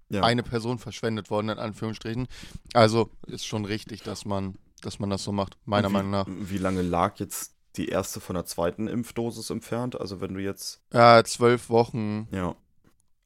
Ja. 0.09 0.23
eine 0.23 0.43
Person 0.43 0.77
verschwendet 0.77 1.29
worden, 1.29 1.49
in 1.49 1.57
Anführungsstrichen. 1.59 2.27
Also 2.73 3.09
ist 3.27 3.45
schon 3.45 3.65
richtig, 3.65 4.03
dass 4.03 4.23
man, 4.25 4.57
dass 4.81 4.99
man 4.99 5.09
das 5.09 5.23
so 5.23 5.31
macht, 5.31 5.57
meiner 5.65 5.87
Und 5.87 5.93
Meinung 5.93 6.11
nach. 6.11 6.27
wie, 6.27 6.49
Wie 6.51 6.57
lange 6.57 6.81
lag 6.81 7.19
jetzt 7.19 7.55
die 7.77 7.87
erste 7.89 8.19
von 8.21 8.35
der 8.35 8.45
zweiten 8.45 8.87
Impfdosis 8.87 9.49
entfernt? 9.49 9.99
Also 9.99 10.21
wenn 10.21 10.33
du 10.33 10.41
jetzt. 10.41 10.81
Ja, 10.93 11.23
zwölf 11.23 11.69
Wochen. 11.69 12.27
Ja. 12.31 12.55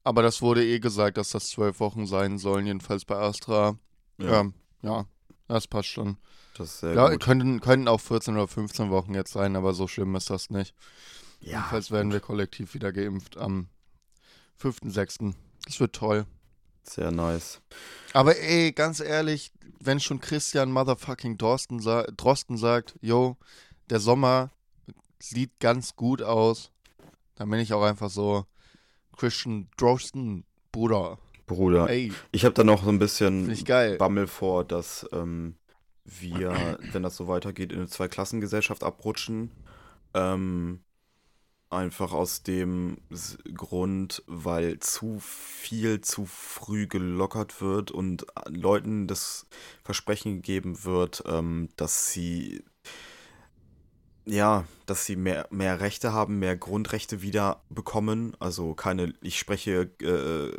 Aber 0.10 0.24
das 0.24 0.42
wurde 0.42 0.66
eh 0.66 0.80
gesagt, 0.80 1.18
dass 1.18 1.30
das 1.30 1.50
zwölf 1.52 1.80
Wochen 1.80 2.08
sein 2.08 2.40
sollen, 2.40 2.66
jedenfalls 2.66 3.06
bei 3.06 3.16
Astra. 3.16 3.78
Ja. 4.18 4.28
Ja, 4.28 4.52
ja 4.82 5.06
das 5.48 5.68
passt 5.68 5.90
schon. 5.90 6.18
Das 6.58 6.70
ist 6.70 6.80
sehr 6.80 6.96
Ja, 6.96 7.10
gut. 7.10 7.20
könnten, 7.22 7.62
könnten 7.62 7.88
auch 7.88 8.02
14 8.02 8.34
oder 8.34 8.48
15 8.48 8.90
Wochen 8.90 9.14
jetzt 9.14 9.32
sein, 9.32 9.56
aber 9.56 9.76
so 9.76 9.88
schlimm 9.88 10.16
ist 10.16 10.32
das 10.32 10.50
nicht. 10.50 10.74
Ja, 11.42 11.58
Jedenfalls 11.58 11.92
werden 11.92 12.12
wir 12.12 12.22
kollektiv 12.22 12.74
wieder 12.74 12.92
geimpft 12.92 13.38
am 13.38 13.70
5.6. 14.60 15.36
Das 15.66 15.80
wird 15.80 15.94
toll. 15.94 16.26
Sehr 16.82 17.12
nice. 17.12 17.62
Aber 18.14 18.36
ey, 18.36 18.72
ganz 18.72 19.02
ehrlich, 19.02 19.52
wenn 19.80 20.00
schon 20.00 20.22
Christian 20.22 20.72
Motherfucking 20.72 21.38
Drosten, 21.38 21.82
sa 21.82 22.08
Drosten 22.18 22.58
sagt, 22.58 22.96
yo, 23.02 23.38
der 23.92 24.00
Sommer 24.00 24.50
sieht 25.20 25.60
ganz 25.60 25.96
gut 25.96 26.24
aus, 26.24 26.72
dann 27.36 27.48
bin 27.52 27.60
ich 27.60 27.74
auch 27.74 27.84
einfach 27.84 28.10
so, 28.10 28.48
Christian 29.20 29.68
Drosten, 29.76 30.46
Bruder, 30.72 31.20
Bruder, 31.46 31.90
ey, 31.90 32.14
ich 32.32 32.46
habe 32.46 32.54
da 32.54 32.64
noch 32.64 32.84
so 32.84 32.90
ein 32.90 33.00
bisschen. 33.00 33.50
Bammel 33.98 34.28
vor, 34.28 34.64
dass 34.64 35.06
ähm, 35.12 35.56
wir, 36.06 36.80
wenn 36.94 37.04
das 37.04 37.18
so 37.18 37.28
weitergeht, 37.28 37.74
in 37.74 37.80
eine 37.80 37.88
Zweiklassengesellschaft 37.88 38.82
abrutschen. 38.84 39.52
Ähm, 40.14 40.80
einfach 41.70 42.14
aus 42.14 42.44
dem 42.44 42.98
Grund, 43.54 44.24
weil 44.26 44.80
zu 44.80 45.20
viel 45.20 46.00
zu 46.02 46.26
früh 46.26 46.88
gelockert 46.88 47.62
wird 47.62 47.92
und 47.92 48.24
äh, 48.24 48.50
Leuten 48.50 49.08
das 49.08 49.48
Versprechen 49.84 50.38
gegeben 50.38 50.86
wird, 50.86 51.24
ähm, 51.28 51.70
dass 51.76 52.12
sie 52.12 52.64
ja, 54.30 54.66
dass 54.86 55.06
sie 55.06 55.16
mehr, 55.16 55.48
mehr 55.50 55.80
Rechte 55.80 56.14
haben, 56.14 56.40
mehr 56.40 56.56
Grundrechte 56.56 57.22
wieder 57.22 57.62
bekommen. 57.70 58.36
Also 58.40 58.74
keine, 58.74 59.14
ich 59.22 59.40
spreche 59.40 59.90
äh, 60.02 60.52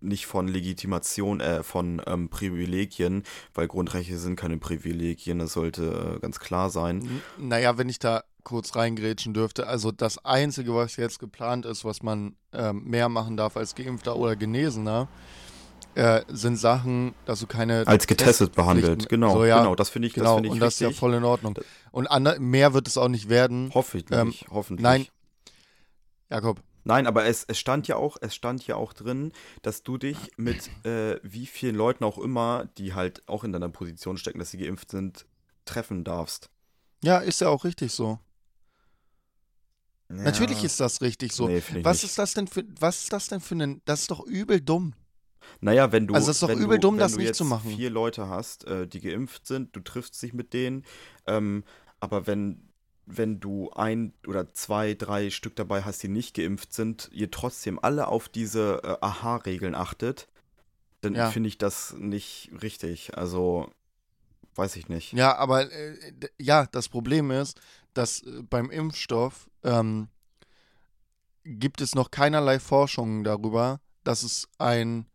nicht 0.00 0.26
von 0.26 0.48
Legitimation, 0.48 1.40
äh, 1.40 1.62
von 1.62 2.00
ähm, 2.06 2.28
Privilegien, 2.28 3.24
weil 3.54 3.66
Grundrechte 3.66 4.18
sind 4.18 4.36
keine 4.36 4.58
Privilegien, 4.58 5.38
das 5.38 5.52
sollte 5.52 6.16
äh, 6.16 6.20
ganz 6.20 6.38
klar 6.38 6.70
sein. 6.70 7.22
Naja, 7.38 7.78
wenn 7.78 7.88
ich 7.88 7.98
da 7.98 8.24
kurz 8.44 8.76
reingrätschen 8.76 9.34
dürfte, 9.34 9.66
also 9.66 9.90
das 9.90 10.24
Einzige, 10.24 10.74
was 10.74 10.96
jetzt 10.96 11.18
geplant 11.18 11.66
ist, 11.66 11.84
was 11.84 12.02
man 12.02 12.36
ähm, 12.52 12.84
mehr 12.84 13.08
machen 13.08 13.36
darf 13.36 13.56
als 13.56 13.74
Geimpfter 13.74 14.16
oder 14.16 14.36
Genesener, 14.36 15.08
äh, 15.10 15.45
sind 16.28 16.56
Sachen, 16.56 17.14
dass 17.24 17.40
du 17.40 17.46
keine 17.46 17.86
Als 17.86 18.06
getestet 18.06 18.54
behandelt, 18.54 19.08
genau, 19.08 19.32
so, 19.32 19.44
ja, 19.44 19.58
genau, 19.60 19.74
das 19.74 19.88
finde 19.88 20.08
ich, 20.08 20.14
das 20.14 20.22
Genau, 20.22 20.34
finde 20.34 20.48
ich 20.48 20.52
und 20.52 20.60
das 20.60 20.74
ist 20.74 20.80
ja 20.80 20.90
voll 20.90 21.14
in 21.14 21.24
Ordnung. 21.24 21.54
Das- 21.54 21.64
Und 21.90 22.06
ander, 22.06 22.38
mehr 22.38 22.74
wird 22.74 22.86
es 22.86 22.98
auch 22.98 23.08
nicht 23.08 23.28
werden. 23.28 23.70
Hoffentlich, 23.74 24.18
Ähm, 24.18 24.34
hoffentlich. 24.50 24.82
nein. 24.82 25.06
Jakob, 26.30 26.62
Nein, 26.84 27.08
aber 27.08 27.24
es, 27.24 27.44
es 27.48 27.58
stand 27.58 27.88
ja 27.88 27.96
auch, 27.96 28.16
es 28.20 28.32
stand 28.34 28.64
ja 28.68 28.76
auch 28.76 28.92
drin, 28.92 29.32
dass 29.62 29.82
du 29.82 29.98
dich 29.98 30.16
mit 30.36 30.70
äh, 30.84 31.18
wie 31.24 31.46
vielen 31.46 31.74
Leuten 31.74 32.04
auch 32.04 32.16
immer, 32.18 32.68
die 32.78 32.94
halt 32.94 33.22
auch 33.28 33.42
in 33.42 33.50
deiner 33.52 33.68
Position 33.70 34.18
stecken, 34.18 34.38
dass 34.38 34.52
sie 34.52 34.58
geimpft 34.58 34.92
sind, 34.92 35.26
treffen 35.64 36.04
darfst. 36.04 36.48
ja, 37.02 37.18
ist 37.18 37.40
ja 37.40 37.48
auch 37.48 37.64
richtig 37.64 37.90
so. 37.92 38.20
Ja. 40.08 40.16
Natürlich 40.22 40.62
ist 40.62 40.78
das 40.78 41.00
richtig 41.00 41.32
so. 41.32 41.48
Nee, 41.48 41.60
was 41.82 41.96
nicht. 41.98 42.04
ist 42.10 42.18
das 42.18 42.34
denn 42.34 42.46
für, 42.46 42.62
was 42.78 43.02
ist 43.02 43.12
das 43.12 43.26
denn 43.28 43.40
für 43.40 43.56
ein, 43.56 43.82
das 43.84 44.02
ist 44.02 44.10
doch 44.12 44.24
übel 44.24 44.60
dumm. 44.60 44.94
Naja, 45.60 45.92
wenn 45.92 46.06
du. 46.06 46.14
Also 46.14 46.30
es 46.30 46.36
ist 46.36 46.42
doch 46.42 46.50
übel 46.50 46.78
du, 46.78 46.88
dumm, 46.88 46.98
das 46.98 47.12
du 47.12 47.18
nicht 47.18 47.28
jetzt 47.28 47.38
zu 47.38 47.44
machen. 47.44 47.70
vier 47.70 47.90
Leute 47.90 48.28
hast, 48.28 48.64
äh, 48.64 48.86
die 48.86 49.00
geimpft 49.00 49.46
sind, 49.46 49.74
du 49.74 49.80
triffst 49.80 50.20
dich 50.22 50.32
mit 50.32 50.52
denen, 50.52 50.84
ähm, 51.26 51.64
aber 52.00 52.26
wenn, 52.26 52.68
wenn 53.06 53.40
du 53.40 53.70
ein 53.70 54.12
oder 54.26 54.52
zwei, 54.52 54.94
drei 54.94 55.30
Stück 55.30 55.56
dabei 55.56 55.82
hast, 55.82 56.02
die 56.02 56.08
nicht 56.08 56.34
geimpft 56.34 56.72
sind, 56.72 57.08
ihr 57.12 57.30
trotzdem 57.30 57.78
alle 57.78 58.08
auf 58.08 58.28
diese 58.28 58.82
äh, 58.82 58.96
Aha-Regeln 59.00 59.74
achtet, 59.74 60.28
dann 61.00 61.14
Ja. 61.14 61.30
finde 61.30 61.48
ich 61.48 61.58
das 61.58 61.94
nicht 61.98 62.50
richtig. 62.62 63.16
Also, 63.16 63.70
weiß 64.56 64.76
ich 64.76 64.88
nicht. 64.88 65.12
Ja, 65.12 65.36
aber 65.36 65.70
äh, 65.70 65.96
ja, 66.38 66.66
das 66.66 66.88
Problem 66.88 67.30
ist, 67.30 67.60
dass 67.94 68.22
äh, 68.22 68.42
beim 68.48 68.70
Impfstoff 68.70 69.48
ähm, 69.62 70.08
gibt 71.44 71.80
es 71.80 71.94
noch 71.94 72.10
keinerlei 72.10 72.58
Forschungen 72.58 73.22
darüber, 73.24 73.80
dass 74.04 74.22
es 74.22 74.48
ein 74.58 75.06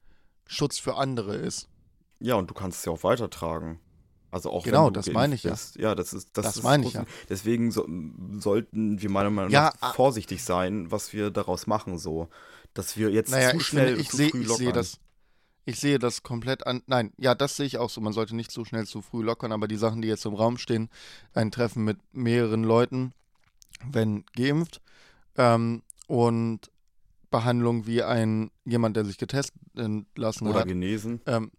Schutz 0.52 0.78
für 0.80 0.96
andere 0.96 1.36
ist. 1.36 1.68
Ja, 2.20 2.36
und 2.36 2.50
du 2.50 2.54
kannst 2.54 2.80
es 2.80 2.86
ja 2.86 2.92
auch 2.92 3.04
weitertragen. 3.04 3.80
Also 4.30 4.52
auch 4.52 4.64
Genau, 4.64 4.86
wenn 4.88 4.94
du 4.94 5.00
das 5.00 5.08
meine 5.12 5.36
ich 5.36 5.44
ja. 5.44 5.52
bist. 5.52 5.76
Ja, 5.78 5.96
das 5.96 6.14
ist 6.14 6.30
das, 6.34 6.46
Das 6.46 6.58
ist 6.58 6.64
meine 6.64 6.86
ich 6.86 6.96
groß- 6.96 7.06
Deswegen 7.30 7.72
so, 7.72 7.86
sollten 8.40 9.02
wir 9.02 9.10
meiner 9.10 9.30
Meinung 9.30 9.52
Ja, 9.52 9.72
nach 9.82 9.82
ah. 9.82 9.94
vorsichtig 9.94 10.44
sein, 10.44 10.90
was 10.92 11.14
wir 11.14 11.32
daraus 11.32 11.68
machen, 11.68 11.98
so, 11.98 12.30
dass 12.74 12.96
wir 12.98 13.10
jetzt 13.10 13.32
Naja, 13.32 13.52
zu 13.52 13.58
ich 13.58 13.66
schnell, 13.68 13.88
finde, 13.88 14.02
ich 14.02 14.10
zu 14.10 14.18
sehe, 14.18 14.30
früh 14.30 14.42
ich 14.42 14.48
lockern. 14.48 14.64
sehe 14.66 14.74
das, 14.74 15.00
ich 15.66 15.80
sehe 15.80 16.00
das 16.00 16.24
komplett 16.24 16.66
an. 16.68 16.82
Nein, 16.86 17.12
ja, 17.18 17.36
das 17.36 17.58
sehe 17.58 17.66
ich 17.66 17.78
auch 17.78 17.90
so. 17.90 18.00
Man 18.02 18.14
sollte 18.14 18.36
nicht 18.36 18.52
zu 18.52 18.64
schnell 18.66 18.86
zu 18.86 19.02
früh 19.02 19.22
lockern, 19.24 19.52
aber 19.52 19.68
die 19.68 19.76
Sachen, 19.78 20.02
die 20.02 20.08
jetzt 20.08 20.26
im 20.26 20.34
Raum 20.34 20.58
stehen, 20.58 20.90
ein 21.34 21.52
Treffen 21.52 21.84
mit 21.84 21.98
mehreren 22.14 22.64
Leuten, 22.64 23.14
wenn 23.86 24.24
geimpft, 24.34 24.82
ähm, 25.38 25.82
und 26.08 26.72
Behandlung 27.32 27.88
wie 27.88 28.04
ein 28.04 28.52
jemand, 28.66 28.96
der 28.96 29.06
sich 29.06 29.18
getestet 29.18 29.60
lassen 30.16 30.48
Oder 30.48 30.60
hat. 30.60 30.68
genesen. 30.68 31.22
ähm, 31.26 31.52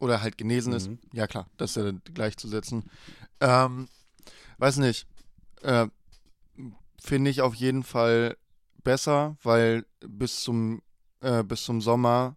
oder 0.00 0.22
halt 0.22 0.38
genesen 0.38 0.72
ist. 0.72 0.88
Mhm. 0.88 0.98
Ja 1.12 1.26
klar, 1.26 1.48
das 1.56 1.76
ist 1.76 1.82
ja 1.82 1.92
gleichzusetzen. 2.14 2.84
Ähm, 3.40 3.88
weiß 4.58 4.78
nicht. 4.78 5.06
Äh, 5.62 5.88
Finde 7.02 7.30
ich 7.30 7.40
auf 7.40 7.54
jeden 7.54 7.82
Fall 7.82 8.36
besser, 8.82 9.36
weil 9.42 9.86
bis 10.00 10.42
zum, 10.42 10.82
äh, 11.20 11.42
bis 11.42 11.64
zum 11.64 11.80
Sommer 11.80 12.36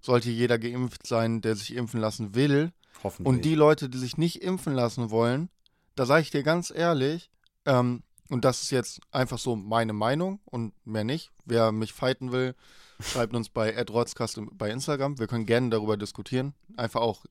sollte 0.00 0.30
jeder 0.30 0.58
geimpft 0.58 1.06
sein, 1.06 1.40
der 1.40 1.54
sich 1.54 1.74
impfen 1.74 2.00
lassen 2.00 2.34
will. 2.34 2.72
Hoffentlich. 3.02 3.26
Und 3.26 3.44
die 3.44 3.54
Leute, 3.54 3.88
die 3.88 3.98
sich 3.98 4.16
nicht 4.16 4.42
impfen 4.42 4.74
lassen 4.74 5.10
wollen, 5.10 5.48
da 5.94 6.06
sage 6.06 6.22
ich 6.22 6.30
dir 6.30 6.42
ganz 6.42 6.72
ehrlich, 6.74 7.30
ähm, 7.66 8.02
und 8.32 8.46
das 8.46 8.62
ist 8.62 8.70
jetzt 8.70 9.00
einfach 9.10 9.36
so 9.36 9.56
meine 9.56 9.92
Meinung 9.92 10.40
und 10.46 10.72
mehr 10.86 11.04
nicht. 11.04 11.30
Wer 11.44 11.70
mich 11.70 11.92
fighten 11.92 12.32
will, 12.32 12.54
schreibt 12.98 13.36
uns 13.36 13.50
bei 13.50 13.78
@rotzcast 13.82 14.40
bei 14.52 14.70
Instagram. 14.70 15.18
Wir 15.18 15.26
können 15.26 15.44
gerne 15.44 15.68
darüber 15.68 15.98
diskutieren. 15.98 16.54
Einfach 16.78 17.02
auch 17.02 17.26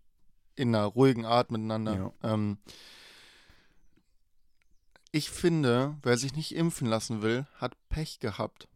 in 0.56 0.76
einer 0.76 0.86
ruhigen 0.86 1.26
Art 1.26 1.50
miteinander. 1.50 2.14
Ähm, 2.22 2.60
ich 5.12 5.32
finde, 5.32 5.98
wer 6.04 6.20
sich 6.20 6.36
nicht 6.36 6.54
impfen 6.54 6.86
lassen 6.88 7.24
will, 7.24 7.48
hat 7.56 7.74
Pech 7.90 8.20
gehabt. 8.20 8.68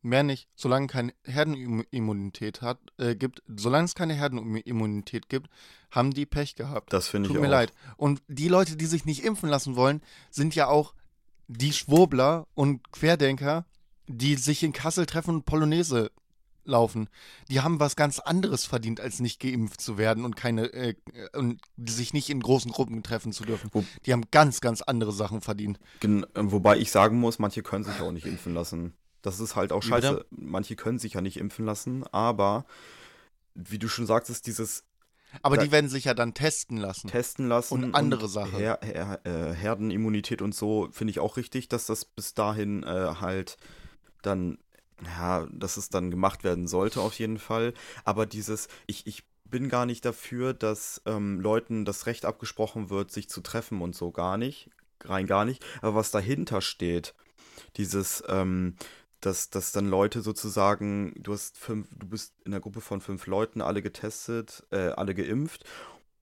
Mehr 0.00 0.22
nicht. 0.22 0.48
Solange 0.54 0.86
keine 0.86 1.12
Herdenimmunität 1.24 2.62
hat, 2.62 2.78
äh, 2.96 3.14
gibt, 3.14 3.42
solange 3.46 3.84
es 3.84 3.94
keine 3.94 4.14
Herdenimmunität 4.14 5.28
gibt, 5.28 5.50
haben 5.90 6.12
die 6.12 6.24
Pech 6.24 6.56
gehabt. 6.56 6.94
das 6.94 7.08
finde 7.08 7.26
ich 7.26 7.32
Tut 7.32 7.38
auch. 7.38 7.42
mir 7.42 7.50
leid. 7.50 7.74
Und 7.98 8.22
die 8.26 8.48
Leute, 8.48 8.76
die 8.76 8.86
sich 8.86 9.04
nicht 9.04 9.22
impfen 9.22 9.50
lassen 9.50 9.76
wollen, 9.76 10.00
sind 10.30 10.54
ja 10.54 10.68
auch 10.68 10.94
die 11.48 11.72
Schwurbler 11.72 12.46
und 12.54 12.90
Querdenker, 12.92 13.64
die 14.06 14.36
sich 14.36 14.62
in 14.62 14.72
Kassel 14.72 15.06
treffen 15.06 15.36
und 15.36 15.44
Polonaise 15.46 16.10
laufen, 16.66 17.08
die 17.50 17.60
haben 17.60 17.78
was 17.78 17.94
ganz 17.94 18.18
anderes 18.18 18.64
verdient, 18.64 18.98
als 19.00 19.20
nicht 19.20 19.38
geimpft 19.40 19.82
zu 19.82 19.98
werden 19.98 20.24
und 20.24 20.34
keine 20.34 20.72
äh, 20.72 20.94
und 21.34 21.60
sich 21.76 22.14
nicht 22.14 22.30
in 22.30 22.40
großen 22.40 22.70
Gruppen 22.72 23.02
treffen 23.02 23.32
zu 23.32 23.44
dürfen. 23.44 23.68
Wo- 23.72 23.84
Die 24.06 24.12
haben 24.12 24.24
ganz, 24.30 24.62
ganz 24.62 24.80
andere 24.80 25.12
Sachen 25.12 25.42
verdient. 25.42 25.78
Gen 26.00 26.24
äh, 26.34 26.40
wobei 26.50 26.78
ich 26.78 26.90
sagen 26.90 27.18
muss, 27.20 27.38
manche 27.38 27.62
können 27.62 27.84
sich 27.84 28.00
auch 28.00 28.12
nicht 28.12 28.24
impfen 28.26 28.54
lassen. 28.54 28.94
Das 29.20 29.40
ist 29.40 29.56
halt 29.56 29.72
auch 29.72 29.82
scheiße. 29.82 30.24
Manche 30.30 30.74
können 30.76 30.98
sich 30.98 31.14
ja 31.14 31.20
nicht 31.20 31.36
impfen 31.36 31.66
lassen, 31.66 32.04
aber 32.12 32.64
wie 33.54 33.78
du 33.78 33.88
schon 33.88 34.06
sagtest, 34.06 34.46
dieses 34.46 34.84
Aber 35.42 35.56
Da- 35.56 35.64
die 35.64 35.72
werden 35.72 35.88
sich 35.90 36.04
ja 36.04 36.14
dann 36.14 36.34
testen 36.34 36.76
lassen. 36.76 37.08
Testen 37.08 37.48
lassen 37.48 37.84
Und 37.84 37.94
andere 37.94 38.28
Sachen. 38.28 38.52
Her 38.52 38.78
Her 38.82 39.20
äh, 39.24 39.52
Herdenimmunität 39.54 40.42
und 40.42 40.54
so 40.54 40.88
finde 40.90 41.10
ich 41.10 41.20
auch 41.20 41.36
richtig, 41.36 41.68
dass 41.68 41.86
das 41.86 42.04
bis 42.04 42.34
dahin 42.34 42.82
äh, 42.82 42.86
halt 43.20 43.56
dann, 44.22 44.58
ja, 45.04 45.46
dass 45.52 45.76
es 45.76 45.88
dann 45.90 46.10
gemacht 46.10 46.44
werden 46.44 46.66
sollte 46.66 47.00
auf 47.00 47.18
jeden 47.18 47.38
Fall. 47.38 47.74
Aber 48.04 48.26
dieses, 48.26 48.68
ich, 48.86 49.06
ich 49.06 49.24
bin 49.44 49.68
gar 49.68 49.86
nicht 49.86 50.04
dafür, 50.04 50.54
dass 50.54 51.02
ähm, 51.06 51.38
Leuten 51.40 51.84
das 51.84 52.06
Recht 52.06 52.24
abgesprochen 52.24 52.90
wird, 52.90 53.10
sich 53.10 53.28
zu 53.28 53.40
treffen 53.40 53.82
und 53.82 53.94
so 53.94 54.10
gar 54.10 54.36
nicht, 54.38 54.70
rein 55.04 55.26
gar 55.26 55.44
nicht. 55.44 55.64
Aber 55.82 55.94
was 55.96 56.10
dahinter 56.10 56.60
steht, 56.60 57.14
dieses, 57.76 58.22
ähm, 58.28 58.76
dass, 59.26 59.50
dass 59.50 59.72
dann 59.72 59.88
Leute 59.88 60.22
sozusagen, 60.22 61.14
du 61.16 61.32
hast 61.32 61.56
fünf, 61.56 61.88
du 61.96 62.06
bist 62.06 62.34
in 62.44 62.52
einer 62.52 62.60
Gruppe 62.60 62.80
von 62.80 63.00
fünf 63.00 63.26
Leuten, 63.26 63.60
alle 63.60 63.82
getestet, 63.82 64.64
äh, 64.70 64.88
alle 64.88 65.14
geimpft. 65.14 65.64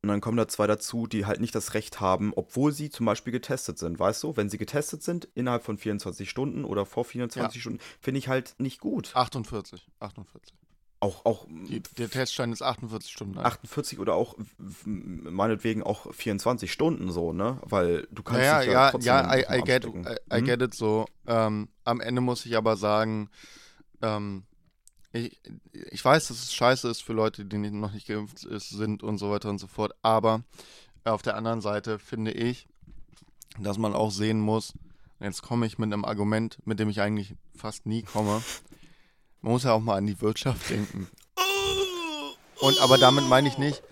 Und 0.02 0.08
dann 0.08 0.20
kommen 0.20 0.36
da 0.36 0.48
zwei 0.48 0.66
dazu, 0.66 1.06
die 1.06 1.26
halt 1.26 1.40
nicht 1.40 1.54
das 1.54 1.74
Recht 1.74 2.00
haben, 2.00 2.32
obwohl 2.34 2.72
sie 2.72 2.90
zum 2.90 3.06
Beispiel 3.06 3.32
getestet 3.32 3.78
sind, 3.78 4.00
weißt 4.00 4.22
du? 4.24 4.36
Wenn 4.36 4.50
sie 4.50 4.58
getestet 4.58 5.02
sind, 5.04 5.28
innerhalb 5.34 5.62
von 5.62 5.78
24 5.78 6.28
Stunden 6.28 6.64
oder 6.64 6.86
vor 6.86 7.04
24 7.04 7.60
Stunden, 7.60 7.78
finde 8.00 8.18
ich 8.18 8.26
halt 8.26 8.56
nicht 8.58 8.80
gut. 8.80 9.14
48. 9.14 9.88
48. 10.00 10.54
Auch, 11.02 11.24
auch 11.24 11.46
Die, 11.48 11.82
der 11.98 12.08
Testschein 12.08 12.52
ist 12.52 12.62
48 12.62 13.10
Stunden 13.10 13.36
alt. 13.36 13.46
48 13.46 13.98
oder 13.98 14.14
auch 14.14 14.36
meinetwegen 14.84 15.82
auch 15.82 16.12
24 16.14 16.70
Stunden 16.72 17.10
so, 17.10 17.32
ne? 17.32 17.58
Weil 17.62 18.06
du 18.12 18.22
kannst 18.22 18.42
ja, 18.42 18.60
dich 18.60 18.70
ja, 18.70 18.90
trotzdem 18.92 19.06
ja, 19.08 19.34
I, 19.36 19.58
I, 19.58 19.62
get. 19.62 19.84
I, 19.84 19.88
I 20.32 20.38
Hm? 20.38 20.44
get 20.44 20.62
it 20.62 20.74
so. 20.74 21.06
Ähm, 21.26 21.68
am 21.82 22.00
Ende 22.00 22.20
muss 22.20 22.46
ich 22.46 22.56
aber 22.56 22.76
sagen, 22.76 23.30
ähm, 24.00 24.44
ich, 25.12 25.40
ich 25.72 26.04
weiß, 26.04 26.28
dass 26.28 26.38
es 26.40 26.54
scheiße 26.54 26.88
ist 26.88 27.02
für 27.02 27.14
Leute, 27.14 27.44
die 27.46 27.58
nicht- 27.58 27.74
noch 27.74 27.92
nicht 27.92 28.06
geimpft 28.06 28.44
ist, 28.44 28.70
sind 28.70 29.02
und 29.02 29.18
so 29.18 29.28
weiter 29.30 29.50
und 29.50 29.58
so 29.58 29.66
fort. 29.66 29.92
Aber 30.02 30.44
auf 31.02 31.22
der 31.22 31.36
anderen 31.36 31.60
Seite 31.60 31.98
finde 31.98 32.30
ich, 32.30 32.68
dass 33.58 33.76
man 33.76 33.92
auch 33.92 34.12
sehen 34.12 34.38
muss, 34.38 34.72
jetzt 35.18 35.42
komme 35.42 35.66
ich 35.66 35.78
mit 35.78 35.92
einem 35.92 36.04
Argument, 36.04 36.58
mit 36.64 36.78
dem 36.78 36.88
ich 36.88 37.00
eigentlich 37.00 37.34
fast 37.56 37.86
nie 37.86 38.02
komme. 38.02 38.40
Man 39.42 39.52
muss 39.52 39.64
ja 39.64 39.72
auch 39.72 39.80
mal 39.80 39.96
an 39.96 40.06
die 40.06 40.20
Wirtschaft 40.20 40.70
denken. 40.70 41.08
Und 42.60 42.80
aber 42.80 42.96
damit 42.96 43.28
meine 43.28 43.48
ich 43.48 43.58
nicht, 43.58 43.82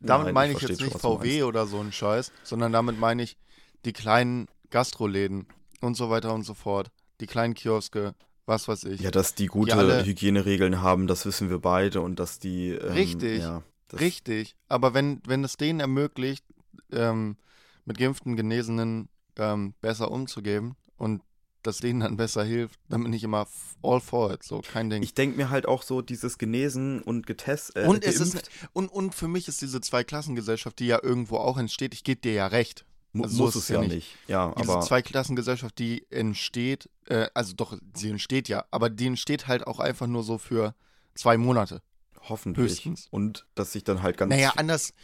damit 0.00 0.26
Nein, 0.26 0.34
meine 0.34 0.52
ich 0.52 0.62
ich 0.62 0.68
jetzt 0.68 0.80
nicht 0.80 0.98
VW 0.98 1.44
oder 1.44 1.66
so 1.66 1.80
ein 1.80 1.92
Scheiß, 1.92 2.32
sondern 2.42 2.72
damit 2.72 2.98
meine 2.98 3.22
ich 3.22 3.36
die 3.84 3.92
kleinen 3.92 4.48
Gastroläden 4.70 5.46
und 5.80 5.96
so 5.96 6.10
weiter 6.10 6.34
und 6.34 6.42
so 6.42 6.54
fort, 6.54 6.90
die 7.20 7.26
kleinen 7.26 7.54
Kioske, 7.54 8.14
was 8.46 8.66
weiß 8.66 8.84
ich. 8.84 9.00
Ja, 9.00 9.12
dass 9.12 9.36
die 9.36 9.46
gute 9.46 9.76
alle- 9.76 10.04
Hygieneregeln 10.04 10.82
haben, 10.82 11.06
das 11.06 11.24
wissen 11.24 11.50
wir 11.50 11.60
beide 11.60 12.00
und 12.00 12.18
dass 12.18 12.40
die. 12.40 12.70
Ähm, 12.70 12.92
Richtig. 12.92 13.42
Ja, 13.42 13.62
das, 13.88 14.00
Richtig, 14.00 14.56
aber 14.68 14.92
wenn, 14.92 15.20
wenn 15.26 15.44
es 15.44 15.56
denen 15.56 15.78
ermöglicht, 15.78 16.44
ähm, 16.90 17.36
mit 17.84 17.98
geimpften 17.98 18.34
Genesenen 18.36 19.08
ähm, 19.36 19.74
besser 19.80 20.10
umzugehen 20.10 20.74
und 20.96 21.22
das 21.66 21.78
denen 21.78 22.00
dann 22.00 22.16
besser 22.16 22.44
hilft, 22.44 22.78
dann 22.88 23.02
bin 23.02 23.12
ich 23.12 23.24
immer 23.24 23.46
all 23.82 24.00
for 24.00 24.32
it, 24.32 24.42
so 24.42 24.60
kein 24.60 24.90
Ding. 24.90 25.02
Ich 25.02 25.14
denke 25.14 25.36
mir 25.36 25.50
halt 25.50 25.66
auch 25.66 25.82
so, 25.82 26.02
dieses 26.02 26.38
Genesen 26.38 27.02
und 27.02 27.26
getestet. 27.26 27.84
Äh, 27.84 27.88
und, 27.88 28.04
es 28.04 28.20
ist, 28.20 28.32
geimpft, 28.34 28.50
und, 28.72 28.88
und 28.88 29.14
für 29.14 29.28
mich 29.28 29.48
ist 29.48 29.60
diese 29.60 29.80
Zweiklassengesellschaft, 29.80 30.78
die 30.78 30.86
ja 30.86 31.00
irgendwo 31.02 31.38
auch 31.38 31.58
entsteht, 31.58 31.94
ich 31.94 32.04
gebe 32.04 32.20
dir 32.20 32.32
ja 32.32 32.46
recht. 32.46 32.84
also 33.14 33.28
so 33.28 33.44
muss 33.44 33.56
ist 33.56 33.62
es 33.64 33.68
ja 33.68 33.80
nicht. 33.80 33.94
nicht. 33.94 34.16
Ja, 34.28 34.54
Diese 34.58 34.72
aber 34.72 34.80
Zweiklassengesellschaft, 34.82 35.78
die 35.78 36.06
entsteht, 36.10 36.88
äh, 37.06 37.28
also 37.34 37.54
doch, 37.54 37.76
sie 37.94 38.10
entsteht 38.10 38.48
ja, 38.48 38.64
aber 38.70 38.90
die 38.90 39.06
entsteht 39.06 39.46
halt 39.46 39.66
auch 39.66 39.80
einfach 39.80 40.06
nur 40.06 40.22
so 40.22 40.38
für 40.38 40.74
zwei 41.14 41.36
Monate. 41.36 41.82
hoffentlich. 42.28 42.72
höchstens. 42.72 43.08
Und 43.10 43.46
dass 43.54 43.72
sich 43.72 43.84
dann 43.84 44.02
halt 44.02 44.16
ganz. 44.16 44.30
Naja, 44.30 44.52
anders, 44.56 44.94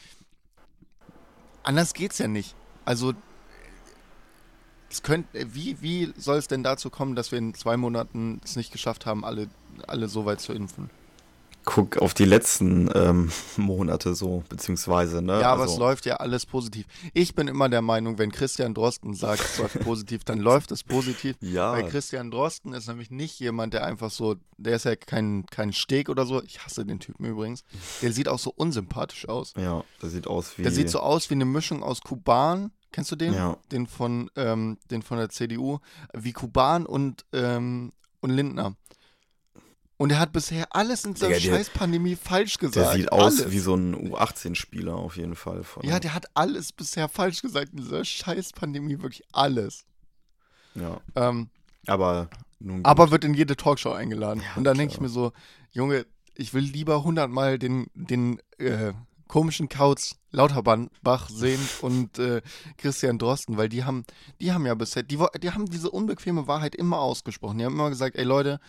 anders 1.63 1.95
geht's 1.95 2.19
ja 2.19 2.29
nicht. 2.29 2.55
Also, 2.85 3.13
es 4.91 5.03
könnt, 5.03 5.27
wie, 5.33 5.81
wie 5.81 6.13
soll 6.17 6.39
es 6.39 6.49
denn 6.49 6.63
dazu 6.63 6.91
kommen, 6.91 7.15
dass 7.15 7.31
wir 7.31 7.39
in 7.39 7.55
zwei 7.55 7.77
Monaten 7.77 8.41
es 8.45 8.57
nicht 8.57 8.73
geschafft 8.73 9.07
haben, 9.07 9.25
alle, 9.25 9.49
alle 9.87 10.09
so 10.09 10.25
weit 10.25 10.41
zu 10.41 10.53
impfen? 10.53 10.91
guck 11.65 11.99
auf 11.99 12.15
die 12.15 12.25
letzten 12.25 12.91
ähm, 12.95 13.31
Monate 13.57 14.15
so, 14.15 14.43
beziehungsweise, 14.49 15.23
ne? 15.23 15.41
Ja, 15.41 15.53
aber 15.53 15.65
es 15.65 15.73
also, 15.73 15.83
läuft 15.83 16.07
ja 16.07 16.17
alles 16.17 16.47
positiv. 16.47 16.87
Ich 17.15 17.35
bin 17.35 17.49
immer 17.49 17.69
der 17.69 17.83
Meinung, 17.83 18.19
wenn 18.19 18.33
Christian 18.33 18.75
Drosten 18.75 19.15
sagt, 19.15 19.41
es 19.41 19.59
läuft 19.59 19.81
positiv, 19.85 20.25
dann 20.25 20.39
läuft 20.39 20.73
es 20.73 20.83
positiv. 20.83 21.37
Ja, 21.41 21.73
Weil 21.73 21.89
Christian 21.89 22.31
Drosten 22.31 22.73
ist 22.73 22.89
nämlich 22.89 23.11
nicht 23.11 23.39
jemand, 23.41 23.75
der 23.75 23.85
einfach 23.85 24.11
so, 24.11 24.37
der 24.57 24.77
ist 24.77 24.85
ja 24.85 24.97
kein, 24.97 25.47
kein 25.47 25.73
Steg 25.73 26.09
oder 26.09 26.27
so. 26.27 26.43
Ich 26.43 26.65
hasse 26.65 26.85
den 26.85 26.99
Typen 26.99 27.25
übrigens. 27.25 27.65
Der 28.03 28.13
sieht 28.13 28.29
auch 28.29 28.39
so 28.39 28.53
unsympathisch 28.55 29.29
aus. 29.29 29.53
ja, 29.57 29.85
der 30.03 30.09
sieht 30.09 30.27
aus 30.27 30.59
wie. 30.59 30.63
Der 30.63 30.73
sieht 30.73 30.91
so 30.91 31.01
aus 31.01 31.31
wie 31.31 31.35
eine 31.35 31.45
Mischung 31.45 31.83
aus 31.83 32.01
Kuban. 32.01 32.73
Kennst 32.93 33.13
du 33.13 33.17
den? 33.17 33.35
Ja. 33.35 33.57
Den 33.71 33.87
von, 33.87 34.31
ähm, 34.37 34.79
den 34.91 35.03
von 35.03 35.19
der 35.19 35.29
CDU. 35.29 35.79
Wie 36.13 36.33
Kuban 36.33 36.87
und, 36.87 37.25
ähm, 37.33 37.93
und 38.21 38.31
Lindner. 38.31 38.75
Und 39.97 40.11
er 40.11 40.19
hat 40.19 40.33
bisher 40.33 40.75
alles 40.75 41.05
in 41.05 41.13
dieser 41.13 41.35
Scheiß-Pandemie 41.39 42.17
falsch 42.17 42.57
gesagt. 42.57 42.77
der 42.77 42.93
sieht 42.97 43.13
aus 43.13 43.39
alles. 43.39 43.53
wie 43.53 43.59
so 43.59 43.75
ein 43.75 43.95
U18-Spieler 43.95 44.95
auf 44.95 45.19
jeden 45.19 45.37
Fall. 45.37 45.63
Von, 45.63 45.85
Ja, 45.85 46.01
der 46.01 46.15
hat 46.15 46.25
alles 46.33 46.73
bisher 46.73 47.07
falsch 47.09 47.43
gesagt 47.43 47.73
in 47.73 47.79
dieser 47.79 48.03
Scheiß-Pandemie. 48.05 49.03
Wirklich 49.03 49.23
alles. 49.33 49.85
ja. 50.75 51.01
Ähm, 51.17 51.51
Aber 51.87 52.31
nun. 52.61 52.83
aber 52.85 53.11
wird 53.11 53.25
in 53.25 53.35
jede 53.35 53.57
Talkshow 53.57 53.93
eingeladen. 53.93 54.41
Ja, 54.43 54.57
und 54.57 54.65
dann 54.65 54.79
denke 54.79 54.95
ich 54.95 55.01
mir 55.01 55.11
so, 55.11 55.33
Junge, 55.71 56.07
ich 56.35 56.55
will 56.55 56.65
lieber 56.65 57.05
hundertmal 57.05 57.59
den, 57.59 57.87
den 57.95 58.41
äh, 58.59 58.95
komischen 59.29 59.69
Kauz 59.69 60.17
Lauterbach 60.33 61.29
sehen 61.29 61.61
und 61.83 62.19
äh, 62.19 62.41
Christian 62.79 63.19
Drosten, 63.19 63.57
weil 63.57 63.69
die 63.69 63.85
haben, 63.85 64.05
die 64.41 64.53
haben 64.53 64.65
ja 64.67 64.75
bisher, 64.75 65.03
die, 65.03 65.19
die 65.43 65.51
haben 65.51 65.67
diese 65.67 65.91
unbequeme 65.91 66.47
Wahrheit 66.47 66.75
immer 66.75 66.99
ausgesprochen. 67.01 67.59
Die 67.59 67.65
haben 67.65 67.75
immer 67.75 67.89
gesagt, 67.91 68.17
ey 68.17 68.25
Leute, 68.25 68.61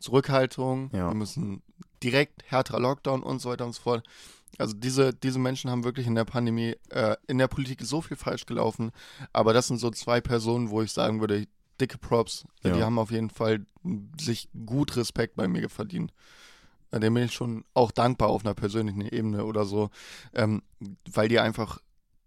Zurückhaltung, 0.00 0.90
Ja. 0.92 1.08
wir 1.08 1.14
müssen 1.14 1.62
direkt 2.02 2.42
härterer 2.46 2.80
Lockdown 2.80 3.22
und 3.22 3.40
so 3.40 3.50
weiter 3.50 3.66
und 3.66 3.74
so 3.74 3.82
fort. 3.82 4.06
Also 4.56 4.74
diese, 4.74 5.12
diese 5.12 5.38
Menschen 5.38 5.70
haben 5.70 5.84
wirklich 5.84 6.06
in 6.06 6.14
der 6.14 6.24
Pandemie, 6.24 6.76
äh, 6.90 7.16
in 7.26 7.38
der 7.38 7.48
Politik 7.48 7.80
so 7.82 8.00
viel 8.00 8.16
falsch 8.16 8.46
gelaufen, 8.46 8.90
aber 9.32 9.52
das 9.52 9.66
sind 9.68 9.78
so 9.78 9.90
zwei 9.90 10.20
Personen, 10.20 10.70
wo 10.70 10.82
ich 10.82 10.92
sagen 10.92 11.20
würde, 11.20 11.46
dicke 11.80 11.98
Props, 11.98 12.44
Ja. 12.64 12.74
die 12.76 12.82
haben 12.82 12.98
auf 12.98 13.10
jeden 13.10 13.30
Fall 13.30 13.64
sich 14.20 14.48
gut 14.66 14.96
Respekt 14.96 15.36
bei 15.36 15.46
mir 15.48 15.68
verdient. 15.68 16.12
Dem 16.92 17.14
bin 17.14 17.24
ich 17.24 17.34
schon 17.34 17.64
auch 17.74 17.90
dankbar 17.90 18.28
auf 18.28 18.44
einer 18.44 18.54
persönlichen 18.54 19.02
Ebene 19.02 19.44
oder 19.44 19.64
so, 19.64 19.90
ähm, 20.34 20.62
weil 21.10 21.28
die 21.28 21.38
einfach, 21.38 21.78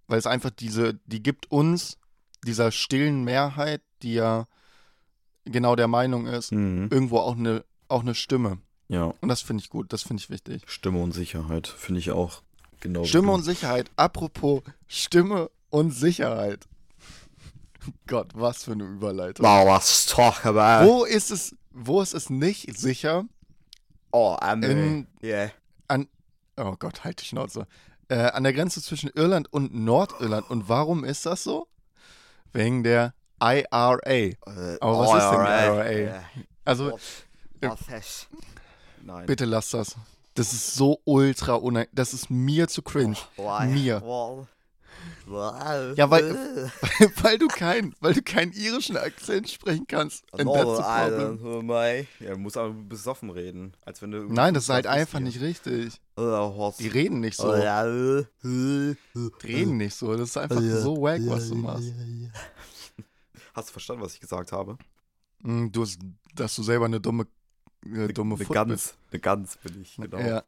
weil 0.07 0.19
es 0.19 0.27
einfach 0.27 0.51
diese, 0.51 0.99
die 1.05 1.23
gibt 1.23 1.49
uns, 1.51 1.97
dieser 2.45 2.71
stillen 2.71 3.23
Mehrheit, 3.23 3.81
die 4.03 4.13
ja 4.13 4.47
genau 5.45 5.75
der 5.75 5.87
Meinung 5.87 6.27
ist, 6.27 6.51
Mhm. 6.51 6.89
irgendwo 6.91 7.17
auch 7.17 7.35
eine, 7.35 7.63
auch 7.87 8.01
eine 8.01 8.13
Stimme. 8.15 8.59
Ja, 8.87 9.13
Und 9.21 9.29
das 9.29 9.41
finde 9.41 9.63
ich 9.63 9.69
gut, 9.69 9.93
das 9.93 10.03
finde 10.03 10.21
ich 10.21 10.29
wichtig. 10.29 10.63
Stimme 10.67 10.99
und 11.01 11.13
Sicherheit 11.13 11.67
finde 11.67 11.99
ich 11.99 12.11
auch. 12.11 12.41
Genau. 12.81 13.03
Stimme 13.05 13.31
und 13.31 13.43
Sicherheit. 13.43 13.89
Apropos 13.95 14.61
Stimme 14.87 15.49
und 15.69 15.91
Sicherheit. 15.91 16.67
Gott, 18.07 18.29
was 18.33 18.63
für 18.65 18.73
eine 18.73 18.83
Überleitung. 18.83 19.45
Wow, 19.45 19.67
was 19.67 20.05
talk 20.07 20.45
about. 20.45 20.87
Wo 20.87 21.03
ist 21.05 21.31
es, 21.31 21.55
wo 21.71 22.01
ist 22.01 22.13
es 22.13 22.29
nicht 22.29 22.77
sicher? 22.77 23.25
Oh, 24.11 24.37
Emily. 24.41 24.71
In, 24.71 25.07
yeah. 25.23 25.49
oh 26.57 26.75
Gott, 26.77 27.03
halt 27.03 27.21
die 27.21 27.25
Schnauze. 27.25 27.67
Äh, 28.09 28.15
an 28.15 28.43
der 28.43 28.53
Grenze 28.53 28.81
zwischen 28.81 29.09
Irland 29.15 29.51
und 29.53 29.73
Nordirland. 29.73 30.49
Und 30.49 30.67
warum 30.67 31.03
ist 31.03 31.25
das 31.25 31.43
so? 31.43 31.67
Wegen 32.51 32.83
der 32.83 33.13
IRA. 33.41 34.01
Äh, 34.05 34.35
Aber 34.81 34.99
was 34.99 35.23
ist 35.23 35.31
denn 35.31 35.45
die. 35.45 35.65
IRA? 35.65 35.89
Yeah. 35.89 36.23
Also, 36.65 36.99
Was 37.61 37.81
ist? 37.87 38.27
Nein. 39.03 39.25
bitte 39.25 39.45
lass 39.45 39.71
das. 39.71 39.95
Das 40.35 40.53
ist 40.53 40.75
so 40.75 41.01
ultra 41.05 41.55
unein. 41.55 41.87
Das 41.91 42.13
ist 42.13 42.29
mir 42.29 42.67
zu 42.67 42.81
cringe. 42.81 43.17
Why? 43.35 43.67
Mir. 43.67 44.01
Well, 44.01 44.47
Ja, 45.95 46.09
weil- 46.09 46.71
weil 47.21 47.37
du 47.37 47.47
keinen, 47.47 47.95
weil 47.99 48.13
du 48.13 48.21
keinen 48.21 48.51
irischen 48.53 48.97
Akzent 48.97 49.49
sprechen 49.49 49.85
kannst. 49.87 50.23
And 50.33 50.49
that's 50.53 50.65
oh 51.43 51.61
my. 51.61 52.07
Ja, 52.19 52.35
muss 52.37 52.57
aber 52.57 52.73
besoffen 52.73 53.29
reden. 53.29 53.73
Als 53.85 54.01
wenn 54.01 54.11
du 54.11 54.23
Nein, 54.31 54.53
das 54.53 54.63
ist 54.63 54.69
halt 54.69 54.87
einfach 54.87 55.19
nicht 55.19 55.39
richtig. 55.41 55.99
Was? 56.15 56.77
Die 56.77 56.87
reden 56.87 57.19
nicht 57.21 57.37
so. 57.37 57.51
Oh, 57.51 57.55
Die 58.43 58.95
reden 59.43 59.77
nicht 59.77 59.95
so. 59.95 60.15
Das 60.15 60.29
ist 60.29 60.37
einfach 60.37 60.61
so 60.61 61.01
wack, 61.01 61.21
was 61.25 61.49
du 61.49 61.55
machst. 61.55 61.93
Hast 63.53 63.69
du 63.69 63.71
verstanden, 63.73 64.01
was 64.03 64.13
ich 64.13 64.19
gesagt 64.19 64.51
habe? 64.51 64.77
Mm, 65.39 65.67
Du 65.71 65.81
hast, 65.81 65.99
dass 66.35 66.55
du 66.55 66.63
selber 66.63 66.85
eine 66.85 66.99
dumme 67.01 67.25
äh, 67.85 68.07
dumme 68.09 68.35
eine 68.35 68.45
Gans, 68.45 68.93
eine 69.11 69.19
Gans 69.19 69.57
bin 69.57 69.81
ich, 69.81 69.95
genau. 69.97 70.19
Ja. 70.19 70.43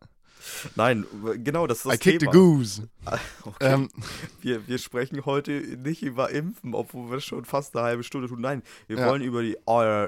Nein, 0.76 1.06
genau, 1.44 1.68
das 1.68 1.80
ist 1.80 1.86
das 1.86 1.96
I 1.96 1.98
kicked 1.98 2.20
Thema. 2.22 2.32
the 2.32 2.38
goose. 2.38 2.90
Okay. 3.44 3.74
Ähm, 3.74 3.90
wir, 4.42 4.68
wir 4.68 4.78
sprechen 4.78 5.26
heute 5.26 5.52
nicht 5.52 6.02
über 6.04 6.30
Impfen, 6.30 6.74
obwohl 6.74 7.12
wir 7.12 7.20
schon 7.20 7.44
fast 7.46 7.76
eine 7.76 7.86
halbe 7.86 8.04
Stunde 8.04 8.28
tun. 8.28 8.40
Nein, 8.42 8.64
wir 8.88 8.98
Ja. 8.98 9.08
wollen 9.10 9.22
über 9.22 9.42
die 9.42 9.58
IRA 9.68 10.06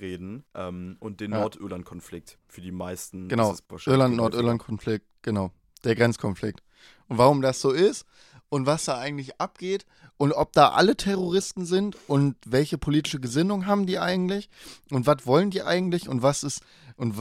reden 0.00 0.44
ähm, 0.54 0.96
und 1.00 1.20
den 1.20 1.32
Ja. 1.32 1.40
Nordirland-Konflikt. 1.40 2.38
Für 2.48 2.60
die 2.60 2.72
meisten 2.72 3.28
Genau. 3.28 3.54
Irland-Nordirland-Konflikt, 3.86 5.06
genau. 5.22 5.52
Der 5.84 5.94
Grenzkonflikt. 5.94 6.62
Und 7.08 7.18
warum 7.18 7.42
das 7.42 7.60
so 7.60 7.70
ist 7.70 8.04
und 8.48 8.66
was 8.66 8.84
da 8.84 8.98
eigentlich 8.98 9.40
abgeht 9.40 9.86
und 10.16 10.32
ob 10.32 10.52
da 10.52 10.70
alle 10.70 10.96
Terroristen 10.96 11.64
sind 11.66 11.96
und 12.06 12.36
welche 12.46 12.78
politische 12.78 13.20
Gesinnung 13.20 13.66
haben 13.66 13.86
die 13.86 13.98
eigentlich 13.98 14.48
und 14.90 15.06
was 15.06 15.26
wollen 15.26 15.50
die 15.50 15.62
eigentlich 15.62 16.08
und 16.08 16.22
was 16.22 16.42
ist 16.42 16.60
und 16.96 17.14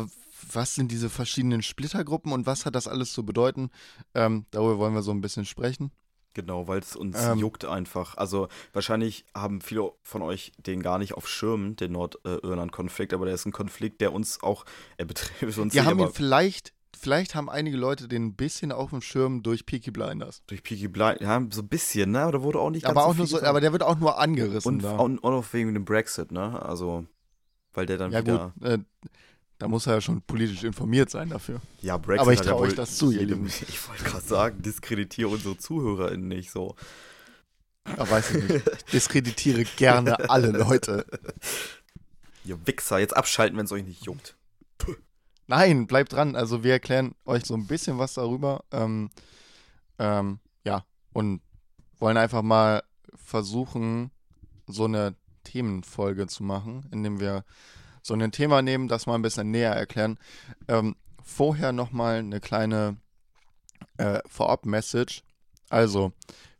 was 0.54 0.75
sind 0.75 0.91
diese 0.91 1.10
verschiedenen 1.10 1.62
Splittergruppen 1.62 2.32
und 2.32 2.45
was 2.45 2.65
hat 2.65 2.75
das 2.75 2.88
alles 2.88 3.13
zu 3.13 3.25
bedeuten? 3.25 3.69
Ähm, 4.13 4.45
darüber 4.51 4.77
wollen 4.77 4.93
wir 4.93 5.01
so 5.04 5.12
ein 5.12 5.21
bisschen 5.21 5.45
sprechen. 5.45 5.91
Genau, 6.34 6.67
weil 6.67 6.80
es 6.80 6.95
uns 6.95 7.17
Ähm, 7.21 7.39
juckt 7.39 7.65
einfach. 7.65 8.15
Also 8.15 8.47
wahrscheinlich 8.71 9.25
haben 9.36 9.60
viele 9.60 9.91
von 10.01 10.21
euch 10.21 10.54
den 10.58 10.82
gar 10.82 10.97
nicht 10.97 11.13
auf 11.13 11.27
Schirm, 11.27 11.75
den 11.75 11.91
Nordirland-Konflikt, 11.91 13.13
aber 13.13 13.25
der 13.25 13.36
ist 13.36 13.45
ein 13.45 13.51
Konflikt, 13.51 13.99
der 13.99 14.13
uns 14.13 14.41
auch, 14.41 14.65
er 14.97 15.06
betrifft 15.06 15.58
uns 15.58 15.73
Wir 15.73 15.82
nicht, 15.82 15.89
haben 15.89 15.99
ihn 15.99 16.06
aber 16.06 16.13
vielleicht, 16.13 16.73
vielleicht 16.97 17.36
haben 17.36 17.49
einige 17.49 17.75
Leute 17.75 18.08
den 18.08 18.27
ein 18.27 18.36
bisschen 18.36 18.71
auf 18.71 18.91
dem 18.91 19.01
Schirm 19.01 19.43
durch 19.43 19.65
Peaky 19.65 19.91
Blinders. 19.91 20.41
durch 20.47 20.63
Peaky 20.63 20.88
Blind, 20.88 21.19
ja, 21.19 21.45
so 21.51 21.63
ein 21.63 21.67
bisschen, 21.67 22.12
ne? 22.12 22.25
Oder 22.27 22.41
wurde 22.43 22.60
auch 22.60 22.69
nicht 22.69 22.84
ganz 22.84 22.97
Aber 22.97 23.08
auch 23.08 23.12
so 23.12 23.17
nur 23.17 23.27
so, 23.27 23.41
aber 23.41 23.60
der 23.60 23.73
wird 23.73 23.84
auch 23.84 23.99
nur 23.99 24.17
angerissen 24.17 24.75
und, 24.75 24.84
da. 24.84 24.95
und, 24.95 25.17
und 25.19 25.34
auch 25.34 25.45
wegen 25.51 25.73
dem 25.73 25.84
Brexit, 25.84 26.32
ne? 26.32 26.62
Also, 26.62 27.06
weil 27.73 27.86
der 27.88 27.97
dann 27.97 28.12
Ja 28.13 28.21
wieder. 28.21 28.54
gut, 28.58 28.67
äh, 28.69 28.77
da 29.62 29.67
muss 29.67 29.86
er 29.86 29.93
ja 29.93 30.02
schon 30.02 30.24
politisch 30.24 30.63
informiert 30.63 31.12
sein 31.12 31.30
dafür. 31.30 31.62
Ja, 31.82 31.95
Brexit 31.97 32.21
Aber 32.21 32.34
ich 32.34 32.39
hat 32.39 32.47
ja 32.47 32.54
trau 32.54 32.62
euch 32.62 32.74
das 32.74 32.97
zu, 32.97 33.12
ihr 33.12 33.19
jedem, 33.19 33.45
Lieben. 33.45 33.54
Ich 33.69 33.88
wollte 33.88 34.04
gerade 34.04 34.26
sagen, 34.26 34.62
diskreditiere 34.63 35.30
unsere 35.30 35.56
ZuhörerInnen 35.56 36.28
nicht 36.28 36.50
so. 36.50 36.76
Aber 37.84 38.10
weiß 38.10 38.32
ich 38.32 38.50
nicht. 38.50 38.67
Ich 38.67 38.86
diskreditiere 38.86 39.63
gerne 39.78 40.32
alle 40.32 40.47
Leute. 40.58 41.06
Ihr 42.43 42.58
Wichser, 42.65 42.97
jetzt 42.97 43.15
abschalten, 43.15 43.56
wenn 43.56 43.65
es 43.65 43.71
euch 43.71 43.86
nicht 43.86 44.04
juckt. 44.04 44.36
Nein, 45.45 45.86
bleibt 45.86 46.13
dran. 46.13 46.36
Also 46.36 46.63
wir 46.63 46.71
erklären 46.71 47.13
euch 47.26 47.45
so 47.45 47.54
ein 47.54 47.67
bisschen 47.67 48.00
was 48.00 48.15
darüber. 48.15 48.63
Ähm, 48.71 49.12
ähm, 50.00 50.39
ja, 50.65 50.86
und 51.13 51.39
wollen 52.00 52.17
einfach 52.17 52.41
mal 52.41 52.82
versuchen, 53.13 54.10
so 54.65 54.86
eine 54.86 55.13
Themenfolge 55.43 56.26
zu 56.26 56.41
machen, 56.43 56.88
indem 56.91 57.19
wir 57.19 57.45
so 58.01 58.13
ein 58.13 58.31
Thema 58.31 58.61
nehmen, 58.61 58.87
das 58.87 59.05
mal 59.05 59.15
ein 59.15 59.21
bisschen 59.21 59.51
näher 59.51 59.73
erklären. 59.73 60.17
Ähm, 60.67 60.95
vorher 61.23 61.71
nochmal 61.71 62.17
eine 62.17 62.39
kleine 62.39 62.97
äh, 63.97 64.19
Vorab-Message. 64.27 65.23
Also, 65.69 66.11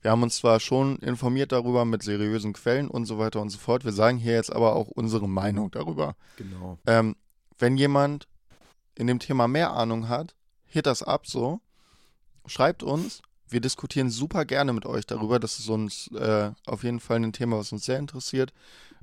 wir 0.02 0.12
haben 0.12 0.24
uns 0.24 0.38
zwar 0.38 0.60
schon 0.60 0.98
informiert 0.98 1.52
darüber 1.52 1.86
mit 1.86 2.04
seriösen 2.04 2.54
Quellen 2.54 2.88
und 2.88 3.06
so 3.06 3.20
weiter 3.20 3.42
und 3.42 3.50
so 3.50 3.58
fort. 3.58 3.86
Wir 3.86 3.92
sagen 3.92 4.18
hier 4.18 4.34
jetzt 4.34 4.52
aber 4.52 4.76
auch 4.76 4.88
unsere 4.88 5.30
Meinung 5.30 5.70
darüber. 5.72 6.16
Genau. 6.38 6.80
Ähm, 6.88 7.16
wenn 7.60 7.78
jemand 7.78 8.28
in 8.96 9.08
dem 9.08 9.20
Thema 9.20 9.48
mehr 9.48 9.74
Ahnung 9.74 10.10
hat, 10.10 10.36
hit 10.66 10.86
das 10.86 11.04
ab 11.04 11.28
so. 11.28 11.60
Schreibt 12.48 12.82
uns. 12.82 13.22
Wir 13.48 13.62
diskutieren 13.62 14.10
super 14.10 14.46
gerne 14.46 14.74
mit 14.74 14.86
euch 14.86 15.06
darüber. 15.06 15.40
Das 15.40 15.60
ist 15.60 15.70
uns 15.70 16.08
äh, 16.14 16.52
auf 16.66 16.84
jeden 16.84 17.00
Fall 17.00 17.18
ein 17.18 17.34
Thema, 17.34 17.58
was 17.58 17.72
uns 17.72 17.86
sehr 17.86 18.00
interessiert. 18.00 18.54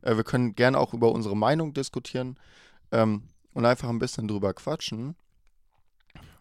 Äh, 0.02 0.16
wir 0.16 0.24
können 0.24 0.54
gerne 0.54 0.78
auch 0.78 0.94
über 0.94 1.12
unsere 1.12 1.36
Meinung 1.36 1.74
diskutieren 1.74 2.38
ähm, 2.92 3.22
und 3.52 3.64
einfach 3.64 3.88
ein 3.88 3.98
bisschen 3.98 4.28
drüber 4.28 4.54
quatschen. 4.54 5.16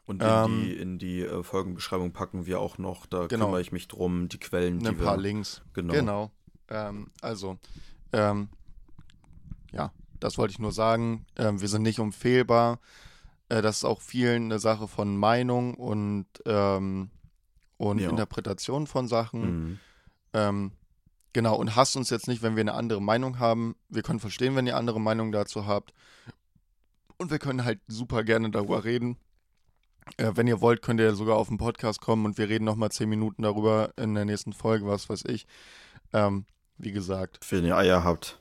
Und 0.06 0.22
in 0.24 0.30
Ähm, 0.30 0.62
die, 0.64 0.74
in 0.78 1.00
die 1.00 1.22
äh, 1.22 1.44
Folgenbeschreibung 1.44 2.14
packen 2.14 2.46
wir 2.46 2.60
auch 2.62 2.78
noch, 2.78 3.06
da 3.06 3.28
Genau. 3.28 3.46
kümmere 3.46 3.62
ich 3.62 3.72
mich 3.74 3.88
drum, 3.90 4.30
die 4.30 4.38
Quellen, 4.40 4.78
ein 4.78 4.96
die 4.96 5.04
paar 5.04 5.18
wir. 5.18 5.22
Links. 5.24 5.62
Genau. 5.74 5.94
Genau. 5.94 6.32
Ähm, 6.70 7.12
also, 7.22 7.58
ähm, 8.14 8.48
ja, 9.74 9.92
das 10.22 10.38
wollte 10.38 10.52
ich 10.54 10.60
nur 10.60 10.72
sagen. 10.72 11.26
Ähm, 11.36 11.60
wir 11.60 11.68
sind 11.68 11.82
nicht 11.84 12.00
unfehlbar. 12.00 12.80
Äh, 13.50 13.62
das 13.62 13.78
ist 13.78 13.84
auch 13.86 14.02
vielen 14.02 14.46
eine 14.46 14.60
Sache 14.60 14.88
von 14.88 15.18
Meinung 15.18 15.74
und, 15.74 16.26
ähm, 16.46 17.10
und 17.78 18.00
Ja. 18.00 18.10
Interpretation 18.10 18.88
von 18.88 19.08
Sachen. 19.10 19.42
Mhm. 19.42 19.80
Genau, 21.38 21.56
und 21.56 21.76
hasst 21.76 21.96
uns 21.96 22.10
jetzt 22.10 22.28
nicht, 22.28 22.42
wenn 22.42 22.56
wir 22.56 22.62
eine 22.62 22.74
andere 22.74 23.00
Meinung 23.00 23.38
haben. 23.38 23.76
Wir 23.90 24.02
können 24.02 24.20
verstehen, 24.20 24.56
wenn 24.56 24.66
ihr 24.66 24.76
andere 24.76 25.00
Meinung 25.00 25.32
dazu 25.32 25.68
habt. 25.68 25.94
Und 27.18 27.30
wir 27.30 27.38
können 27.38 27.64
halt 27.64 27.80
super 27.86 28.24
gerne 28.24 28.50
darüber 28.50 28.86
reden. 28.86 29.18
Äh, 30.18 30.32
wenn 30.34 30.48
ihr 30.48 30.62
wollt, 30.62 30.82
könnt 30.82 31.00
ihr 31.00 31.14
sogar 31.14 31.38
auf 31.38 31.50
den 31.50 31.60
Podcast 31.60 32.02
kommen 32.02 32.26
und 32.26 32.40
wir 32.40 32.50
reden 32.50 32.66
nochmal 32.66 32.90
zehn 32.90 33.08
Minuten 33.08 33.44
darüber 33.44 33.94
in 33.98 34.16
der 34.16 34.26
nächsten 34.26 34.52
Folge, 34.52 34.88
was 34.88 35.10
weiß 35.10 35.26
ich. 35.26 35.46
Ähm, 36.12 36.48
wie 36.80 36.92
gesagt, 36.92 37.38
Wenn 37.52 37.66
ihr 37.66 37.78
Eier 37.78 38.04
habt. 38.04 38.40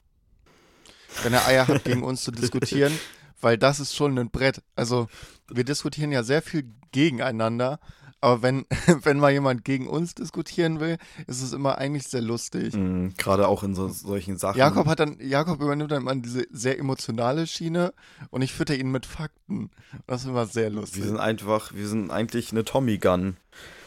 wenn 1.23 1.35
ihr 1.35 1.47
Eier 1.47 1.69
habt, 1.69 1.85
gegen 1.85 2.03
uns 2.03 2.25
zu 2.25 2.31
diskutieren, 2.31 2.99
weil 3.43 3.59
das 3.59 3.79
ist 3.79 3.95
schon 3.95 4.19
ein 4.19 4.31
Brett. 4.31 4.63
Also, 4.75 5.09
wir 5.51 5.65
diskutieren 5.65 6.13
ja 6.13 6.23
sehr 6.23 6.41
viel 6.41 6.73
gegeneinander, 6.93 7.79
aber 8.21 8.43
wenn, 8.43 8.67
wenn 9.03 9.19
mal 9.19 9.33
jemand 9.33 9.65
gegen 9.65 9.87
uns 9.89 10.15
diskutieren 10.15 10.81
will, 10.81 10.99
ist 11.27 11.43
es 11.43 11.53
immer 11.53 11.79
eigentlich 11.79 12.09
sehr 12.09 12.23
lustig. 12.23 12.75
Mhm. 12.75 13.15
Gerade 13.17 13.49
auch 13.49 13.63
in 13.63 13.75
so, 13.75 13.89
solchen 13.89 14.37
Sachen. 14.39 14.59
Jakob 14.59 14.87
hat 14.87 15.01
dann, 15.01 15.19
Jakob 15.21 15.61
übernimmt 15.61 15.91
dann 15.93 16.05
mal 16.05 16.21
diese 16.21 16.47
sehr 16.51 16.79
emotionale 16.79 17.47
Schiene 17.47 17.93
und 18.31 18.43
ich 18.43 18.53
fütter 18.53 18.75
ihn 18.75 18.91
mit 18.91 19.07
Fakten. 19.07 19.71
Das 20.07 20.23
ist 20.23 20.29
immer 20.29 20.47
sehr 20.47 20.71
lustig. 20.71 21.03
Wir 21.03 21.09
sind 21.09 21.21
einfach, 21.21 21.73
wir 21.75 21.89
sind 21.89 22.11
eigentlich 22.11 22.53
eine 22.53 22.65
Tommy 22.65 22.99
Gun. 22.99 23.37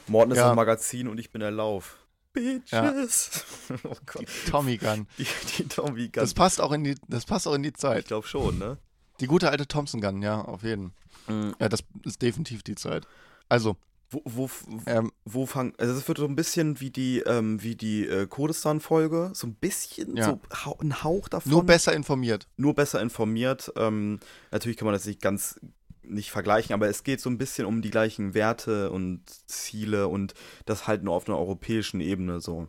Morten 0.08 0.32
ist 0.32 0.38
Ja. 0.38 0.48
das 0.48 0.56
Magazin 0.56 1.08
und 1.08 1.20
ich 1.20 1.32
bin 1.32 1.40
der 1.42 1.52
Lauf. 1.52 1.98
Bitches. 2.34 3.44
oh 3.84 3.96
Gott. 4.06 4.26
Tommy 4.50 4.78
Gun. 4.78 5.08
Die, 5.18 5.26
die 5.58 5.68
Tommy 5.68 6.04
Gun. 6.10 6.22
Das 6.22 6.34
passt 6.34 6.62
auch 6.62 6.72
in 6.72 6.84
die, 6.84 6.96
das 7.08 7.26
passt 7.26 7.48
auch 7.48 7.54
in 7.54 7.64
die 7.64 7.70
ich 7.70 7.76
Zeit. 7.78 8.08
glaube 8.08 8.28
schon, 8.28 8.58
ne? 8.58 8.78
Die 9.20 9.28
gute 9.28 9.50
alte 9.50 9.68
Thompson 9.68 10.00
Gun, 10.02 10.22
ja, 10.22 10.42
auf 10.42 10.64
jeden. 10.64 10.94
Mhm. 11.28 11.56
Ja, 11.60 11.70
das 11.70 11.82
ist 12.06 12.22
definitiv 12.22 12.64
die 12.64 12.76
Zeit. 12.76 13.08
Also, 13.50 13.76
Wo, 14.12 14.22
wo, 14.26 14.50
ähm, 14.88 15.12
wo 15.24 15.46
fang, 15.46 15.74
also 15.78 15.94
es 15.94 16.08
wird 16.08 16.18
so 16.18 16.26
ein 16.26 16.36
bisschen 16.36 16.80
wie 16.80 16.90
die, 16.90 17.20
ähm, 17.20 17.62
wie 17.62 17.76
die 17.76 18.08
äh, 18.08 18.26
Kurdistan-Folge, 18.26 19.32
so 19.34 19.46
ein 19.46 19.54
bisschen, 19.54 20.18
Ja. 20.18 20.26
so 20.26 20.40
hau, 20.66 20.78
ein 20.82 21.04
Hauch 21.04 21.30
davon. 21.30 21.52
nur 21.52 21.64
besser 21.64 21.94
informiert. 21.94 22.48
nur 22.58 22.74
besser 22.74 23.02
informiert. 23.02 23.72
Ähm, 23.76 24.20
natürlich 24.52 24.78
kann 24.78 24.86
man 24.88 24.94
das 24.94 25.06
nicht 25.06 25.22
ganz 25.22 25.60
nicht 26.02 26.32
vergleichen, 26.32 26.74
aber 26.74 26.88
es 26.88 27.04
geht 27.04 27.22
so 27.22 27.30
ein 27.30 27.38
bisschen 27.38 27.68
um 27.68 27.84
die 27.84 27.92
gleichen 27.92 28.34
Werte 28.34 28.90
und 28.90 29.22
Ziele 29.48 30.08
und 30.08 30.34
das 30.66 30.88
halt 30.88 31.04
nur 31.04 31.14
auf 31.14 31.28
einer 31.28 31.38
europäischen 31.38 32.02
Ebene 32.02 32.42
so. 32.42 32.68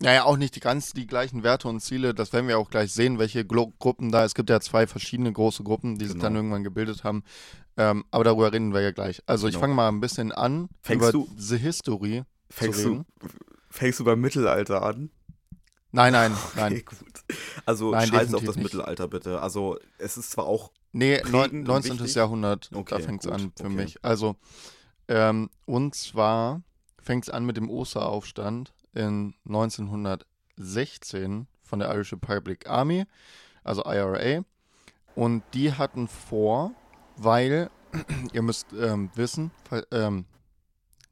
Naja, 0.00 0.24
auch 0.24 0.36
nicht 0.36 0.54
die 0.56 0.60
ganz 0.60 0.92
die 0.92 1.06
gleichen 1.06 1.42
Werte 1.42 1.68
und 1.68 1.80
Ziele. 1.80 2.12
Das 2.12 2.32
werden 2.34 2.48
wir 2.48 2.58
auch 2.58 2.68
gleich 2.68 2.92
sehen, 2.92 3.18
welche 3.18 3.46
Glo 3.46 3.72
Gruppen 3.78 4.12
da. 4.12 4.24
Es 4.24 4.34
gibt 4.34 4.50
ja 4.50 4.60
zwei 4.60 4.86
verschiedene 4.86 5.32
große 5.32 5.62
Gruppen, 5.62 5.98
die 5.98 6.04
sich 6.04 6.14
Genau. 6.14 6.24
dann 6.24 6.36
irgendwann 6.36 6.64
gebildet 6.64 7.02
haben. 7.02 7.24
Ähm, 7.78 8.04
aber 8.10 8.24
darüber 8.24 8.52
reden 8.52 8.74
wir 8.74 8.82
ja 8.82 8.90
gleich. 8.90 9.22
Also 9.26 9.46
ich 9.48 9.54
Genau. 9.54 9.62
fange 9.62 9.74
mal 9.74 9.88
ein 9.88 10.00
bisschen 10.00 10.32
an 10.32 10.68
Fängst 10.82 11.02
über 11.02 11.12
du- 11.12 11.28
The 11.38 11.56
History 11.58 12.24
Fängst 12.50 12.84
du, 12.84 13.04
fängst 13.70 13.98
du 14.00 14.04
beim 14.04 14.20
Mittelalter 14.20 14.82
an? 14.82 15.10
Nein, 15.92 16.12
nein, 16.12 16.32
Okay, 16.52 16.60
nein. 16.60 16.82
gut. 16.84 16.98
Also 17.64 17.90
Nein, 17.92 18.08
scheiß 18.08 18.34
auf 18.34 18.44
das 18.44 18.56
nicht. 18.56 18.64
Mittelalter 18.64 19.08
bitte. 19.08 19.40
Also 19.40 19.78
es 19.98 20.16
ist 20.18 20.30
zwar 20.30 20.44
auch 20.46 20.70
Nee, 20.92 21.20
neun- 21.24 21.50
Prägend 21.50 21.68
und 21.68 21.74
19. 21.74 21.92
wichtig? 22.00 22.14
Jahrhundert, 22.16 22.68
da 22.72 22.78
Okay, 22.78 23.00
fängt 23.02 23.24
es 23.24 23.30
an 23.30 23.52
für 23.56 23.64
okay. 23.66 23.74
mich. 23.74 24.04
Also, 24.04 24.36
ähm, 25.08 25.48
und 25.64 25.94
zwar 25.94 26.62
fängt 27.02 27.24
es 27.24 27.30
an 27.30 27.44
mit 27.46 27.56
dem 27.56 27.68
Osteraufstand 27.70 28.72
in 28.96 29.34
1916 29.46 31.46
von 31.62 31.78
der 31.78 31.92
Irish 31.94 32.12
Republic 32.12 32.68
Army, 32.68 33.06
also 33.64 33.84
IRA. 33.84 34.44
Und 35.14 35.42
die 35.54 35.72
hatten 35.72 36.08
vor, 36.08 36.72
weil, 37.16 37.70
ihr 38.32 38.42
müsst 38.42 38.66
ähm, 38.72 39.10
wissen, 39.14 39.50
ähm, 39.90 40.24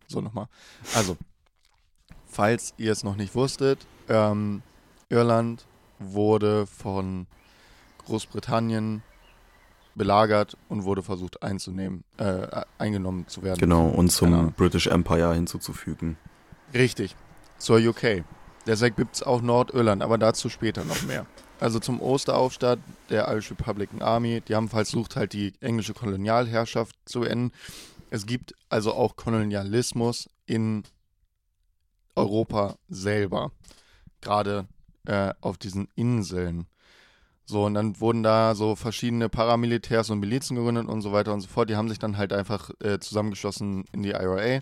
so 0.07 0.21
nochmal, 0.21 0.49
also, 0.95 1.17
falls 2.27 2.75
ihr 2.77 2.93
es 2.93 3.05
noch 3.05 3.17
nicht 3.17 3.35
wusstet, 3.35 3.87
ähm, 4.09 4.63
Irland 5.09 5.67
wurde 5.99 6.67
von 6.67 7.27
Großbritannien 8.05 9.03
belagert 9.95 10.57
und 10.69 10.85
wurde 10.85 11.03
versucht 11.03 11.43
einzunehmen, 11.43 12.05
äh, 12.19 12.63
eingenommen 12.79 13.27
zu 13.29 13.43
werden. 13.43 13.61
genau 13.61 13.87
und 13.87 14.11
zum. 14.11 14.53
British 14.53 14.89
Empire 14.89 15.35
hinzuzufügen. 15.35 16.17
Richtig, 16.73 17.15
zur 17.59 17.79
UK. 17.79 18.25
Deshalb 18.67 18.97
gibt 18.97 19.17
es 19.17 19.23
auch 19.23 19.43
Nordirland, 19.43 20.03
aber 20.03 20.19
dazu 20.19 20.49
später 20.49 20.85
noch 20.85 21.03
mehr. 21.03 21.27
Also 21.61 21.79
zum 21.79 22.01
Osteraufstand 22.01 22.83
der 23.11 23.29
Irish 23.29 23.51
Republican 23.51 24.03
Army, 24.03 24.41
die 24.41 24.55
haben 24.55 24.69
versucht, 24.69 25.17
halt 25.17 25.33
die 25.33 25.53
englische 25.61 25.95
Kolonialherrschaft 25.95 26.97
zu 27.05 27.23
enden. 27.23 27.53
Es 28.11 28.27
gibt 28.27 28.55
also 28.69 28.93
auch 28.95 29.17
Kolonialismus 29.17 30.29
in 30.47 30.85
Europa 32.17 32.77
selber, 32.89 33.53
gerade 34.21 34.67
äh, 35.07 35.33
auf 35.41 35.59
diesen 35.59 35.89
Inseln. 35.95 36.67
So, 37.47 37.67
und 37.67 37.75
dann 37.75 38.01
wurden 38.01 38.23
da 38.23 38.55
so 38.55 38.75
verschiedene 38.75 39.29
Paramilitärs 39.29 40.09
und 40.11 40.21
Milizen 40.21 40.57
gegründet 40.57 40.89
und 40.89 41.03
so 41.03 41.13
weiter 41.13 41.35
und 41.35 41.43
so 41.43 41.49
fort. 41.49 41.69
Die 41.69 41.77
haben 41.77 41.89
sich 41.89 41.99
dann 41.99 42.17
halt 42.17 42.33
einfach 42.33 42.71
äh, 42.83 42.99
zusammengeschlossen 42.99 43.85
in 43.93 44.03
die 44.03 44.11
IRA. 44.11 44.61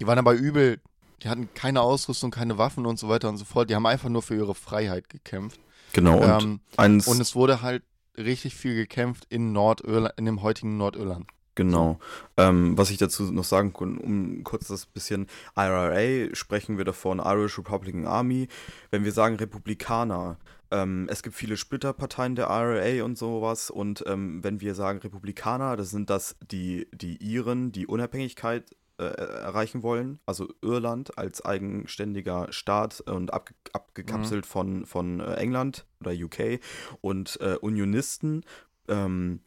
Die 0.00 0.06
waren 0.06 0.18
aber 0.18 0.32
übel, 0.32 0.80
die 1.22 1.28
hatten 1.28 1.48
keine 1.54 1.80
Ausrüstung, 1.80 2.30
keine 2.30 2.58
Waffen 2.58 2.86
und 2.86 2.98
so 2.98 3.08
weiter 3.08 3.28
und 3.28 3.36
so 3.36 3.44
fort. 3.44 3.70
Die 3.70 3.74
haben 3.74 3.86
einfach 3.86 4.08
nur 4.08 4.22
für 4.22 4.34
ihre 4.34 4.54
Freiheit 4.54 5.08
gekämpft. 5.08 5.60
Genau, 5.92 6.18
und, 6.18 6.42
Ähm, 6.42 6.60
eins, 6.76 7.06
Und 7.06 7.20
es 7.20 7.34
wurde 7.34 7.62
halt 7.62 7.82
richtig 8.16 8.54
viel 8.54 8.74
gekämpft 8.74 9.26
in 9.28 9.52
Nordirland, 9.52 10.14
in 10.16 10.24
dem 10.24 10.42
heutigen 10.42 10.76
Nordirland. 10.76 11.26
genau. 11.56 12.00
Ähm, 12.36 12.76
was 12.76 12.90
ich 12.90 12.98
dazu 12.98 13.24
noch 13.24 13.44
sagen 13.44 13.72
kann, 13.72 13.96
um 13.98 14.42
kurz 14.42 14.66
das 14.68 14.86
bisschen 14.86 15.28
IRA, 15.56 16.34
sprechen 16.34 16.78
wir 16.78 16.84
davon, 16.84 17.20
Irish 17.20 17.58
Republican 17.58 18.06
Army. 18.06 18.48
Wenn 18.90 19.04
wir 19.04 19.12
sagen 19.12 19.36
Republikaner, 19.36 20.38
ähm, 20.72 21.06
es 21.08 21.22
gibt 21.22 21.36
viele 21.36 21.56
Splitterparteien 21.56 22.34
der 22.34 22.46
IRA 22.46 23.04
und 23.04 23.16
sowas. 23.16 23.70
Und 23.70 24.02
ähm, 24.08 24.42
wenn 24.42 24.60
wir 24.60 24.74
sagen 24.74 24.98
Republikaner, 24.98 25.76
das 25.76 25.90
sind 25.90 26.10
das 26.10 26.36
die, 26.50 26.88
die 26.92 27.16
Iren, 27.22 27.70
die 27.70 27.86
Unabhängigkeit 27.86 28.64
äh, 28.98 29.04
erreichen 29.04 29.82
wollen, 29.82 30.20
also 30.26 30.48
Irland 30.62 31.18
als 31.18 31.44
eigenständiger 31.44 32.52
Staat 32.52 33.00
und 33.00 33.32
abge 33.32 33.54
abgekapselt 33.72 34.46
von, 34.46 34.86
von 34.86 35.20
äh, 35.20 35.34
England 35.34 35.86
oder 36.00 36.12
UK 36.12 36.60
und 37.00 37.40
äh, 37.40 37.56
Unionisten 37.60 38.44
ähm, 38.88 39.40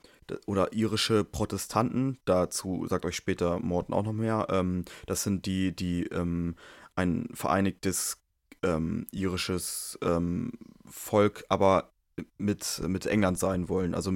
oder 0.46 0.74
irische 0.74 1.24
Protestanten, 1.24 2.18
dazu 2.26 2.86
sagt 2.88 3.06
euch 3.06 3.16
später 3.16 3.60
Morten 3.60 3.94
auch 3.94 4.04
noch 4.04 4.14
mehr, 4.14 4.48
ähm, 4.50 4.84
das 5.06 5.24
sind 5.24 5.46
die, 5.46 5.74
die 5.76 6.04
ähm, 6.08 6.56
ein 6.96 7.30
vereinigtes 7.34 8.18
ähm, 8.64 9.06
irisches 9.12 9.98
ähm, 10.02 10.52
Volk, 10.86 11.46
aber 11.50 11.92
mit, 12.38 12.82
mit 12.88 13.06
England 13.06 13.38
sein 13.38 13.70
wollen, 13.70 13.94
also 13.94 14.12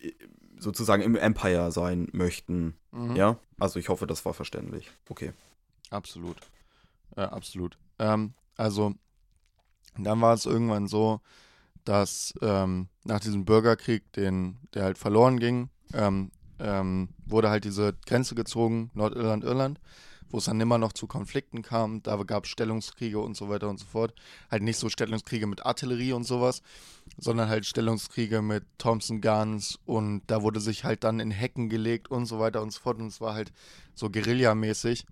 äh, 0.00 0.12
sozusagen 0.60 1.02
im 1.02 1.16
Empire 1.16 1.72
sein 1.72 2.08
möchten. 2.12 2.76
Mhm. 2.92 3.16
Ja, 3.16 3.38
also 3.58 3.78
ich 3.78 3.88
hoffe, 3.88 4.06
das 4.06 4.24
war 4.24 4.34
verständlich. 4.34 4.90
Okay. 5.08 5.32
Absolut. 5.90 6.36
Ja, 7.16 7.30
absolut. 7.30 7.76
Ähm, 7.98 8.34
also, 8.56 8.94
dann 9.98 10.20
war 10.20 10.34
es 10.34 10.46
irgendwann 10.46 10.86
so, 10.86 11.20
dass 11.84 12.34
ähm, 12.42 12.88
nach 13.04 13.20
diesem 13.20 13.44
Bürgerkrieg, 13.44 14.12
den, 14.12 14.58
der 14.74 14.84
halt 14.84 14.98
verloren 14.98 15.40
ging, 15.40 15.70
ähm, 15.92 16.30
ähm, 16.58 17.08
wurde 17.26 17.50
halt 17.50 17.64
diese 17.64 17.94
Grenze 18.06 18.34
gezogen, 18.34 18.90
Nordirland, 18.94 19.44
Irland, 19.44 19.80
wo 20.28 20.38
es 20.38 20.44
dann 20.44 20.60
immer 20.60 20.78
noch 20.78 20.92
zu 20.92 21.06
Konflikten 21.06 21.62
kam. 21.62 22.02
Da 22.02 22.16
gab 22.22 22.44
es 22.44 22.50
Stellungskriege 22.50 23.18
und 23.18 23.36
so 23.36 23.48
weiter 23.48 23.68
und 23.68 23.78
so 23.78 23.86
fort. 23.86 24.14
Halt 24.50 24.62
nicht 24.62 24.78
so 24.78 24.88
Stellungskriege 24.88 25.46
mit 25.46 25.66
Artillerie 25.66 26.12
und 26.12 26.24
sowas, 26.24 26.62
sondern 27.18 27.48
halt 27.48 27.66
Stellungskriege 27.66 28.42
mit 28.42 28.64
Thompson 28.78 29.20
Guns 29.20 29.78
und 29.84 30.22
da 30.26 30.42
wurde 30.42 30.60
sich 30.60 30.84
halt 30.84 31.04
dann 31.04 31.20
in 31.20 31.30
Hecken 31.30 31.68
gelegt 31.68 32.10
und 32.10 32.26
so 32.26 32.38
weiter 32.38 32.62
und 32.62 32.72
so 32.72 32.80
fort. 32.80 32.98
Und 32.98 33.08
es 33.08 33.20
war 33.20 33.34
halt 33.34 33.52
so 33.94 34.10
Guerillamäßig. 34.10 35.06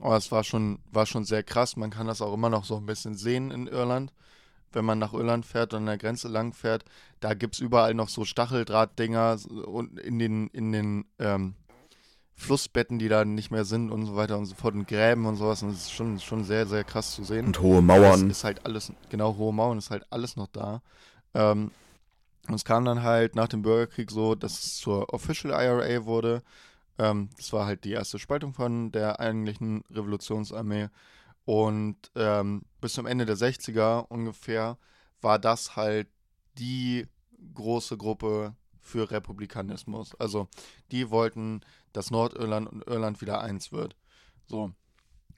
Aber 0.00 0.16
es 0.16 0.32
war 0.32 0.44
schon, 0.44 0.78
war 0.90 1.04
schon 1.06 1.24
sehr 1.24 1.42
krass. 1.42 1.76
Man 1.76 1.90
kann 1.90 2.06
das 2.06 2.22
auch 2.22 2.32
immer 2.32 2.48
noch 2.48 2.64
so 2.64 2.76
ein 2.76 2.86
bisschen 2.86 3.14
sehen 3.14 3.50
in 3.50 3.66
Irland. 3.66 4.12
Wenn 4.72 4.84
man 4.84 4.98
nach 4.98 5.12
Irland 5.12 5.44
fährt 5.44 5.74
und 5.74 5.80
an 5.80 5.86
der 5.86 5.98
Grenze 5.98 6.28
lang 6.28 6.52
fährt, 6.54 6.84
da 7.18 7.34
gibt 7.34 7.54
es 7.56 7.60
überall 7.60 7.92
noch 7.92 8.08
so 8.08 8.24
Stacheldrahtdinger 8.24 9.36
und 9.66 9.98
in 9.98 10.18
den, 10.18 10.46
in 10.48 10.72
den 10.72 11.04
ähm, 11.18 11.54
Flussbetten, 12.34 12.98
die 12.98 13.08
da 13.08 13.24
nicht 13.24 13.50
mehr 13.50 13.64
sind 13.64 13.90
und 13.90 14.06
so 14.06 14.16
weiter 14.16 14.38
und 14.38 14.46
so 14.46 14.54
fort 14.54 14.74
und 14.74 14.88
Gräben 14.88 15.26
und 15.26 15.36
sowas. 15.36 15.62
Und 15.62 15.70
es 15.70 15.82
ist 15.82 15.92
schon, 15.92 16.18
schon 16.20 16.44
sehr, 16.44 16.66
sehr 16.66 16.84
krass 16.84 17.14
zu 17.14 17.24
sehen. 17.24 17.46
Und 17.46 17.60
hohe 17.60 17.76
Das 17.76 17.84
Mauern. 17.84 18.30
ist 18.30 18.44
halt 18.44 18.64
alles, 18.64 18.92
genau, 19.10 19.36
hohe 19.36 19.52
Mauern 19.52 19.76
ist 19.76 19.90
halt 19.90 20.06
alles 20.10 20.36
noch 20.36 20.46
da. 20.48 20.80
Ähm, 21.34 21.70
und 22.48 22.54
es 22.54 22.64
kam 22.64 22.84
dann 22.84 23.02
halt 23.02 23.36
nach 23.36 23.48
dem 23.48 23.62
Bürgerkrieg 23.62 24.10
so, 24.10 24.34
dass 24.34 24.64
es 24.64 24.76
zur 24.76 25.12
Official 25.12 25.52
IRA 25.52 26.04
wurde. 26.04 26.42
Ähm, 26.98 27.30
das 27.36 27.52
war 27.52 27.66
halt 27.66 27.84
die 27.84 27.92
erste 27.92 28.18
Spaltung 28.18 28.52
von 28.52 28.92
der 28.92 29.20
eigentlichen 29.20 29.84
Revolutionsarmee. 29.90 30.88
Und 31.44 31.96
ähm, 32.14 32.62
bis 32.80 32.94
zum 32.94 33.06
Ende 33.06 33.26
der 33.26 33.36
60er 33.36 34.06
ungefähr 34.08 34.78
war 35.20 35.38
das 35.38 35.76
halt 35.76 36.08
die 36.58 37.06
große 37.54 37.96
Gruppe 37.96 38.54
für 38.80 39.10
Republikanismus. 39.10 40.14
Also 40.16 40.48
die 40.90 41.10
wollten, 41.10 41.60
dass 41.92 42.10
Nordirland 42.10 42.68
und 42.68 42.86
Irland 42.86 43.20
wieder 43.20 43.40
eins 43.40 43.72
wird. 43.72 43.96
So. 44.46 44.72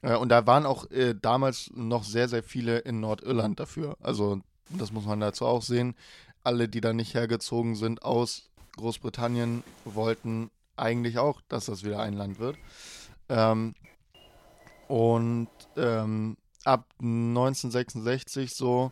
Äh, 0.01 0.15
und 0.15 0.29
da 0.29 0.45
waren 0.47 0.65
auch 0.65 0.89
äh, 0.91 1.15
damals 1.19 1.71
noch 1.73 2.03
sehr, 2.03 2.27
sehr 2.27 2.43
viele 2.43 2.79
in 2.79 2.99
Nordirland 2.99 3.59
dafür. 3.59 3.97
Also 4.01 4.41
das 4.69 4.91
muss 4.91 5.05
man 5.05 5.19
dazu 5.19 5.45
auch 5.45 5.61
sehen. 5.61 5.95
Alle, 6.43 6.67
die 6.67 6.81
da 6.81 6.93
nicht 6.93 7.13
hergezogen 7.13 7.75
sind 7.75 8.03
aus 8.03 8.49
Großbritannien, 8.77 9.63
wollten 9.85 10.49
eigentlich 10.75 11.17
auch, 11.19 11.41
dass 11.47 11.65
das 11.65 11.83
wieder 11.83 11.99
ein 11.99 12.13
Land 12.13 12.39
wird. 12.39 12.57
Ähm, 13.29 13.75
und 14.87 15.49
ähm, 15.77 16.37
ab 16.65 16.87
1966 16.99 18.53
so 18.53 18.91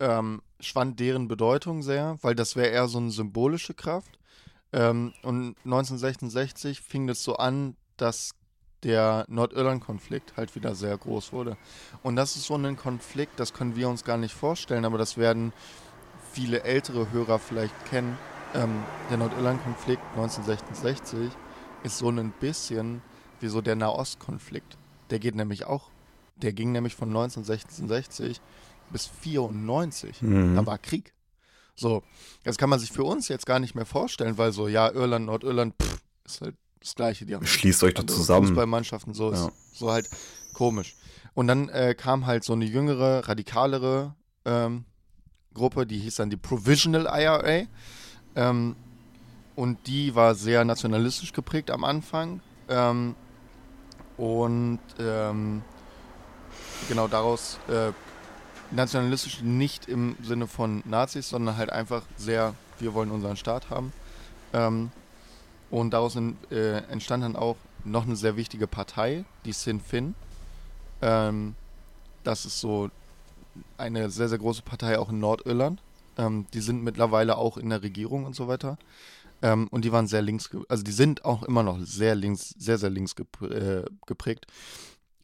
ähm, 0.00 0.42
schwand 0.60 1.00
deren 1.00 1.28
Bedeutung 1.28 1.82
sehr, 1.82 2.18
weil 2.22 2.34
das 2.34 2.56
wäre 2.56 2.68
eher 2.68 2.88
so 2.88 2.98
eine 2.98 3.10
symbolische 3.10 3.74
Kraft. 3.74 4.18
Ähm, 4.72 5.12
und 5.22 5.56
1966 5.64 6.80
fing 6.80 7.06
das 7.06 7.22
so 7.22 7.36
an, 7.36 7.76
dass 7.96 8.32
der 8.84 9.24
Nordirland-Konflikt 9.28 10.36
halt 10.36 10.54
wieder 10.54 10.74
sehr 10.74 10.96
groß 10.96 11.32
wurde. 11.32 11.56
Und 12.02 12.16
das 12.16 12.36
ist 12.36 12.44
so 12.44 12.56
ein 12.56 12.76
Konflikt, 12.76 13.38
das 13.38 13.52
können 13.52 13.76
wir 13.76 13.88
uns 13.88 14.04
gar 14.04 14.16
nicht 14.16 14.34
vorstellen, 14.34 14.84
aber 14.84 14.98
das 14.98 15.16
werden 15.16 15.52
viele 16.32 16.62
ältere 16.64 17.12
Hörer 17.12 17.38
vielleicht 17.38 17.74
kennen. 17.86 18.18
Ähm, 18.54 18.82
der 19.10 19.18
Nordirland-Konflikt 19.18 20.02
1966 20.16 21.30
ist 21.84 21.98
so 21.98 22.10
ein 22.10 22.32
bisschen 22.40 23.02
wie 23.40 23.48
so 23.48 23.60
der 23.60 23.76
Nahostkonflikt. 23.76 24.76
Der 25.10 25.18
geht 25.18 25.34
nämlich 25.34 25.64
auch, 25.64 25.90
der 26.36 26.52
ging 26.52 26.72
nämlich 26.72 26.94
von 26.94 27.08
1966 27.08 28.40
bis 28.90 29.06
94. 29.06 30.22
Mhm. 30.22 30.56
Da 30.56 30.66
war 30.66 30.78
Krieg. 30.78 31.12
So, 31.74 32.02
das 32.44 32.58
kann 32.58 32.68
man 32.68 32.78
sich 32.78 32.92
für 32.92 33.04
uns 33.04 33.28
jetzt 33.28 33.46
gar 33.46 33.58
nicht 33.58 33.74
mehr 33.74 33.86
vorstellen, 33.86 34.36
weil 34.38 34.52
so, 34.52 34.68
ja, 34.68 34.90
Irland, 34.90 35.26
Nordirland, 35.26 35.74
pff, 35.80 36.02
ist 36.24 36.40
halt 36.42 36.56
das 36.82 36.94
Gleiche. 36.94 37.24
Die 37.26 37.34
haben 37.34 37.46
Schließt 37.46 37.82
euch 37.84 37.94
doch 37.94 38.04
zusammen. 38.04 38.48
Fußballmannschaften, 38.48 39.14
so 39.14 39.30
ist 39.30 39.40
Ja. 39.40 39.50
so 39.72 39.90
halt 39.90 40.08
komisch. 40.54 40.96
Und 41.34 41.46
dann 41.46 41.68
äh, 41.70 41.94
kam 41.94 42.26
halt 42.26 42.44
so 42.44 42.52
eine 42.52 42.64
jüngere, 42.64 43.26
radikalere 43.28 44.14
ähm, 44.44 44.84
Gruppe, 45.54 45.86
die 45.86 45.98
hieß 45.98 46.16
dann 46.16 46.30
die 46.30 46.36
Provisional 46.36 47.06
IRA. 47.06 47.66
Ähm, 48.34 48.76
und 49.54 49.86
die 49.86 50.14
war 50.14 50.34
sehr 50.34 50.64
nationalistisch 50.64 51.32
geprägt 51.32 51.70
am 51.70 51.84
Anfang. 51.84 52.40
Ähm, 52.68 53.14
und 54.16 54.80
ähm, 54.98 55.62
genau 56.88 57.08
daraus 57.08 57.58
äh, 57.68 57.92
nationalistisch 58.70 59.42
nicht 59.42 59.86
im 59.88 60.16
Sinne 60.22 60.46
von 60.46 60.82
Nazis, 60.86 61.28
sondern 61.28 61.56
halt 61.56 61.70
einfach 61.70 62.02
sehr, 62.16 62.54
wir 62.78 62.94
wollen 62.94 63.10
unseren 63.10 63.36
Staat 63.36 63.70
haben. 63.70 63.92
Und 65.72 65.92
daraus 65.94 66.16
äh, 66.50 66.82
entstand 66.90 67.24
dann 67.24 67.34
auch 67.34 67.56
noch 67.84 68.04
eine 68.04 68.14
sehr 68.14 68.36
wichtige 68.36 68.66
Partei, 68.66 69.24
die 69.46 69.54
Sinn 69.54 69.80
Fin. 69.80 70.14
Ähm, 71.00 71.54
das 72.24 72.44
ist 72.44 72.60
so 72.60 72.90
eine 73.78 74.10
sehr, 74.10 74.28
sehr 74.28 74.36
große 74.36 74.60
Partei 74.60 74.98
auch 74.98 75.08
in 75.08 75.18
Nordirland. 75.18 75.80
Ähm, 76.18 76.44
die 76.52 76.60
sind 76.60 76.84
mittlerweile 76.84 77.38
auch 77.38 77.56
in 77.56 77.70
der 77.70 77.82
Regierung 77.82 78.26
und 78.26 78.36
so 78.36 78.48
weiter. 78.48 78.76
Ähm, 79.40 79.66
und 79.68 79.86
die 79.86 79.92
waren 79.92 80.06
sehr 80.06 80.20
links, 80.20 80.50
also 80.68 80.84
die 80.84 80.92
sind 80.92 81.24
auch 81.24 81.42
immer 81.42 81.62
noch 81.62 81.80
sehr 81.80 82.14
links, 82.16 82.54
sehr, 82.58 82.76
sehr 82.76 82.90
links 82.90 83.16
geprä 83.16 83.46
äh, 83.46 83.84
geprägt. 84.06 84.46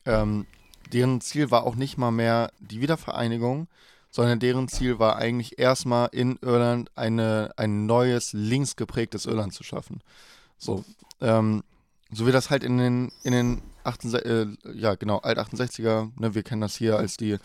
Ähm, 0.07 0.47
deren 0.95 1.21
Ziel 1.21 1.51
war 1.51 1.65
auch 1.65 1.77
nicht 1.77 1.99
mal 1.99 2.11
mehr 2.11 2.51
die 2.59 2.81
Wiedervereinigung, 2.81 3.69
sondern 4.11 4.41
deren 4.41 4.69
Ziel 4.69 4.99
war 4.99 5.17
eigentlich 5.17 5.59
erstmal 5.59 6.09
in 6.13 6.39
Irland 6.41 6.91
eine, 6.97 7.53
ein 7.59 7.85
neues, 7.85 8.33
links 8.33 8.77
geprägtes 8.77 9.27
Irland 9.27 9.53
zu 9.53 9.63
schaffen. 9.63 10.01
So, 10.59 10.85
ähm, 11.21 11.63
so 12.11 12.27
wie 12.27 12.33
das 12.33 12.51
halt 12.51 12.65
in 12.65 12.79
den, 12.79 13.13
in 13.23 13.33
den 13.33 13.63
68, 13.85 14.31
äh, 14.31 14.47
ja 14.75 14.95
genau, 14.95 15.19
Alt-68er, 15.19 16.11
ne, 16.17 16.35
wir 16.35 16.43
kennen 16.43 16.61
das 16.61 16.77
hier 16.77 16.99
als 16.99 17.17
die 17.17 17.39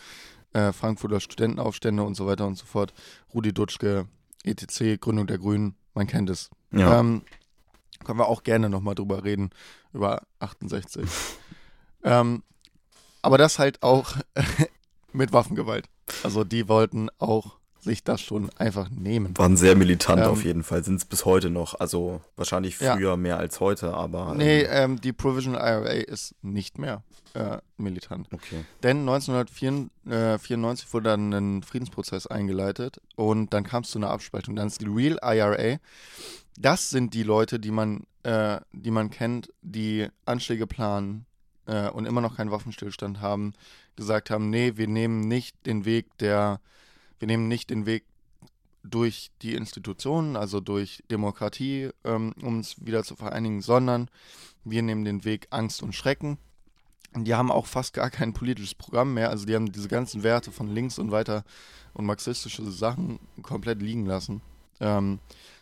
äh, 0.54 0.72
Frankfurter 0.72 1.20
Studentenaufstände 1.20 2.04
und 2.04 2.16
so 2.16 2.26
weiter 2.26 2.46
und 2.48 2.58
so 2.58 2.66
fort, 2.66 2.94
Rudi 3.34 3.54
Dutschke, 3.54 4.08
ETC, 4.44 5.00
Gründung 5.00 5.28
der 5.28 5.38
Grünen, 5.38 5.76
man 5.94 6.08
kennt 6.08 6.30
es. 6.30 6.50
Ja. 6.72 7.00
Ähm, 7.00 7.24
können 8.04 8.20
wir 8.20 8.28
auch 8.28 8.44
gerne 8.44 8.70
nochmal 8.70 8.96
drüber 8.96 9.24
reden, 9.24 9.52
über 9.94 10.24
68. 10.40 11.06
ähm, 12.04 12.44
aber 13.22 13.38
das 13.38 13.60
halt 13.60 13.82
auch 13.82 14.16
mit 15.14 15.32
Waffengewalt. 15.32 15.88
Also 16.24 16.44
die 16.44 16.68
wollten 16.68 17.10
auch 17.18 17.58
sich 17.84 18.04
das 18.04 18.22
schon 18.22 18.50
einfach 18.58 18.90
nehmen. 18.90 19.38
Waren 19.38 19.58
sehr 19.58 19.76
militant 19.76 20.22
Ähm, 20.22 20.30
auf 20.32 20.44
jeden 20.44 20.64
Fall, 20.64 20.84
sind 20.84 20.96
es 20.96 21.06
bis 21.06 21.26
heute 21.26 21.50
noch. 21.50 21.80
Also 21.80 22.22
wahrscheinlich 22.36 22.80
Ja. 22.80 22.96
früher 22.96 23.18
mehr 23.18 23.38
als 23.38 23.60
heute, 23.60 23.94
aber. 23.94 24.34
Nee, 24.36 24.62
ähm, 24.62 24.94
ähm, 24.94 25.02
die 25.02 25.14
Provisional 25.14 25.62
IRA 25.62 25.92
ist 26.04 26.36
nicht 26.42 26.78
mehr 26.78 27.04
äh, 27.34 27.58
militant. 27.78 28.28
okay. 28.32 28.64
Denn 28.84 29.00
1994 29.00 30.94
wurde 30.94 31.10
dann 31.10 31.34
ein 31.34 31.64
Friedensprozess 31.64 32.28
eingeleitet 32.28 33.02
und 33.16 33.54
dann 33.54 33.64
kam 33.64 33.84
es 33.84 33.92
zu 33.92 34.00
einer 34.00 34.10
Abspaltung. 34.10 34.56
Dann 34.56 34.68
ist 34.68 34.82
die 34.82 34.86
Real 34.88 35.20
IRA. 35.24 35.78
Das 36.58 36.90
sind 36.90 37.14
die 37.14 37.24
Leute, 37.24 37.60
die 37.60 37.72
man, 37.72 38.04
äh, 38.24 38.60
die 38.72 38.92
man 38.92 39.10
kennt, 39.10 39.52
die 39.62 40.08
Anschläge 40.26 40.68
planen 40.68 41.26
äh, 41.66 41.90
und 41.90 42.06
immer 42.06 42.22
noch 42.22 42.38
keinen 42.38 42.52
Waffenstillstand 42.52 43.22
haben, 43.22 43.54
gesagt 43.96 44.30
haben, 44.30 44.50
nee, 44.50 44.74
wir 44.76 44.88
nehmen 44.88 45.22
nicht 45.22 45.56
den 45.66 45.86
Weg 45.86 46.16
der, 46.20 46.60
wir 47.24 47.28
nehmen 47.28 47.48
nicht 47.48 47.70
den 47.70 47.86
Weg 47.86 48.04
durch 48.84 49.32
die 49.42 49.56
Institutionen, 49.56 50.36
also 50.36 50.60
durch 50.60 51.06
Demokratie, 51.10 51.90
ähm, 52.04 52.34
um 52.42 52.58
uns 52.58 52.86
wieder 52.86 53.06
zu 53.06 53.16
vereinigen, 53.16 53.62
sondern 53.62 54.10
wir 54.66 54.82
nehmen 54.82 55.06
den 55.06 55.24
Weg 55.24 55.48
Angst 55.50 55.82
und 55.84 55.96
Schrecken. 55.96 56.38
Und 57.14 57.24
die 57.24 57.34
haben 57.34 57.50
auch 57.50 57.66
fast 57.66 57.94
gar 57.94 58.10
kein 58.10 58.34
politisches 58.34 58.76
Programm 58.76 59.14
mehr. 59.14 59.30
Also 59.30 59.46
die 59.46 59.56
haben 59.56 59.72
diese 59.72 59.88
ganzen 59.88 60.24
Werte 60.24 60.52
von 60.52 60.68
links 60.68 61.00
und 61.00 61.12
weiter 61.12 61.46
und 61.94 62.04
marxistische 62.04 62.70
Sachen 62.70 63.20
komplett 63.42 63.82
liegen 63.82 64.06
lassen. 64.06 64.42
Ähm, 64.82 65.20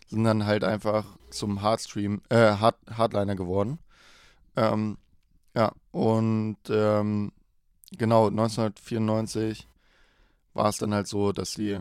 sind 0.07 0.23
dann 0.23 0.47
halt 0.47 0.63
einfach 0.63 1.05
zum 1.29 1.61
Hardstream, 1.61 2.23
äh, 2.29 2.53
Hard, 2.53 2.77
Hardliner 2.89 3.35
geworden. 3.35 3.77
Ähm, 4.55 4.97
ja, 5.55 5.73
und 5.91 6.57
ähm, 6.71 7.31
genau, 7.91 8.29
1994 8.29 9.67
war 10.53 10.69
es 10.69 10.77
dann 10.77 10.93
halt 10.93 11.07
so, 11.07 11.31
dass 11.31 11.53
die 11.53 11.79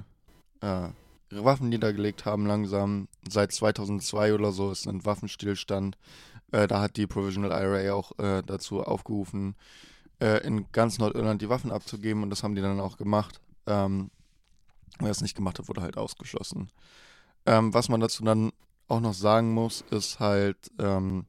äh, 0.61 0.89
ihre 1.31 1.45
Waffen 1.45 1.69
niedergelegt 1.69 2.25
haben 2.25 2.47
langsam. 2.47 3.09
Seit 3.29 3.53
2002 3.53 4.35
oder 4.35 4.53
so 4.53 4.71
ist 4.71 4.87
ein 4.87 5.05
Waffenstillstand. 5.05 5.97
Äh, 6.53 6.67
da 6.67 6.81
hat 6.81 6.97
die 6.97 7.07
Provisional 7.07 7.51
IRA 7.51 7.95
auch 7.95 8.19
äh, 8.19 8.43
dazu 8.45 8.83
aufgerufen, 8.83 9.55
äh, 10.21 10.45
in 10.45 10.71
ganz 10.73 10.99
Nordirland 10.99 11.43
die 11.43 11.49
Waffen 11.49 11.71
abzugeben 11.71 12.23
und 12.23 12.31
das 12.31 12.43
haben 12.43 12.55
die 12.55 12.63
dann 12.63 12.81
auch 12.81 12.97
gemacht. 12.97 13.41
Ähm, 13.67 14.11
wer 14.99 15.11
es 15.11 15.21
nicht 15.21 15.37
gemacht 15.37 15.59
hat, 15.59 15.69
wurde 15.69 15.83
halt 15.83 15.97
ausgeschlossen. 15.97 16.71
Ähm, 17.47 17.73
was 17.73 17.89
man 17.89 18.01
dazu 18.01 18.25
dann 18.25 18.53
auch 18.89 19.01
noch 19.01 19.15
sagen 19.15 19.53
muss, 19.55 19.85
ist 19.91 20.19
halt, 20.19 20.71
ähm, 20.79 21.27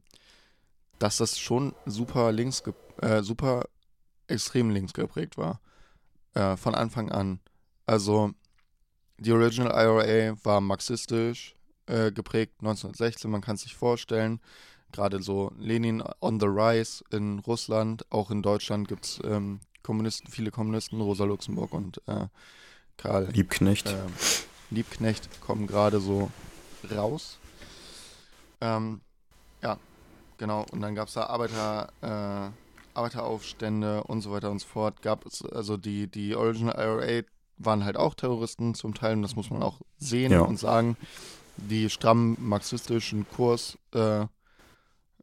dass 0.98 1.18
das 1.18 1.40
schon 1.40 1.76
super 1.86 2.32
links, 2.32 2.64
äh, 3.02 3.22
super 3.22 3.66
extrem 4.28 4.72
links 4.72 4.94
geprägt 4.94 5.38
war. 5.38 5.62
Äh, 6.34 6.56
von 6.56 6.76
Anfang 6.76 7.12
an. 7.12 7.40
Also 7.86 8.32
die 9.18 9.34
Original 9.34 9.72
IRA 9.72 10.38
war 10.44 10.62
marxistisch 10.62 11.56
äh, 11.88 12.12
geprägt, 12.12 12.54
1916, 12.60 13.30
man 13.30 13.42
kann 13.42 13.56
es 13.56 13.64
sich 13.64 13.76
vorstellen. 13.76 14.40
Gerade 14.94 15.22
so 15.22 15.52
Lenin 15.58 16.02
on 16.22 16.40
the 16.40 16.46
rise 16.46 17.04
in 17.12 17.40
Russland, 17.40 18.06
auch 18.12 18.32
in 18.32 18.42
Deutschland 18.42 18.88
gibt 18.88 19.06
es 19.06 19.20
ähm, 19.26 19.60
Kommunisten, 19.84 20.32
viele 20.32 20.52
Kommunisten, 20.52 21.02
Rosa 21.02 21.26
Luxemburg 21.26 21.74
und 21.74 22.02
äh, 22.08 22.28
Karl 22.98 23.30
Liebknecht. 23.32 23.90
ähm, 23.90 24.14
Liebknecht 24.70 25.42
kommen 25.42 25.68
gerade 25.68 26.00
so 26.00 26.32
raus. 26.96 27.40
Ähm, 28.62 29.02
ja, 29.62 29.78
genau. 30.38 30.66
Und 30.72 30.82
dann 30.82 30.96
gab 30.96 31.10
es 31.10 31.16
da 31.16 31.26
Arbeiter, 31.26 31.92
äh, 32.02 32.71
Arbeiteraufstände 32.94 34.04
und 34.04 34.22
so 34.22 34.32
weiter 34.32 34.52
und 34.52 34.60
so 34.60 34.68
fort. 34.68 35.02
Gab 35.02 35.26
es, 35.26 35.44
also 35.44 35.78
die, 35.78 36.08
die 36.08 36.36
Original 36.36 36.76
IRA 36.78 37.24
waren 37.58 37.86
halt 37.86 37.98
auch 37.98 38.16
Terroristen 38.16 38.74
zum 38.74 38.94
Teil, 38.94 39.14
und 39.14 39.22
das 39.22 39.36
muss 39.36 39.50
man 39.50 39.62
auch 39.64 39.82
sehen 39.98 40.32
Ja. 40.32 40.42
und 40.42 40.58
sagen, 40.58 40.98
die 41.58 41.90
stramm 41.90 42.36
marxistischen 42.40 43.28
Kurs 43.30 43.78
äh, 43.94 44.26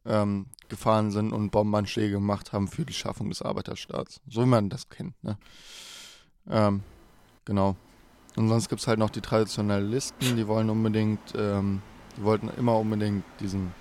ähm, 0.05 0.45
gefahren 0.69 1.11
sind 1.11 1.33
und 1.33 1.49
Bombenanschläge 1.49 2.13
gemacht 2.13 2.53
haben 2.53 2.67
für 2.67 2.85
die 2.85 2.93
Schaffung 2.93 3.29
des 3.29 3.41
Arbeiterstaats. 3.41 4.21
So 4.29 4.41
wie 4.43 4.45
man 4.45 4.69
das 4.69 4.87
kennt, 4.89 5.21
ne? 5.23 5.37
Ähm, 6.49 6.81
genau. 7.45 7.75
Und 8.35 8.47
sonst 8.47 8.69
gibt 8.69 8.79
es 8.81 8.87
halt 8.87 8.99
noch 8.99 9.09
die 9.09 9.21
Traditionalisten, 9.21 10.37
die 10.37 10.47
wollen 10.47 10.69
unbedingt, 10.69 11.19
ähm, 11.35 11.81
die 12.15 12.23
wollten 12.23 12.49
immer 12.57 12.77
unbedingt 12.77 13.23
diesen, 13.39 13.73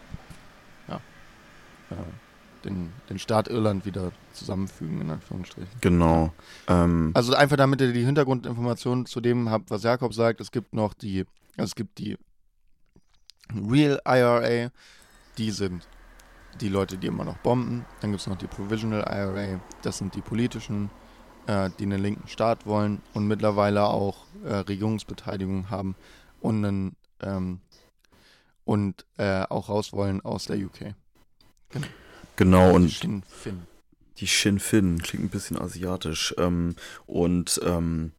ja, 0.89 0.97
äh, 1.91 1.95
den, 2.69 2.93
den 3.09 3.19
Staat 3.19 3.49
Irland 3.49 3.85
wieder 3.87 4.13
zusammenfügen, 4.33 5.01
in 5.01 5.11
Anführungsstrichen. 5.11 5.81
Genau. 5.81 6.33
Ähm, 6.69 7.11
Also 7.15 7.35
einfach 7.35 7.57
damit 7.57 7.81
ihr 7.81 7.93
die 7.93 8.05
Hintergrundinformationen 8.05 9.07
zu 9.07 9.21
dem 9.21 9.51
habt, 9.51 9.71
was 9.71 9.83
Jakob 9.83 10.15
sagt, 10.15 10.41
es 10.41 10.51
gibt 10.51 10.75
noch 10.75 10.95
die, 10.95 11.25
also 11.57 11.65
es 11.71 11.75
gibt 11.75 11.99
die 11.99 12.17
Real 13.55 14.01
IRA, 14.07 14.71
die 15.39 15.51
sind 15.51 15.87
die 16.61 16.69
Leute, 16.69 16.99
die 16.99 17.07
immer 17.07 17.25
noch 17.25 17.39
bomben. 17.39 17.85
Dann 18.01 18.11
gibt 18.11 18.21
es 18.21 18.27
noch 18.27 18.37
die 18.37 18.47
Provisional 18.47 19.01
IRA, 19.09 19.61
das 19.83 19.99
sind 19.99 20.15
die 20.15 20.21
politischen, 20.21 20.91
äh, 21.47 21.71
die 21.79 21.85
einen 21.85 22.03
linken 22.03 22.29
Staat 22.29 22.67
wollen 22.67 23.01
und 23.15 23.27
mittlerweile 23.27 23.85
auch 23.85 24.27
äh, 24.45 24.55
Regierungsbeteiligung 24.55 25.71
haben 25.71 25.95
und 26.41 26.65
einen, 26.65 26.97
und 28.65 29.07
äh, 29.17 29.43
auch 29.49 29.69
raus 29.69 29.93
wollen 29.93 30.21
aus 30.21 30.45
der 30.45 30.59
UK. 30.59 30.95
genau, 31.71 31.87
Die 32.45 32.75
und 32.75 32.89
Sinn 32.91 33.23
Fin. 33.29 33.63
Die 34.19 34.27
Sinn 34.27 34.59
Fin 34.59 34.99
klingt 35.01 35.25
ein 35.25 35.31
bisschen 35.31 35.59
asiatisch. 35.59 36.35
Ähm, 36.39 36.75
und 37.07 37.61
ähm, 37.65 38.13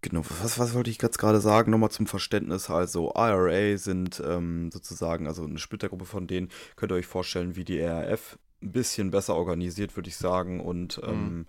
genau, 0.00 0.22
was, 0.42 0.58
was 0.58 0.74
wollte 0.74 0.90
ich 0.90 1.00
jetzt 1.00 1.18
gerade 1.18 1.40
sagen? 1.40 1.70
Nochmal 1.70 1.90
zum 1.90 2.06
Verständnis. 2.06 2.70
Also 2.70 3.12
IRA 3.14 3.76
sind 3.78 4.22
ähm, 4.24 4.70
sozusagen, 4.72 5.26
also 5.26 5.44
eine 5.44 5.58
Splittergruppe 5.58 6.04
von 6.04 6.26
denen, 6.26 6.50
könnt 6.76 6.92
ihr 6.92 6.96
euch 6.96 7.06
vorstellen, 7.06 7.56
wie 7.56 7.64
die 7.64 7.80
RAF. 7.80 8.38
Ein 8.62 8.72
bisschen 8.72 9.10
besser 9.10 9.34
organisiert, 9.34 9.94
würde 9.94 10.08
ich 10.08 10.16
sagen. 10.16 10.60
Und 10.60 11.00
ähm, 11.04 11.46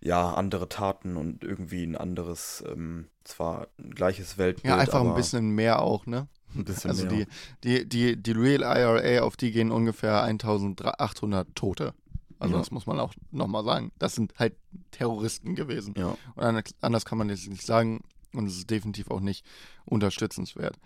ja, 0.00 0.34
andere 0.34 0.68
Taten 0.68 1.16
und 1.16 1.44
irgendwie 1.44 1.84
ein 1.84 1.96
anderes, 1.96 2.64
ähm, 2.66 3.06
zwar 3.24 3.68
ein 3.78 3.94
gleiches 3.94 4.36
Weltbild. 4.36 4.70
Ja, 4.70 4.78
einfach 4.78 5.00
ein 5.00 5.14
bisschen 5.14 5.50
mehr 5.50 5.80
auch, 5.80 6.06
ne? 6.06 6.28
Ein 6.54 6.64
bisschen 6.64 6.90
Also 6.90 7.06
mehr. 7.06 7.26
die, 7.64 7.84
die, 7.84 7.88
die, 7.88 8.16
die 8.22 8.32
Real 8.32 8.62
IRA, 8.62 9.22
auf 9.24 9.36
die 9.36 9.50
gehen 9.52 9.70
ungefähr 9.70 10.22
1800 10.22 11.54
Tote. 11.54 11.94
Also 12.38 12.54
Ja. 12.54 12.58
das 12.60 12.70
muss 12.70 12.86
man 12.86 12.98
auch 13.00 13.14
nochmal 13.30 13.64
sagen. 13.64 13.92
Das 13.98 14.14
sind 14.14 14.34
halt 14.38 14.54
Terroristen 14.90 15.54
gewesen. 15.54 15.94
ja. 15.96 16.16
Und 16.34 16.74
anders- 16.80 17.04
kann 17.04 17.18
man 17.18 17.28
jetzt 17.28 17.48
nicht 17.48 17.64
sagen. 17.64 18.02
Und 18.34 18.46
es 18.46 18.56
ist 18.56 18.70
definitiv 18.70 19.10
auch 19.10 19.20
nicht 19.20 19.44
unterstützenswert. 19.84 20.78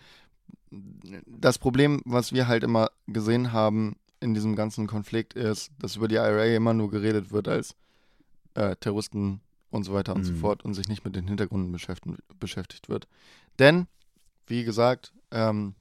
Das 1.26 1.58
Problem, 1.58 2.02
was 2.04 2.32
wir 2.32 2.48
halt 2.48 2.64
immer 2.64 2.90
gesehen 3.06 3.52
haben 3.52 3.96
in 4.20 4.34
diesem 4.34 4.56
ganzen 4.56 4.86
Konflikt, 4.86 5.34
ist, 5.34 5.70
dass 5.78 5.96
über 5.96 6.08
die 6.08 6.16
IRA 6.16 6.44
immer 6.56 6.74
nur 6.74 6.90
geredet 6.90 7.30
wird 7.30 7.48
als 7.48 7.74
äh, 8.54 8.74
Terroristen 8.76 9.40
und 9.70 9.84
so 9.84 9.92
weiter 9.92 10.14
und 10.14 10.24
so 10.24 10.32
Mhm. 10.32 10.38
fort 10.38 10.64
und 10.64 10.74
sich 10.74 10.88
nicht 10.88 11.04
mit 11.04 11.14
den 11.14 11.28
Hintergründen 11.28 11.70
beschäftigt 12.40 12.88
wird. 12.88 13.06
Denn, 13.58 13.86
wie 14.46 14.64
gesagt, 14.64 15.12
ähm, 15.37 15.74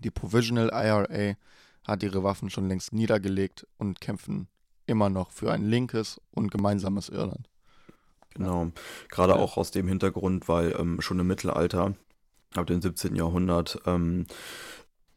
die 0.00 0.10
Provisional 0.10 0.70
IRA 0.72 1.36
hat 1.84 2.02
ihre 2.02 2.22
Waffen 2.22 2.50
schon 2.50 2.68
längst 2.68 2.92
niedergelegt 2.92 3.66
und 3.78 4.00
kämpfen 4.00 4.48
immer 4.86 5.08
noch 5.10 5.30
für 5.30 5.52
ein 5.52 5.64
linkes 5.64 6.20
und 6.30 6.50
gemeinsames 6.50 7.08
Irland. 7.08 7.48
Genau. 8.34 8.70
Gerade 9.08 9.34
Ja. 9.34 9.38
auch 9.38 9.56
aus 9.56 9.70
dem 9.70 9.88
Hintergrund, 9.88 10.48
weil 10.48 10.74
ähm, 10.78 11.00
schon 11.00 11.18
im 11.18 11.26
Mittelalter, 11.26 11.94
ab 12.54 12.66
dem 12.66 12.80
17. 12.80 13.14
Jahrhundert, 13.16 13.80
ähm, 13.86 14.26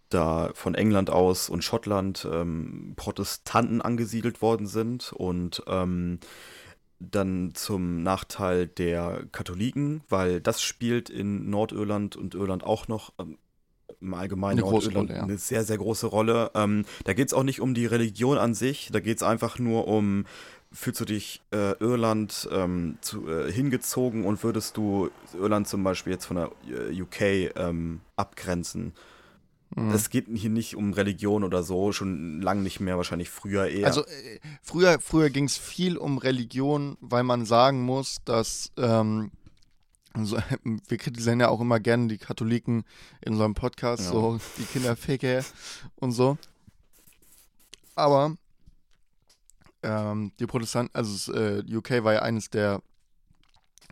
da 0.09 0.51
von 0.53 0.76
England 0.76 1.09
aus 1.09 1.49
und 1.49 1.63
Schottland 1.63 2.28
ähm, 2.32 2.93
Protestanten 2.95 3.82
angesiedelt 3.82 4.41
worden 4.41 4.67
sind 4.67 5.11
und 5.13 5.63
ähm, 5.67 6.19
dann 6.99 7.53
zum 7.55 8.03
Nachteil 8.03 8.67
der 8.67 9.26
Katholiken, 9.32 10.03
weil 10.09 10.39
das 10.41 10.61
spielt 10.61 11.09
in 11.09 11.49
Nordirland 11.49 12.15
und 12.15 12.36
Irland 12.36 12.63
auch 12.63 12.88
noch 12.88 13.13
ähm, 13.19 13.38
im 14.05 14.13
Allgemeinen 14.13 14.59
Eine 14.59 14.69
große 14.69 14.93
Rolle, 14.93 15.13
ja. 15.13 15.23
eine 15.23 15.37
sehr, 15.37 15.63
sehr 15.63 15.77
große 15.77 16.07
Rolle. 16.07 16.51
Ähm, 16.53 16.85
da 17.03 17.13
geht 17.13 17.27
es 17.27 17.33
auch 17.33 17.43
nicht 17.43 17.59
um 17.59 17.73
die 17.73 17.85
Religion 17.85 18.37
an 18.37 18.53
sich, 18.53 18.89
da 18.91 18.99
geht 18.99 19.17
es 19.17 19.23
einfach 19.23 19.59
nur 19.59 19.87
um, 19.87 20.25
fühlst 20.71 21.01
du 21.01 21.05
dich 21.05 21.41
äh, 21.51 21.73
Irland 21.79 22.47
ähm, 22.51 22.97
zu, 23.01 23.27
äh, 23.27 23.51
hingezogen 23.51 24.25
und 24.25 24.43
würdest 24.43 24.77
du 24.77 25.09
Irland 25.33 25.67
zum 25.67 25.83
Beispiel 25.83 26.13
jetzt 26.13 26.25
von 26.25 26.37
der 26.37 26.51
äh, 26.69 27.01
UK 27.01 27.55
ähm, 27.55 28.01
abgrenzen? 28.15 28.93
Mhm. 29.75 29.91
Es 29.91 30.09
geht 30.09 30.27
hier 30.33 30.49
nicht 30.49 30.75
um 30.75 30.93
Religion 30.93 31.43
oder 31.43 31.63
so, 31.63 31.91
schon 31.91 32.41
lang 32.41 32.63
nicht 32.63 32.79
mehr, 32.79 32.97
wahrscheinlich 32.97 33.29
früher 33.29 33.67
eher. 33.67 33.87
Also 33.87 34.01
äh, 34.01 34.39
früher, 34.61 34.99
früher 34.99 35.29
ging 35.29 35.45
es 35.45 35.57
viel 35.57 35.97
um 35.97 36.17
Religion, 36.17 36.97
weil 37.01 37.23
man 37.23 37.45
sagen 37.45 37.81
muss, 37.81 38.17
dass 38.25 38.71
ähm, 38.77 39.31
so, 40.24 40.38
wir 40.63 40.97
kritisieren 40.97 41.39
ja 41.41 41.49
auch 41.49 41.59
immer 41.59 41.80
gerne 41.80 42.07
die 42.07 42.18
Katholiken 42.18 42.86
in 43.22 43.34
unserem 43.34 43.53
Podcast, 43.53 44.05
Ja. 44.05 44.11
so 44.11 44.39
die 44.57 44.63
Kinderficke 44.63 45.43
und 45.97 46.11
so. 46.13 46.38
Aber 47.95 48.38
ähm, 49.84 50.32
die 50.39 50.45
Protestanten, 50.47 50.95
also 50.95 51.34
äh, 51.34 51.63
UK 51.70 52.03
war 52.03 52.13
ja 52.13 52.22
eines 52.22 52.49
der 52.49 52.82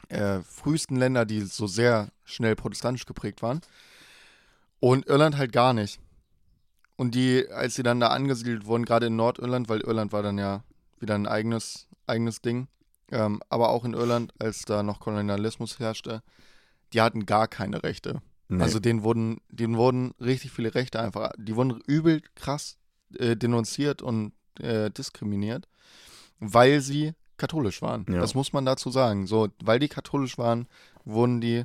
äh, 0.10 0.40
frühesten 0.42 0.96
Länder, 0.96 1.26
die 1.26 1.42
so 1.42 1.68
sehr 1.68 2.10
schnell 2.24 2.56
protestantisch 2.56 3.06
geprägt 3.06 3.42
waren. 3.42 3.62
Und 4.80 5.08
Irland 5.08 5.38
halt 5.38 5.52
gar 5.54 5.74
nicht. 5.74 6.00
Und 6.96 7.16
die, 7.16 7.48
als 7.50 7.76
sie 7.76 7.84
dann 7.84 8.00
da 8.00 8.08
angesiedelt 8.08 8.66
wurden, 8.66 8.86
gerade 8.86 9.08
in 9.08 9.16
Nordirland, 9.16 9.70
weil 9.70 9.82
Irland 9.82 10.12
war 10.12 10.22
dann 10.24 10.38
ja 10.38 10.64
wieder 11.00 11.16
ein 11.16 11.26
eigenes, 11.28 11.88
eigenes 12.06 12.42
Ding, 12.42 12.68
ähm, 13.14 13.42
aber 13.50 13.70
auch 13.70 13.86
in 13.86 13.94
Irland, 13.94 14.34
als 14.40 14.64
da 14.64 14.84
noch 14.84 15.00
Kolonialismus 15.00 15.80
herrschte, 15.80 16.22
die 16.92 17.02
hatten 17.02 17.26
gar 17.26 17.48
keine 17.48 17.84
Rechte. 17.84 18.22
Nee. 18.50 18.62
Also 18.62 18.80
denen 18.80 19.04
wurden, 19.04 19.40
denen 19.50 19.78
wurden 19.78 20.14
richtig 20.20 20.52
viele 20.52 20.76
Rechte 20.76 21.00
einfach, 21.00 21.32
die 21.38 21.56
wurden 21.56 21.80
übel 21.88 22.22
krass 22.36 22.78
äh, 23.18 23.36
denunziert 23.36 24.02
und 24.02 24.34
äh, 24.60 24.92
diskriminiert, 24.92 25.68
weil 26.40 26.82
sie 26.82 27.14
katholisch 27.38 27.82
waren. 27.82 28.06
Ja. 28.10 28.20
Das 28.20 28.36
muss 28.36 28.54
man 28.54 28.66
dazu 28.66 28.90
sagen. 28.92 29.28
So, 29.28 29.50
weil 29.64 29.80
die 29.80 29.88
katholisch 29.90 30.38
waren, 30.38 30.68
wurden 31.06 31.42
die, 31.42 31.64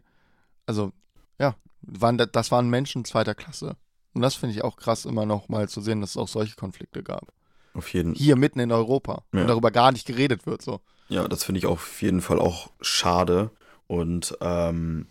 also 0.67 0.93
ja, 1.39 1.55
waren, 1.83 2.17
da- 2.19 2.27
das 2.27 2.51
waren 2.51 2.71
Menschen 2.71 3.05
zweiter 3.05 3.35
Klasse. 3.35 3.77
Und 4.15 4.23
das 4.23 4.35
finde 4.35 4.55
ich 4.55 4.65
auch 4.65 4.77
krass, 4.77 5.05
immer 5.05 5.27
noch 5.27 5.49
mal 5.49 5.69
zu 5.69 5.81
sehen, 5.81 6.01
dass 6.01 6.11
es 6.11 6.17
auch 6.17 6.29
solche 6.29 6.57
Konflikte 6.57 7.03
gab. 7.03 7.33
auf 7.75 7.93
jeden 7.93 8.15
Hier 8.15 8.37
mitten 8.37 8.61
in 8.61 8.73
Europa. 8.73 9.25
Ja. 9.35 9.43
Und 9.43 9.49
darüber 9.49 9.71
gar 9.71 9.93
nicht 9.93 10.07
geredet 10.07 10.47
wird 10.47 10.63
so. 10.63 10.81
Ja, 11.09 11.27
das 11.27 11.45
finde 11.45 11.59
ich 11.59 11.67
auf 11.67 12.03
jeden 12.03 12.21
Fall 12.21 12.39
auch 12.39 12.71
schade. 12.81 13.51
Und 13.87 14.37
ähm, 14.41 15.07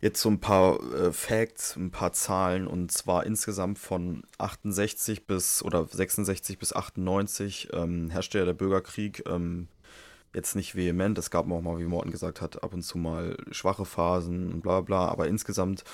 jetzt 0.00 0.20
so 0.20 0.28
ein 0.28 0.40
paar 0.40 0.80
äh, 0.92 1.12
Facts, 1.12 1.76
ein 1.76 1.90
paar 1.90 2.12
Zahlen. 2.12 2.66
Und 2.66 2.90
zwar 2.90 3.26
insgesamt 3.26 3.78
von 3.78 4.24
68 4.38 5.26
bis 5.26 5.62
oder 5.62 5.86
66 5.86 6.58
bis 6.58 6.72
98 6.74 7.68
ähm, 7.72 8.10
herrschte 8.10 8.38
ja 8.38 8.44
der 8.44 8.54
Bürgerkrieg. 8.54 9.24
Ähm, 9.28 9.68
jetzt 10.34 10.54
nicht 10.56 10.74
vehement, 10.76 11.18
es 11.18 11.30
gab 11.30 11.50
auch 11.50 11.60
mal, 11.60 11.78
wie 11.78 11.84
Morten 11.84 12.10
gesagt 12.10 12.40
hat, 12.40 12.62
ab 12.62 12.72
und 12.72 12.82
zu 12.82 12.98
mal 12.98 13.36
schwache 13.50 13.84
Phasen 13.84 14.52
und 14.52 14.60
bla 14.62 14.80
bla. 14.80 15.08
Aber 15.08 15.28
insgesamt 15.28 15.84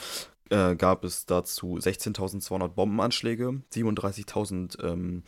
äh, 0.50 0.76
gab 0.76 1.04
es 1.04 1.26
dazu 1.26 1.76
16.200 1.76 2.68
Bombenanschläge, 2.68 3.62
37.000 3.72 4.82
ähm, 4.84 5.22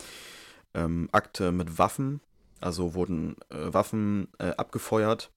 ähm, 0.73 1.09
Akte 1.11 1.51
mit 1.51 1.77
Waffen, 1.77 2.21
also 2.61 2.93
wurden 2.93 3.35
äh, 3.49 3.73
Waffen 3.73 4.27
äh, 4.39 4.51
abgefeuert. 4.51 5.31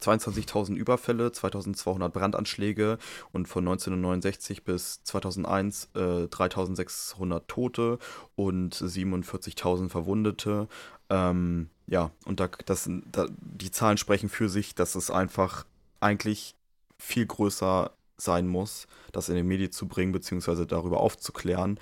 22.000 0.00 0.74
Überfälle, 0.74 1.28
2.200 1.28 2.10
Brandanschläge 2.10 2.98
und 3.32 3.48
von 3.48 3.64
1969 3.64 4.62
bis 4.62 5.02
2001 5.04 5.88
äh, 5.94 5.98
3.600 5.98 7.42
Tote 7.48 7.98
und 8.34 8.74
47.000 8.74 9.88
Verwundete. 9.88 10.68
Ähm, 11.08 11.70
ja, 11.86 12.10
und 12.24 12.40
da, 12.40 12.48
das, 12.66 12.90
da, 13.10 13.26
die 13.40 13.70
Zahlen 13.70 13.96
sprechen 13.96 14.28
für 14.28 14.48
sich, 14.48 14.74
dass 14.74 14.96
es 14.96 15.10
einfach 15.10 15.64
eigentlich 16.00 16.54
viel 16.98 17.26
größer 17.26 17.90
sein 18.18 18.48
muss, 18.48 18.86
das 19.12 19.28
in 19.28 19.36
die 19.36 19.42
Medien 19.42 19.72
zu 19.72 19.86
bringen, 19.86 20.12
beziehungsweise 20.12 20.66
darüber 20.66 21.00
aufzuklären, 21.00 21.78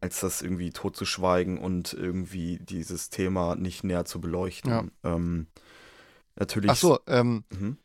als 0.00 0.20
das 0.20 0.42
irgendwie 0.42 0.70
totzuschweigen 0.70 1.58
und 1.58 1.92
irgendwie 1.92 2.58
dieses 2.58 3.10
Thema 3.10 3.56
nicht 3.56 3.84
näher 3.84 4.04
zu 4.04 4.20
beleuchten. 4.20 4.70
Ja. 4.70 4.84
Ähm, 5.14 5.46
natürlich. 6.36 6.70
Ach 6.70 6.76
so, 6.76 6.98
ähm, 7.06 7.44
Mhm. 7.50 7.78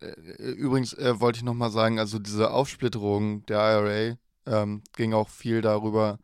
äh, 0.00 0.10
übrigens 0.52 0.92
äh, 0.94 1.20
wollte 1.20 1.38
ich 1.38 1.44
noch 1.44 1.54
mal 1.54 1.70
sagen, 1.70 1.98
also 1.98 2.18
diese 2.18 2.50
Aufsplitterung 2.50 3.44
der 3.46 3.58
IRA 3.58 4.16
ähm, 4.46 4.82
ging 4.96 5.12
auch 5.12 5.28
viel 5.28 5.60
darüber, 5.60 6.18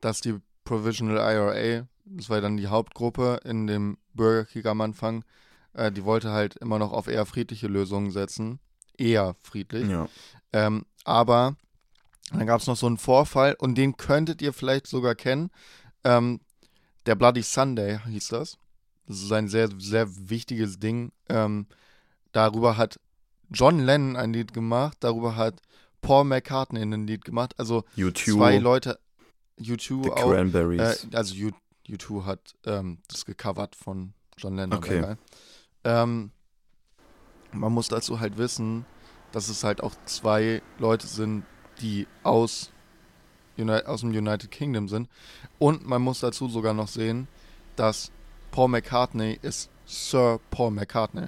dass 0.00 0.20
die 0.20 0.36
Provisional 0.64 1.16
IRA, 1.18 1.86
das 2.04 2.28
war 2.28 2.36
ja 2.38 2.42
dann 2.42 2.56
die 2.56 2.68
Hauptgruppe 2.68 3.40
in 3.44 3.66
dem 3.66 3.98
Bürgerkrieg 4.14 4.66
am 4.66 4.80
Anfang, 4.80 5.24
äh, 5.74 5.90
die 5.90 6.04
wollte 6.04 6.30
halt 6.30 6.56
immer 6.56 6.78
noch 6.78 6.92
auf 6.92 7.08
eher 7.08 7.26
friedliche 7.26 7.66
Lösungen 7.66 8.10
setzen. 8.10 8.60
Eher 8.96 9.34
friedlich. 9.42 9.88
Ja. 9.88 10.08
Ähm, 10.52 10.84
aber 11.04 11.56
dann 12.30 12.46
gab 12.46 12.60
es 12.60 12.66
noch 12.66 12.76
so 12.76 12.86
einen 12.86 12.98
Vorfall 12.98 13.56
und 13.58 13.76
den 13.76 13.96
könntet 13.96 14.40
ihr 14.42 14.52
vielleicht 14.52 14.86
sogar 14.86 15.14
kennen. 15.14 15.50
Ähm, 16.04 16.40
der 17.06 17.14
Bloody 17.14 17.42
Sunday 17.42 17.98
hieß 18.06 18.28
das. 18.28 18.58
Das 19.06 19.22
ist 19.22 19.32
ein 19.32 19.48
sehr, 19.48 19.68
sehr 19.78 20.06
wichtiges 20.30 20.78
Ding. 20.78 21.12
Ähm, 21.28 21.66
darüber 22.32 22.76
hat 22.76 23.00
John 23.50 23.80
Lennon 23.80 24.16
ein 24.16 24.32
Lied 24.32 24.52
gemacht, 24.52 24.98
darüber 25.00 25.34
hat 25.34 25.60
Paul 26.00 26.24
McCartney 26.24 26.82
ein 26.82 27.06
Lied 27.06 27.24
gemacht. 27.24 27.54
Also 27.58 27.84
U2, 27.96 28.34
zwei 28.34 28.58
Leute, 28.58 29.00
The 29.56 29.72
U2 29.72 30.10
auch. 30.10 30.16
Äh, 30.16 30.34
Cranberries. 30.34 31.08
also 31.12 31.34
U, 31.34 31.50
U2 31.88 32.24
hat 32.24 32.54
ähm, 32.64 32.98
das 33.08 33.24
gecovert 33.24 33.74
von 33.74 34.14
John 34.38 34.56
Lennon. 34.56 34.78
Okay. 34.78 35.16
Ähm, 35.84 36.30
man 37.52 37.72
muss 37.72 37.88
dazu 37.88 38.20
halt 38.20 38.38
wissen, 38.38 38.86
dass 39.32 39.48
es 39.48 39.64
halt 39.64 39.82
auch 39.82 39.94
zwei 40.06 40.62
Leute 40.78 41.06
sind, 41.06 41.44
die 41.80 42.06
aus, 42.22 42.70
aus 43.58 44.00
dem 44.00 44.10
United 44.10 44.50
Kingdom 44.50 44.88
sind. 44.88 45.08
Und 45.58 45.86
man 45.86 46.02
muss 46.02 46.20
dazu 46.20 46.48
sogar 46.48 46.74
noch 46.74 46.88
sehen, 46.88 47.28
dass 47.76 48.10
Paul 48.50 48.68
McCartney 48.68 49.38
ist 49.42 49.70
Sir 49.86 50.40
Paul 50.50 50.70
McCartney. 50.72 51.26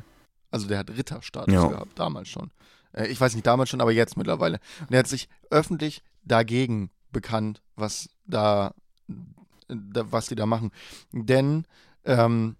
Also 0.50 0.66
der 0.68 0.78
hat 0.78 0.90
Ritterstatus 0.90 1.52
Ja. 1.54 1.66
gehabt, 1.68 1.98
damals 1.98 2.28
schon. 2.28 2.50
Äh, 2.92 3.06
ich 3.08 3.20
weiß 3.20 3.34
nicht 3.34 3.46
damals 3.46 3.70
schon, 3.70 3.80
aber 3.80 3.92
jetzt 3.92 4.16
mittlerweile. 4.16 4.60
Und 4.80 4.92
er 4.92 5.00
hat 5.00 5.08
sich 5.08 5.28
öffentlich 5.50 6.02
dagegen 6.24 6.90
bekannt, 7.10 7.62
was 7.76 8.08
da, 8.26 8.74
da 9.68 10.10
was 10.12 10.26
die 10.26 10.34
da 10.34 10.46
machen. 10.46 10.70
Denn 11.12 11.66
ähm, 12.04 12.56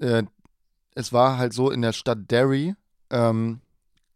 äh, 0.00 0.22
es 0.94 1.12
war 1.12 1.38
halt 1.38 1.52
so 1.52 1.70
in 1.70 1.82
der 1.82 1.92
Stadt 1.92 2.30
Derry, 2.30 2.74
ähm, 3.10 3.60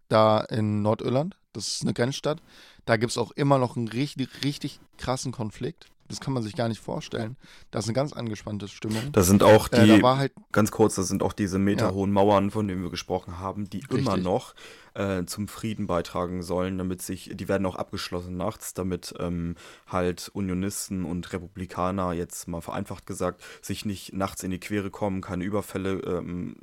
da 0.08 0.40
in 0.40 0.82
Nordirland, 0.82 1.36
das 1.52 1.66
ist 1.68 1.82
eine 1.82 1.92
Grenzstadt, 1.94 2.40
da 2.88 2.96
gibt 2.96 3.10
es 3.10 3.18
auch 3.18 3.32
immer 3.32 3.58
noch 3.58 3.76
einen 3.76 3.88
richtig, 3.88 4.30
richtig 4.42 4.80
krassen 4.96 5.30
Konflikt. 5.30 5.86
Das 6.08 6.20
kann 6.20 6.32
man 6.32 6.42
sich 6.42 6.56
gar 6.56 6.68
nicht 6.68 6.80
vorstellen. 6.80 7.36
Da 7.70 7.80
ist 7.80 7.84
eine 7.84 7.92
ganz 7.92 8.14
angespannte 8.14 8.66
Stimmung. 8.66 9.12
Das 9.12 9.26
sind 9.26 9.42
auch 9.42 9.68
die, 9.68 9.76
Äh, 9.76 10.00
da 10.00 10.16
halt, 10.16 10.32
ganz 10.52 10.70
kurz, 10.70 10.94
das 10.94 11.06
sind 11.06 11.22
auch 11.22 11.34
diese 11.34 11.58
meterhohen 11.58 12.10
Mauern, 12.10 12.50
von 12.50 12.66
denen 12.66 12.82
wir 12.82 12.88
gesprochen 12.88 13.40
haben, 13.40 13.68
die 13.68 13.80
immer 13.90 14.12
Richtig. 14.12 14.24
noch 14.24 14.54
äh, 14.94 15.26
zum 15.26 15.48
Frieden 15.48 15.86
beitragen 15.86 16.42
sollen, 16.42 16.78
damit 16.78 17.02
sich, 17.02 17.30
die 17.34 17.46
werden 17.46 17.66
auch 17.66 17.76
abgeschlossen 17.76 18.38
nachts, 18.38 18.72
damit 18.72 19.12
ähm, 19.18 19.56
halt 19.86 20.30
Unionisten 20.32 21.04
und 21.04 21.30
Republikaner, 21.34 22.14
jetzt 22.14 22.48
mal 22.48 22.62
vereinfacht 22.62 23.04
gesagt, 23.04 23.44
sich 23.60 23.84
nicht 23.84 24.14
nachts 24.14 24.42
in 24.42 24.50
die 24.50 24.60
Quere 24.60 24.88
kommen, 24.90 25.20
keine 25.20 25.44
Überfälle 25.44 26.00
ähm, 26.06 26.56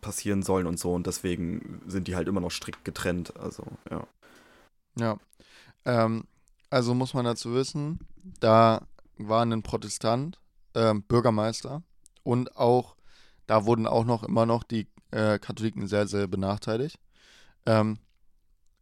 passieren 0.00 0.42
sollen 0.42 0.66
und 0.66 0.78
so. 0.78 0.94
Und 0.94 1.06
deswegen 1.06 1.82
sind 1.86 2.08
die 2.08 2.16
halt 2.16 2.28
immer 2.28 2.40
noch 2.40 2.50
strikt 2.50 2.86
getrennt. 2.86 3.34
Also, 3.38 3.64
ja. 3.90 4.06
Ja. 4.98 5.18
Ähm, 5.84 6.24
also 6.70 6.94
muss 6.94 7.14
man 7.14 7.24
dazu 7.24 7.54
wissen, 7.54 8.00
da 8.40 8.86
war 9.18 9.44
ein 9.44 9.62
Protestant, 9.62 10.40
ähm, 10.74 11.02
Bürgermeister 11.02 11.82
und 12.22 12.56
auch, 12.56 12.96
da 13.46 13.64
wurden 13.64 13.86
auch 13.86 14.04
noch 14.04 14.22
immer 14.24 14.46
noch 14.46 14.64
die 14.64 14.88
äh, 15.12 15.38
Katholiken 15.38 15.86
sehr, 15.86 16.06
sehr 16.08 16.26
benachteiligt. 16.26 16.98
Ähm, 17.66 17.98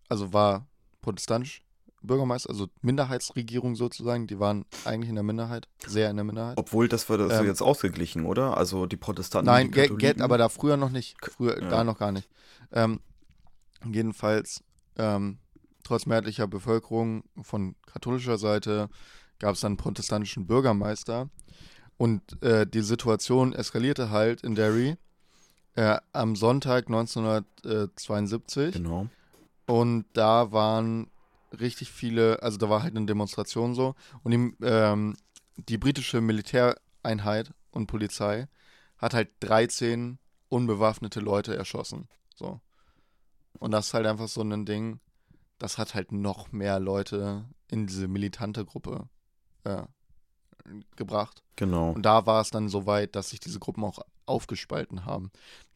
also 0.08 0.32
war 0.32 0.66
protestantisch 1.02 1.62
Bürgermeister, 2.02 2.50
also 2.50 2.68
Minderheitsregierung 2.82 3.76
sozusagen, 3.76 4.26
die 4.26 4.38
waren 4.38 4.64
eigentlich 4.84 5.08
in 5.08 5.14
der 5.14 5.24
Minderheit, 5.24 5.68
sehr 5.86 6.10
in 6.10 6.16
der 6.16 6.24
Minderheit. 6.24 6.58
Obwohl, 6.58 6.88
das 6.88 7.08
das 7.18 7.40
Ähm, 7.40 7.46
jetzt 7.46 7.62
ausgeglichen, 7.62 8.26
oder? 8.26 8.56
Also 8.56 8.86
die 8.86 8.96
Protestanten. 8.96 9.46
Nein, 9.46 9.66
die 9.68 9.72
Katholiken. 9.72 9.98
Geld, 9.98 10.20
aber 10.20 10.36
da 10.38 10.48
früher 10.48 10.76
noch 10.76 10.90
nicht. 10.90 11.16
Früher, 11.22 11.62
Ja. 11.62 11.68
da 11.70 11.84
noch 11.84 11.98
gar 11.98 12.12
nicht. 12.12 12.28
Ähm, 12.72 13.00
jedenfalls, 13.90 14.62
ähm, 14.96 15.38
trotz 15.84 16.06
mehrheitlicher 16.06 16.46
Bevölkerung 16.46 17.24
von 17.40 17.76
katholischer 17.86 18.38
Seite 18.38 18.88
gab 19.38 19.54
es 19.54 19.60
dann 19.60 19.72
einen 19.72 19.76
protestantischen 19.76 20.46
Bürgermeister. 20.46 21.28
Und 21.96 22.42
äh, 22.42 22.66
die 22.66 22.80
Situation 22.80 23.52
eskalierte 23.52 24.10
halt 24.10 24.42
in 24.42 24.54
Derry 24.56 24.96
äh, 25.76 25.98
am 26.12 26.34
Sonntag 26.36 26.86
1972. 26.86 28.74
Genau. 28.74 29.06
Und 29.66 30.06
da 30.12 30.52
waren 30.52 31.08
richtig 31.58 31.90
viele, 31.90 32.42
also 32.42 32.58
da 32.58 32.68
war 32.68 32.82
halt 32.82 32.96
eine 32.96 33.06
Demonstration 33.06 33.74
so. 33.74 33.94
Und 34.22 34.32
die, 34.32 34.54
ähm, 34.64 35.16
die 35.56 35.78
britische 35.78 36.20
Militäreinheit 36.20 37.52
und 37.70 37.86
Polizei 37.86 38.48
hat 38.98 39.14
halt 39.14 39.30
13 39.40 40.18
unbewaffnete 40.48 41.20
Leute 41.20 41.56
erschossen. 41.56 42.08
So. 42.34 42.60
Und 43.58 43.70
das 43.70 43.88
ist 43.88 43.94
halt 43.94 44.06
einfach 44.06 44.28
so 44.28 44.42
ein 44.42 44.66
Ding, 44.66 45.00
das 45.58 45.78
hat 45.78 45.94
halt 45.94 46.12
noch 46.12 46.52
mehr 46.52 46.80
Leute 46.80 47.44
in 47.70 47.86
diese 47.86 48.08
militante 48.08 48.64
Gruppe 48.64 49.08
äh, 49.64 49.82
gebracht. 50.96 51.42
Genau. 51.56 51.90
Und 51.92 52.02
da 52.02 52.26
war 52.26 52.40
es 52.40 52.50
dann 52.50 52.68
so 52.68 52.86
weit, 52.86 53.14
dass 53.16 53.30
sich 53.30 53.40
diese 53.40 53.58
Gruppen 53.58 53.84
auch 53.84 53.98
aufgespalten 54.26 55.04
haben. 55.04 55.30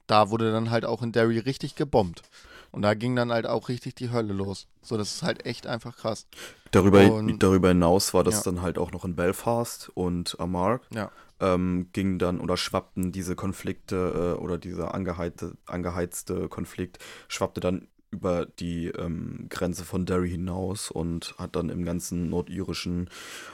Da 0.07 0.31
wurde 0.31 0.51
dann 0.53 0.71
halt 0.71 0.85
auch 0.85 1.03
in 1.03 1.13
Derry 1.13 1.39
richtig 1.39 1.75
gebombt. 1.75 2.23
Und 2.71 2.83
da 2.83 2.95
ging 2.95 3.15
dann 3.17 3.33
halt 3.33 3.47
auch 3.47 3.69
richtig 3.69 3.95
die 3.95 4.11
Hölle 4.11 4.33
los. 4.35 4.67
So, 4.83 4.97
das 4.97 5.15
ist 5.17 5.23
halt 5.23 5.47
echt 5.47 5.67
einfach 5.67 5.97
krass. 5.97 6.27
Darüber, 6.71 7.13
Und- 7.13 7.43
darüber 7.43 7.69
hinaus 7.69 8.13
war 8.15 8.25
das 8.25 8.37
Ja. 8.45 8.53
dann 8.53 8.63
halt 8.63 8.79
auch 8.79 8.91
noch 8.93 9.05
in 9.05 9.17
Belfast 9.17 9.91
und 9.95 10.39
Armagh. 10.41 10.81
Ja. 10.93 11.11
ähm, 11.41 11.89
ging 11.93 12.19
dann 12.19 12.41
oder 12.41 12.57
schwappten 12.57 13.13
diese 13.13 13.37
Konflikte 13.37 14.35
äh, 14.37 14.43
oder 14.43 14.59
dieser 14.59 14.93
angeheizte, 14.93 15.57
angeheizte 15.67 16.49
Konflikt 16.49 16.99
schwappte 17.29 17.61
dann 17.61 17.87
über 18.11 18.47
die 18.47 18.87
ähm, 18.89 19.47
Grenze 19.49 19.85
von 19.85 20.07
Derry 20.07 20.31
hinaus 20.31 20.91
und 20.91 21.35
hat 21.39 21.57
dann 21.57 21.69
im 21.69 21.85
ganzen 21.85 22.31
nordirischen 22.31 23.11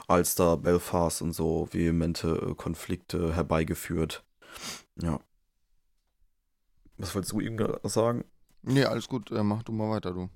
Ulster, 0.09 0.57
Belfast 0.57 1.23
und 1.23 1.33
so 1.33 1.69
vehemente 1.73 2.51
äh, 2.51 2.55
Konflikte 2.55 3.35
herbeigeführt. 3.35 4.25
Ja. 5.01 5.21
Was 6.97 7.15
wolltest 7.15 7.33
du 7.33 7.41
ihm 7.41 7.59
sagen? 7.83 8.25
Nee, 8.63 8.85
alles 8.85 9.09
gut, 9.09 9.31
äh, 9.31 9.43
mach 9.43 9.63
du 9.63 9.73
mal 9.73 9.91
weiter, 9.91 10.13
du. 10.13 10.31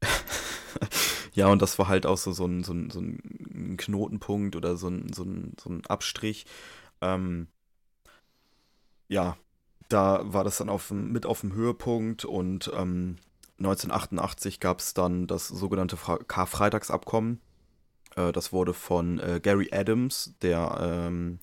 ja, 1.34 1.48
und 1.48 1.62
das 1.62 1.78
war 1.78 1.88
halt 1.88 2.06
auch 2.06 2.16
so, 2.16 2.32
so, 2.32 2.46
ein, 2.46 2.64
so, 2.64 2.72
ein, 2.72 2.90
so 2.90 3.00
ein 3.00 3.76
Knotenpunkt 3.76 4.56
oder 4.56 4.76
so 4.76 4.88
ein, 4.88 5.12
so 5.12 5.22
ein, 5.24 5.54
so 5.60 5.70
ein 5.70 5.86
Abstrich. 5.86 6.46
Ähm, 7.00 7.48
ja, 9.08 9.36
da 9.88 10.22
war 10.24 10.42
das 10.42 10.56
dann 10.56 10.70
auf, 10.70 10.90
mit 10.90 11.26
auf 11.26 11.42
dem 11.42 11.52
Höhepunkt 11.52 12.24
und 12.24 12.70
ähm, 12.74 13.18
1988 13.64 14.60
gab 14.60 14.80
es 14.80 14.94
dann 14.94 15.26
das 15.26 15.48
sogenannte 15.48 15.96
Karfreitagsabkommen. 16.26 17.40
Äh, 18.16 18.32
das 18.32 18.52
wurde 18.52 18.74
von 18.74 19.18
äh, 19.18 19.40
Gary 19.42 19.68
Adams, 19.72 20.34
der 20.42 20.78
ähm, 20.80 21.38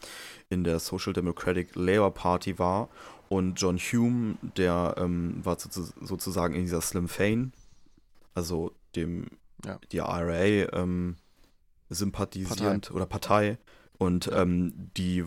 in 0.49 0.63
der 0.63 0.79
Social 0.79 1.13
Democratic 1.13 1.75
Labour 1.75 2.13
Party 2.13 2.59
war, 2.59 2.89
und 3.29 3.61
John 3.61 3.77
Hume, 3.77 4.37
der 4.57 4.95
ähm, 4.97 5.39
war 5.43 5.57
sozusagen 5.59 6.55
in 6.55 6.61
dieser 6.61 6.81
Slim 6.81 7.07
Fein, 7.07 7.53
also 8.33 8.73
dem 8.95 9.27
ja. 9.63 9.79
die 9.91 9.97
IRA 9.97 10.73
ähm, 10.73 11.15
sympathisierend 11.89 12.85
Partei. 12.85 12.95
oder 12.95 13.05
Partei. 13.05 13.57
Und 13.99 14.31
ähm, 14.33 14.73
die 14.97 15.25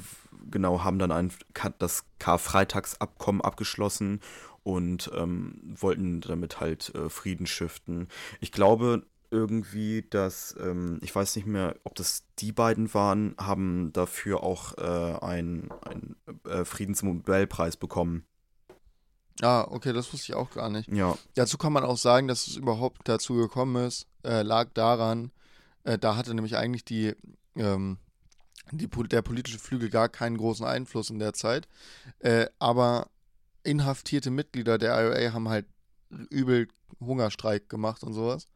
genau 0.50 0.82
haben 0.82 0.98
dann 0.98 1.12
ein, 1.12 1.30
das 1.78 2.04
Karfreitagsabkommen 2.18 3.40
abgeschlossen 3.40 4.20
und 4.62 5.10
ähm, 5.14 5.60
wollten 5.62 6.20
damit 6.20 6.60
halt 6.60 6.94
äh, 6.94 7.08
Frieden 7.08 7.46
stiften. 7.46 8.08
Ich 8.40 8.52
glaube 8.52 9.06
irgendwie, 9.30 10.02
dass, 10.08 10.54
ähm, 10.60 10.98
ich 11.02 11.14
weiß 11.14 11.36
nicht 11.36 11.46
mehr, 11.46 11.76
ob 11.84 11.94
das 11.94 12.24
die 12.38 12.52
beiden 12.52 12.92
waren, 12.92 13.34
haben 13.38 13.92
dafür 13.92 14.42
auch 14.42 14.76
äh, 14.76 15.24
einen 15.24 15.70
äh, 16.44 16.64
Friedensnobelpreis 16.64 17.78
bekommen. 17.78 18.26
Ah, 19.40 19.66
okay, 19.70 19.94
das 19.94 20.12
wusste 20.12 20.32
ich 20.32 20.34
auch 20.34 20.50
gar 20.50 20.68
nicht. 20.68 20.88
Ja. 20.92 21.16
Dazu 21.34 21.56
kann 21.56 21.72
man 21.72 21.84
auch 21.84 21.96
sagen, 21.96 22.28
dass 22.28 22.46
es 22.46 22.56
überhaupt 22.56 23.08
dazu 23.08 23.34
gekommen 23.34 23.86
ist, 23.86 24.06
äh, 24.22 24.42
lag 24.42 24.68
daran, 24.74 25.32
äh, 25.84 25.98
da 25.98 26.16
hatte 26.16 26.34
nämlich 26.34 26.56
eigentlich 26.56 26.84
die, 26.84 27.14
ähm, 27.56 27.96
die, 28.70 28.88
der 28.88 29.22
politische 29.22 29.58
Flügel 29.58 29.88
gar 29.88 30.08
keinen 30.08 30.36
großen 30.36 30.66
Einfluss 30.66 31.10
in 31.10 31.18
der 31.18 31.32
Zeit. 31.32 31.68
Äh, 32.20 32.46
aber 32.58 33.08
inhaftierte 33.64 34.30
Mitglieder 34.30 34.78
der 34.78 34.94
IRA 34.94 35.32
haben 35.32 35.48
halt 35.48 35.66
übel 36.30 36.68
Hungerstreik 37.00 37.68
gemacht 37.68 38.02
und 38.02 38.12
sowas. 38.12 38.48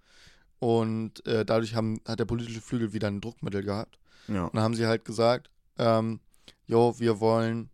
Und 0.59 1.24
äh, 1.26 1.44
dadurch 1.44 1.74
haben, 1.74 2.00
hat 2.07 2.18
der 2.18 2.24
politische 2.24 2.61
Flügel 2.61 2.92
wieder 2.92 3.09
ein 3.09 3.20
Druckmittel 3.20 3.62
gehabt. 3.62 3.98
Ja. 4.28 4.44
Und 4.44 4.54
dann 4.54 4.62
haben 4.62 4.74
sie 4.74 4.86
halt 4.86 5.04
gesagt, 5.04 5.50
ähm, 5.78 6.20
jo, 6.66 6.98
wir 6.98 7.20
wollen, 7.20 7.70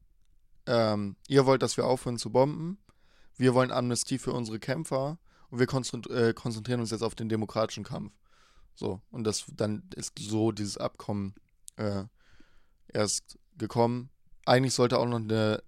ähm, 0.67 1.17
ihr 1.29 1.47
wollt, 1.47 1.63
dass 1.63 1.77
wir 1.77 1.87
aufhören 1.87 2.19
zu 2.19 2.31
bomben, 2.31 2.79
wir 3.37 3.55
wollen 3.55 3.71
Amnestie 3.71 4.19
für 4.19 4.33
unsere 4.33 4.59
Kämpfer 4.59 5.19
und 5.51 5.59
wir 5.59 6.17
äh, 6.17 6.35
konzentrieren 6.35 6.81
uns 6.81 6.91
jetzt 6.91 7.03
auf 7.03 7.15
den 7.15 7.29
demokratischen 7.29 7.85
Kampf. 7.85 8.13
So, 8.75 9.01
und 9.11 9.25
das 9.25 9.45
dann 9.55 9.83
ist 9.95 10.19
so 10.19 10.51
dieses 10.53 10.79
Abkommen 10.79 11.35
äh, 11.77 12.05
erst 12.89 13.39
gekommen. 13.59 14.11
Eigentlich 14.47 14.75
sollte 14.75 14.99
auch 14.99 15.07
noch 15.07 15.19
eine 15.19 15.63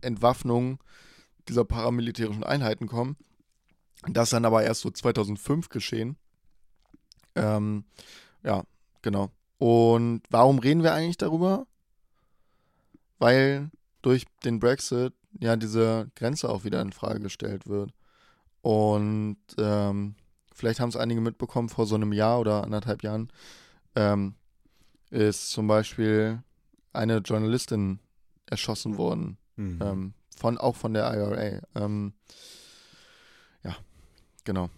Entwaffnung 0.00 0.82
dieser 1.48 1.64
paramilitärischen 1.64 2.44
Einheiten 2.44 2.86
kommen. 2.86 3.16
Das 4.08 4.30
dann 4.30 4.44
aber 4.44 4.62
erst 4.62 4.82
so 4.82 4.90
2005 4.90 5.68
geschehen. 5.68 6.16
Ähm, 7.34 7.84
ja, 8.42 8.64
genau. 9.02 9.30
Und 9.58 10.22
warum 10.30 10.58
reden 10.58 10.82
wir 10.82 10.92
eigentlich 10.92 11.16
darüber? 11.16 11.66
Weil 13.18 13.70
durch 14.02 14.24
den 14.44 14.60
Brexit 14.60 15.14
ja 15.40 15.56
diese 15.56 16.10
Grenze 16.14 16.48
auch 16.48 16.64
wieder 16.64 16.80
in 16.80 16.92
Frage 16.92 17.20
gestellt 17.20 17.66
wird. 17.66 17.92
Und 18.62 19.38
ähm, 19.58 20.14
vielleicht 20.52 20.80
haben 20.80 20.88
es 20.88 20.96
einige 20.96 21.20
mitbekommen, 21.20 21.68
vor 21.68 21.86
so 21.86 21.94
einem 21.94 22.12
Jahr 22.12 22.40
oder 22.40 22.64
anderthalb 22.64 23.02
Jahren 23.02 23.30
ähm, 23.94 24.34
ist 25.10 25.50
zum 25.50 25.66
Beispiel 25.66 26.42
eine 26.92 27.18
Journalistin 27.18 28.00
erschossen 28.46 28.96
worden. 28.96 29.38
Mhm. 29.56 29.78
Ähm, 29.82 30.14
von, 30.36 30.58
auch 30.58 30.76
von 30.76 30.94
der 30.94 31.12
IRA. 31.12 31.60
Ähm, 31.74 32.12
ja, 33.62 33.76
genau. 34.44 34.70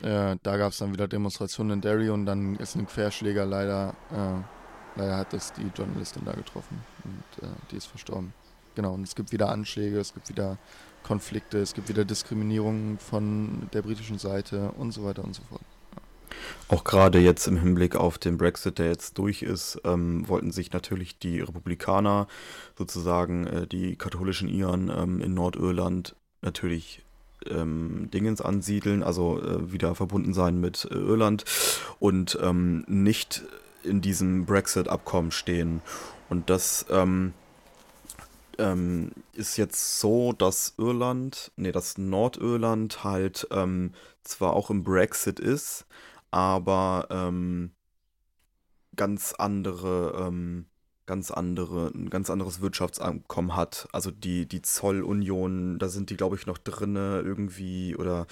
Äh, 0.00 0.36
da 0.42 0.56
gab 0.56 0.72
es 0.72 0.78
dann 0.78 0.92
wieder 0.92 1.06
Demonstrationen 1.06 1.74
in 1.74 1.80
Derry 1.80 2.10
und 2.10 2.26
dann 2.26 2.56
ist 2.56 2.76
ein 2.76 2.86
Querschläger 2.86 3.44
leider, 3.44 3.94
äh, 4.10 4.98
leider 4.98 5.16
hat 5.16 5.32
das 5.32 5.52
die 5.52 5.70
Journalistin 5.74 6.24
da 6.24 6.32
getroffen 6.32 6.80
und 7.04 7.44
äh, 7.44 7.50
die 7.70 7.76
ist 7.76 7.86
verstorben. 7.86 8.32
Genau, 8.74 8.94
und 8.94 9.02
es 9.02 9.14
gibt 9.14 9.32
wieder 9.32 9.50
Anschläge, 9.50 10.00
es 10.00 10.14
gibt 10.14 10.30
wieder 10.30 10.56
Konflikte, 11.02 11.58
es 11.58 11.74
gibt 11.74 11.88
wieder 11.88 12.04
Diskriminierung 12.04 12.98
von 12.98 13.68
der 13.72 13.82
britischen 13.82 14.18
Seite 14.18 14.70
und 14.72 14.92
so 14.92 15.04
weiter 15.04 15.24
und 15.24 15.34
so 15.34 15.42
fort. 15.42 15.62
Auch 16.68 16.84
gerade 16.84 17.18
jetzt 17.18 17.46
im 17.46 17.56
Hinblick 17.56 17.96
auf 17.96 18.18
den 18.18 18.38
Brexit, 18.38 18.78
der 18.78 18.86
jetzt 18.86 19.18
durch 19.18 19.42
ist, 19.42 19.80
ähm, 19.84 20.26
wollten 20.28 20.52
sich 20.52 20.72
natürlich 20.72 21.18
die 21.18 21.40
Republikaner, 21.40 22.28
sozusagen 22.78 23.46
äh, 23.46 23.66
die 23.66 23.96
katholischen 23.96 24.48
Iren 24.48 24.90
ähm, 24.90 25.20
in 25.20 25.34
Nordirland, 25.34 26.16
natürlich 26.40 27.02
ähm, 27.48 28.08
Dingens 28.12 28.40
ansiedeln, 28.40 29.02
also 29.02 29.40
äh, 29.40 29.72
wieder 29.72 29.94
verbunden 29.94 30.34
sein 30.34 30.60
mit 30.60 30.88
äh, 30.90 30.94
Irland 30.94 31.44
und 31.98 32.38
ähm, 32.42 32.84
nicht 32.86 33.42
in 33.82 34.00
diesem 34.00 34.46
Brexit-Abkommen 34.46 35.30
stehen. 35.30 35.82
Und 36.28 36.50
das 36.50 36.86
ähm, 36.90 37.34
ähm, 38.58 39.10
ist 39.32 39.56
jetzt 39.56 39.98
so, 39.98 40.32
dass 40.32 40.74
Irland, 40.78 41.50
nee, 41.56 41.72
dass 41.72 41.98
Nordirland 41.98 43.04
halt 43.04 43.48
zwar 44.22 44.52
auch 44.54 44.70
im 44.70 44.84
Brexit 44.84 45.40
ist, 45.40 45.84
aber 46.32 47.06
ähm, 47.10 47.70
ganz 48.96 49.32
andere, 49.38 50.26
ähm, 50.26 50.66
ganz 51.06 51.30
andere, 51.30 51.92
ein 51.94 52.10
ganz 52.10 52.30
anderes 52.30 52.60
Wirtschaftsabkommen 52.60 53.54
hat. 53.54 53.88
Also 53.92 54.10
die, 54.10 54.46
die 54.46 54.62
Zollunion, 54.62 55.78
da 55.78 55.88
sind 55.88 56.10
die, 56.10 56.16
glaube 56.16 56.36
ich, 56.36 56.46
noch 56.46 56.58
drinne 56.58 57.22
irgendwie 57.24 57.94
oder 57.96 58.26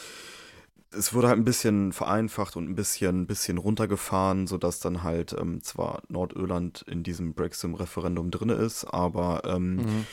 es 0.92 1.14
wurde 1.14 1.28
halt 1.28 1.38
ein 1.38 1.44
bisschen 1.44 1.92
vereinfacht 1.92 2.56
und 2.56 2.68
ein 2.68 2.74
bisschen, 2.74 3.26
bisschen 3.26 3.58
runtergefahren, 3.58 4.46
sodass 4.46 4.80
dann 4.80 5.02
halt 5.02 5.36
ähm, 5.38 5.62
zwar 5.62 6.02
Nordirland 6.08 6.82
in 6.88 7.04
diesem 7.04 7.34
Brexit-Referendum 7.34 8.30
drin 8.30 8.48
ist, 8.48 8.84
aber 8.84 9.42
ähm, 9.44 9.76
mhm. 9.76 10.06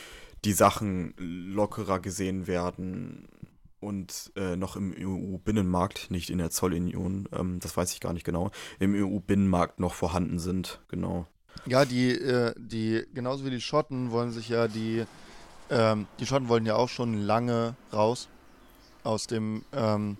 die 0.44 0.52
Sachen 0.52 1.14
lockerer 1.18 1.98
gesehen 1.98 2.46
werden 2.46 3.26
und 3.80 4.32
äh, 4.36 4.56
noch 4.56 4.76
im 4.76 4.94
EU-Binnenmarkt, 4.96 6.10
nicht 6.10 6.30
in 6.30 6.38
der 6.38 6.50
Zollunion, 6.50 7.28
ähm, 7.32 7.60
das 7.60 7.76
weiß 7.76 7.92
ich 7.92 8.00
gar 8.00 8.12
nicht 8.12 8.24
genau, 8.24 8.50
im 8.78 8.94
EU-Binnenmarkt 8.94 9.80
noch 9.80 9.94
vorhanden 9.94 10.38
sind, 10.38 10.80
genau. 10.88 11.26
Ja, 11.66 11.84
die, 11.84 12.10
äh, 12.10 12.54
die, 12.56 13.04
genauso 13.14 13.44
wie 13.44 13.50
die 13.50 13.60
Schotten 13.60 14.10
wollen 14.10 14.32
sich 14.32 14.48
ja 14.48 14.68
die, 14.68 15.04
ähm, 15.70 16.06
die 16.18 16.26
Schotten 16.26 16.48
wollen 16.48 16.66
ja 16.66 16.76
auch 16.76 16.88
schon 16.88 17.14
lange 17.14 17.74
raus 17.92 18.28
aus 19.04 19.26
dem, 19.26 19.64
ähm, 19.72 20.16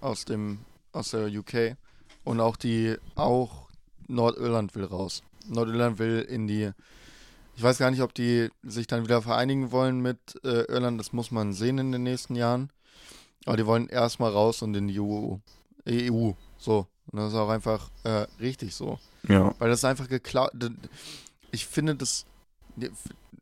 aus 0.00 0.24
dem, 0.24 0.58
aus 0.92 1.10
der 1.10 1.28
UK 1.28 1.76
und 2.24 2.40
auch 2.40 2.56
die, 2.56 2.96
auch 3.14 3.68
Nordirland 4.08 4.74
will 4.74 4.84
raus. 4.84 5.22
Nordirland 5.48 5.98
will 5.98 6.20
in 6.20 6.46
die, 6.46 6.70
ich 7.56 7.62
weiß 7.62 7.78
gar 7.78 7.90
nicht, 7.90 8.02
ob 8.02 8.14
die 8.14 8.50
sich 8.62 8.86
dann 8.86 9.04
wieder 9.04 9.22
vereinigen 9.22 9.72
wollen 9.72 10.00
mit 10.00 10.18
äh, 10.44 10.64
Irland, 10.64 10.98
das 11.00 11.12
muss 11.12 11.30
man 11.30 11.52
sehen 11.52 11.78
in 11.78 11.92
den 11.92 12.02
nächsten 12.02 12.34
Jahren. 12.34 12.70
Aber 13.46 13.56
die 13.56 13.64
wollen 13.64 13.88
erstmal 13.88 14.32
raus 14.32 14.60
und 14.60 14.74
in 14.74 14.88
die 14.88 15.00
EU. 15.00 15.36
EU. 15.88 16.32
So. 16.58 16.86
Und 17.10 17.18
das 17.18 17.32
ist 17.32 17.38
auch 17.38 17.48
einfach 17.48 17.90
äh, 18.02 18.26
richtig 18.40 18.74
so. 18.74 18.98
Ja. 19.28 19.54
Weil 19.58 19.70
das 19.70 19.78
ist 19.80 19.84
einfach 19.84 20.08
geklaut. 20.08 20.52
Ich 21.52 21.66
finde 21.66 21.94
das, 21.94 22.26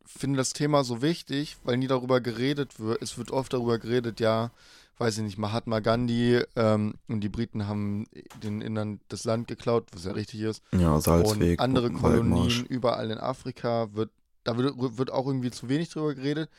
finde 0.05 0.37
das 0.37 0.53
Thema 0.53 0.85
so 0.85 1.03
wichtig, 1.03 1.57
weil 1.65 1.79
nie 1.79 1.87
darüber 1.87 2.21
geredet 2.21 2.79
wird. 2.79 3.03
Es 3.03 3.19
wird 3.19 3.31
oft 3.31 3.55
darüber 3.55 3.79
geredet, 3.79 4.21
ja, 4.21 4.51
weiß 4.99 5.19
ich 5.19 5.25
nicht, 5.25 5.39
Mahatma 5.39 5.81
Gandhi 5.81 6.43
ähm, 6.55 6.95
und 7.09 7.21
die 7.21 7.29
Briten 7.31 7.67
haben 7.67 8.07
den 8.43 8.61
Innern 8.61 9.01
das 9.09 9.25
Land 9.25 9.49
geklaut, 9.49 9.87
was 9.93 10.05
ja 10.05 10.13
richtig 10.13 10.43
ist. 10.43 10.63
Ja, 10.73 11.01
Salzweg. 11.01 11.59
Und 11.59 11.65
andere 11.65 11.91
Kolonien 11.91 12.67
überall 12.67 13.11
in 13.11 13.19
Afrika 13.19 13.89
wird, 13.95 14.11
da 14.45 14.57
wird, 14.57 14.75
wird 14.77 15.11
auch 15.11 15.27
irgendwie 15.27 15.51
zu 15.51 15.69
wenig 15.69 15.89
darüber 15.89 16.15
geredet, 16.15 16.51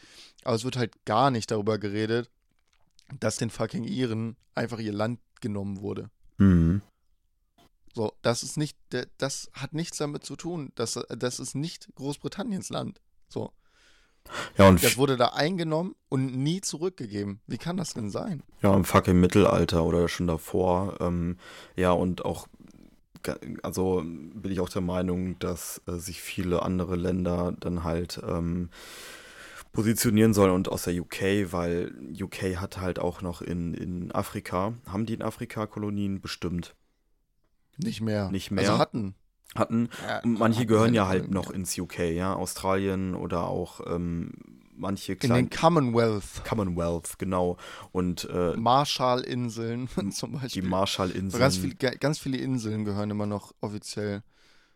aber 0.43 0.56
es 0.56 0.66
wird 0.66 0.78
halt 0.78 1.06
gar 1.06 1.32
nicht 1.32 1.52
darüber 1.52 1.78
geredet, 1.78 2.30
dass 3.20 3.38
den 3.38 3.49
fucking 3.49 3.84
Iren 3.84 4.36
einfach 4.53 4.80
ihr 4.80 4.93
Land 4.93 5.20
genommen 5.41 5.82
wurde. 5.82 6.10
Mhm. 6.38 6.82
So, 7.93 8.12
das 8.22 8.43
ist 8.43 8.58
nicht, 8.58 8.78
das 9.18 9.49
hat 9.53 9.74
nichts 9.74 9.97
damit 9.97 10.26
zu 10.26 10.36
tun. 10.36 10.72
Das, 10.76 10.99
das 11.10 11.39
ist 11.39 11.56
nicht 11.56 11.89
Großbritanniens 11.95 12.70
Land. 12.70 12.99
So. 13.30 13.53
Ja, 14.58 14.68
und 14.68 14.84
Das 14.84 14.97
wurde 14.97 15.18
da 15.18 15.28
eingenommen 15.28 15.95
und 16.10 16.36
nie 16.36 16.60
zurückgegeben. 16.60 17.39
Wie 17.47 17.58
kann 17.58 17.78
das 17.78 17.93
denn 17.93 18.10
sein? 18.10 18.43
Ja, 18.62 18.76
im 18.76 18.84
fucking 18.84 19.20
Mittelalter 19.20 19.84
oder 19.86 20.10
schon 20.10 20.28
davor. 20.28 20.97
Ähm, 20.99 21.38
ja, 21.76 21.91
und 21.91 22.26
auch, 22.26 22.47
also 23.64 24.03
bin 24.03 24.51
ich 24.51 24.60
auch 24.60 24.70
der 24.70 24.82
Meinung, 24.82 25.38
dass 25.39 25.82
äh, 25.88 25.93
sich 25.93 26.22
viele 26.22 26.64
andere 26.64 26.95
Länder 26.95 27.53
dann 27.60 27.84
halt 27.84 28.20
ähm, 28.28 28.70
positionieren 29.76 30.34
sollen 30.34 30.51
und 30.51 30.69
aus 30.69 30.84
der 30.84 30.99
UK, 30.99 31.51
weil 31.51 31.93
UK 32.19 32.57
hat 32.57 32.80
halt 32.80 32.97
auch 32.99 33.21
noch 33.21 33.41
in, 33.41 33.73
in 33.73 34.11
Afrika, 34.11 34.73
haben 34.88 35.05
die 35.05 35.13
in 35.13 35.21
Afrika 35.21 35.67
Kolonien 35.67 36.21
bestimmt? 36.21 36.76
Nicht 37.78 38.01
mehr. 38.01 38.32
Nicht 38.32 38.51
mehr? 38.51 38.67
Also 38.67 38.80
hatten. 38.80 39.15
Hatten, 39.53 39.89
Ja, 40.05 40.21
manche 40.23 40.59
hatten 40.59 40.67
gehören 40.67 40.93
ja 40.93 41.07
halt 41.07 41.30
noch 41.32 41.49
ins 41.51 41.78
UK, 41.78 41.99
ja, 42.11 42.34
Australien 42.34 43.15
oder 43.15 43.47
auch 43.47 43.80
ähm, 43.88 44.32
manche 44.76 45.13
In 45.13 45.34
den 45.34 45.49
Commonwealth. 45.49 46.43
Commonwealth, 46.45 47.17
genau. 47.19 47.57
Und 47.91 48.28
äh, 48.30 48.55
Marshall-Inseln 48.57 49.88
zum 50.11 50.32
die 50.34 50.38
Beispiel. 50.38 50.63
Marshallinseln. 50.63 51.32
So 51.32 51.38
ganz, 51.39 51.57
viel, 51.57 51.76
ga- 51.76 51.95
ganz 51.95 52.19
viele 52.19 52.38
Inseln 52.38 52.84
gehören 52.86 53.11
immer 53.11 53.26
noch 53.28 53.53
offiziell 53.61 54.23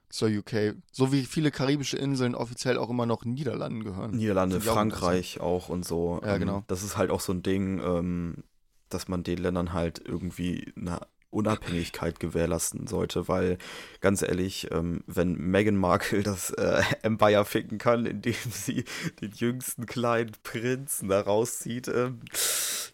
zur 0.10 0.30
UK. 0.30 0.76
So 0.92 1.12
wie 1.12 1.24
viele 1.26 1.52
karibische 1.52 1.98
Inseln 1.98 2.36
offiziell 2.36 2.78
auch 2.78 2.90
immer 2.90 3.06
noch 3.06 3.26
Niederlanden 3.26 3.84
gehören. 3.84 4.12
Niederlande, 4.12 4.56
Finde 4.56 4.66
ich 4.66 4.70
auch 4.70 4.76
Frankreich 4.76 5.40
auch 5.40 5.70
und 5.70 5.86
so. 5.86 6.20
Ja, 6.24 6.36
Ähm, 6.36 6.40
genau. 6.40 6.64
Das 6.68 6.84
ist 6.84 6.98
halt 6.98 7.12
auch 7.12 7.22
so 7.22 7.32
ein 7.32 7.44
Ding, 7.44 7.80
ähm, 7.80 8.44
dass 8.90 9.08
man 9.08 9.24
den 9.24 9.38
Ländern 9.38 9.74
halt 9.74 10.02
irgendwie 10.04 10.74
eine 10.76 11.00
Unabhängigkeit 11.32 12.20
gewährleisten 12.20 12.88
sollte, 12.88 13.28
weil 13.28 13.60
ganz 14.02 14.24
ehrlich, 14.24 14.72
ähm, 14.72 15.04
wenn 15.06 15.34
Meghan 15.34 15.76
Markle 15.76 16.24
das 16.24 16.50
äh, 16.52 16.82
Empire 17.04 17.46
ficken 17.46 17.78
kann, 17.78 18.08
indem 18.08 18.34
sie 18.52 18.84
den 19.22 19.32
jüngsten 19.34 19.86
kleinen 19.86 20.32
Prinzen 20.42 21.10
da 21.10 21.22
rauszieht, 21.22 21.90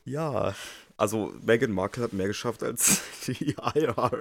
ja, 0.03 0.53
also 0.97 1.33
Meghan 1.41 1.71
Markle 1.71 2.03
hat 2.03 2.13
mehr 2.13 2.27
geschafft 2.27 2.63
als 2.63 3.01
die 3.27 3.55
IRA. 3.75 4.11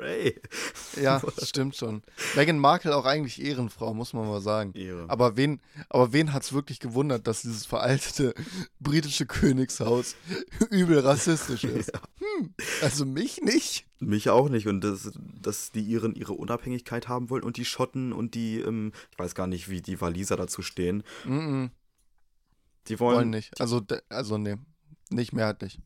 Ja, 1.01 1.21
das 1.21 1.49
stimmt 1.49 1.77
schon. 1.77 2.03
Meghan 2.35 2.59
Markle 2.59 2.97
auch 2.97 3.05
eigentlich 3.05 3.41
Ehrenfrau, 3.41 3.95
muss 3.95 4.13
man 4.13 4.27
mal 4.27 4.41
sagen. 4.41 4.73
Ehre. 4.75 5.05
Aber 5.09 5.37
wen, 5.37 5.61
aber 5.89 6.13
wen 6.13 6.33
hat 6.33 6.43
es 6.43 6.53
wirklich 6.53 6.81
gewundert, 6.81 7.27
dass 7.29 7.43
dieses 7.43 7.65
veraltete 7.65 8.35
britische 8.81 9.25
Königshaus 9.27 10.17
übel 10.71 10.99
rassistisch 10.99 11.65
ist? 11.65 11.93
Hm, 12.19 12.55
also 12.83 13.07
mich 13.07 13.41
nicht. 13.41 13.87
Mich 14.01 14.29
auch 14.29 14.49
nicht. 14.49 14.67
Und 14.67 14.81
das, 14.83 15.13
dass 15.41 15.71
die 15.71 15.83
Iren 15.83 16.15
ihre 16.15 16.33
Unabhängigkeit 16.33 17.09
haben 17.09 17.31
wollen 17.31 17.45
und 17.45 17.57
die 17.57 17.65
Schotten 17.65 18.13
und 18.13 18.35
die, 18.35 18.59
ähm, 18.59 18.93
ich 19.13 19.19
weiß 19.19 19.37
gar 19.37 19.47
nicht, 19.47 19.69
wie 19.69 19.81
die 19.81 20.01
Waliser 20.01 20.37
dazu 20.37 20.61
stehen. 20.61 21.05
Mm 21.25 21.39
-mm, 21.39 21.71
Die 22.89 22.99
wollen 22.99 23.17
wollen, 23.17 23.31
nicht. 23.31 23.61
Also, 23.61 23.81
also 24.09 24.39
nee, 24.39 24.57
nicht 25.11 25.33
mehrheitlich. 25.33 25.79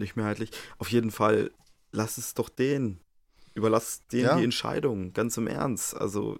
Nicht 0.00 0.16
mehrheitlich. 0.16 0.50
Auf 0.78 0.90
jeden 0.90 1.10
Fall, 1.10 1.50
lass 1.92 2.18
es 2.18 2.34
doch 2.34 2.48
denen. 2.48 3.00
Überlass 3.54 4.06
denen 4.08 4.24
Ja. 4.24 4.36
die 4.36 4.44
Entscheidung, 4.44 5.12
ganz 5.12 5.36
im 5.36 5.46
Ernst. 5.46 5.96
Also, 5.96 6.38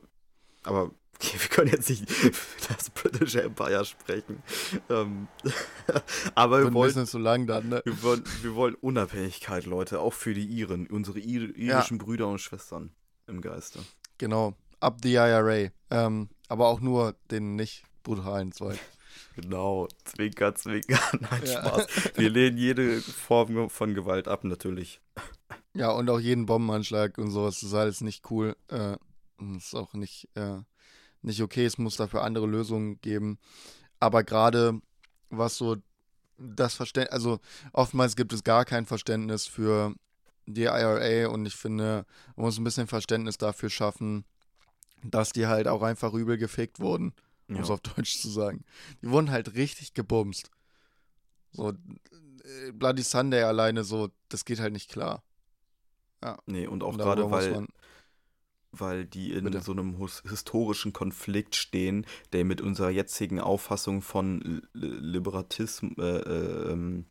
aber 0.63 0.91
okay, 1.15 1.37
wir 1.39 1.49
können 1.49 1.71
jetzt 1.71 1.89
nicht 1.91 2.11
für 2.11 2.33
das 2.75 2.91
British 2.91 3.35
Empire 3.35 3.85
sprechen. 3.85 4.43
Ähm, 4.89 5.29
aber 6.35 6.65
wir 6.65 6.73
wollen, 6.73 7.07
zu 7.07 7.19
lang 7.19 7.47
dann, 7.47 7.69
ne? 7.69 7.83
wir, 7.85 8.03
wollen, 8.03 8.25
wir 8.43 8.55
wollen 8.55 8.75
Unabhängigkeit, 8.75 9.67
Leute, 9.67 10.01
auch 10.01 10.15
für 10.15 10.35
die 10.35 10.47
Iren, 10.47 10.87
unsere 10.87 11.19
ir 11.19 11.55
irischen 11.57 11.99
Brüder 11.99 12.29
und 12.29 12.41
Schwestern 12.41 12.93
im 13.27 13.41
Geiste. 13.41 13.81
Genau. 14.19 14.55
Up 14.81 14.99
the 15.03 15.15
IRA. 15.15 15.71
Ähm, 15.91 16.31
aber 16.49 16.69
auch 16.69 16.81
nur 16.81 17.17
den 17.31 17.55
nicht 17.57 17.85
brutalen 18.03 18.53
Zweig. 18.53 18.79
Genau, 19.41 19.89
Zwinker, 20.05 20.55
Zwinker, 20.55 21.01
nein, 21.21 21.43
Ja. 21.45 21.61
Spaß. 21.61 21.87
Wir 22.17 22.31
lehnen 22.31 22.57
jede 22.59 23.01
Form 23.01 23.71
von 23.71 23.95
Gewalt 23.95 24.29
ab, 24.29 24.45
natürlich. 24.45 25.01
Ja, 25.75 25.91
und 25.93 26.11
auch 26.11 26.21
jeden 26.21 26.47
Bombenanschlag 26.47 27.17
und 27.19 27.31
sowas, 27.31 27.61
das 27.61 27.69
ist 27.71 27.75
alles 27.75 28.01
nicht 28.01 28.31
cool. 28.31 28.57
Äh, 28.69 28.97
und 29.39 29.57
ist 29.57 29.75
auch 29.75 29.95
nicht, 29.95 30.29
äh, 30.35 30.59
nicht 31.23 31.43
okay. 31.43 31.65
Es 31.65 31.79
muss 31.79 31.97
dafür 31.97 32.23
andere 32.23 32.47
Lösungen 32.47 33.01
geben. 33.01 33.39
Aber 33.99 34.25
gerade 34.25 34.81
was 35.31 35.57
so 35.57 35.77
das 36.39 36.75
Verständnis, 36.75 37.13
also 37.13 37.39
oftmals 37.73 38.17
gibt 38.17 38.33
es 38.33 38.43
gar 38.45 38.65
kein 38.65 38.87
Verständnis 38.87 39.47
für 39.47 39.95
die 40.47 40.65
IRA 40.65 41.29
und 41.29 41.47
ich 41.47 41.55
finde, 41.55 42.05
man 42.35 42.47
muss 42.47 42.59
ein 42.59 42.65
bisschen 42.65 42.87
Verständnis 42.89 43.39
dafür 43.39 43.71
schaffen, 43.71 44.25
dass 45.05 45.31
die 45.31 45.47
halt 45.47 45.69
auch 45.69 45.83
einfach 45.83 46.13
übel 46.15 46.37
gefickt 46.39 46.81
wurden, 46.81 47.13
um 47.51 47.57
Ja. 47.57 47.63
es 47.63 47.71
auf 47.71 47.81
Deutsch 47.81 48.19
zu 48.19 48.29
sagen. 48.31 48.65
Die 49.03 49.11
wurden 49.11 49.31
halt 49.31 49.55
richtig 49.55 49.93
gebumst. 49.95 50.51
So, 51.53 51.71
äh, 51.71 52.73
Bloody 52.73 53.03
Sunday 53.03 53.43
alleine 53.43 53.85
so, 53.85 54.09
das 54.29 54.45
geht 54.45 54.61
halt 54.61 54.73
nicht 54.73 54.91
klar. 54.91 55.23
Nee, 56.47 56.67
und 56.67 56.83
auch 56.83 56.93
Und 56.93 56.99
gerade, 56.99 57.31
weil, 57.31 57.67
weil 58.73 59.07
die 59.07 59.33
in 59.33 59.45
Bitte. 59.45 59.63
so 59.63 59.73
einem 59.73 59.97
historischen 60.29 60.93
Konflikt 60.93 61.57
stehen, 61.57 62.07
der 62.33 62.45
mit 62.45 62.61
unserer 62.61 62.91
jetzigen 62.91 63.41
Auffassung 63.41 64.03
von 64.03 64.63
Liberatismus, 64.75 65.97
äh, 65.99 66.03
äh, 66.03 66.73
ähm, 66.73 67.07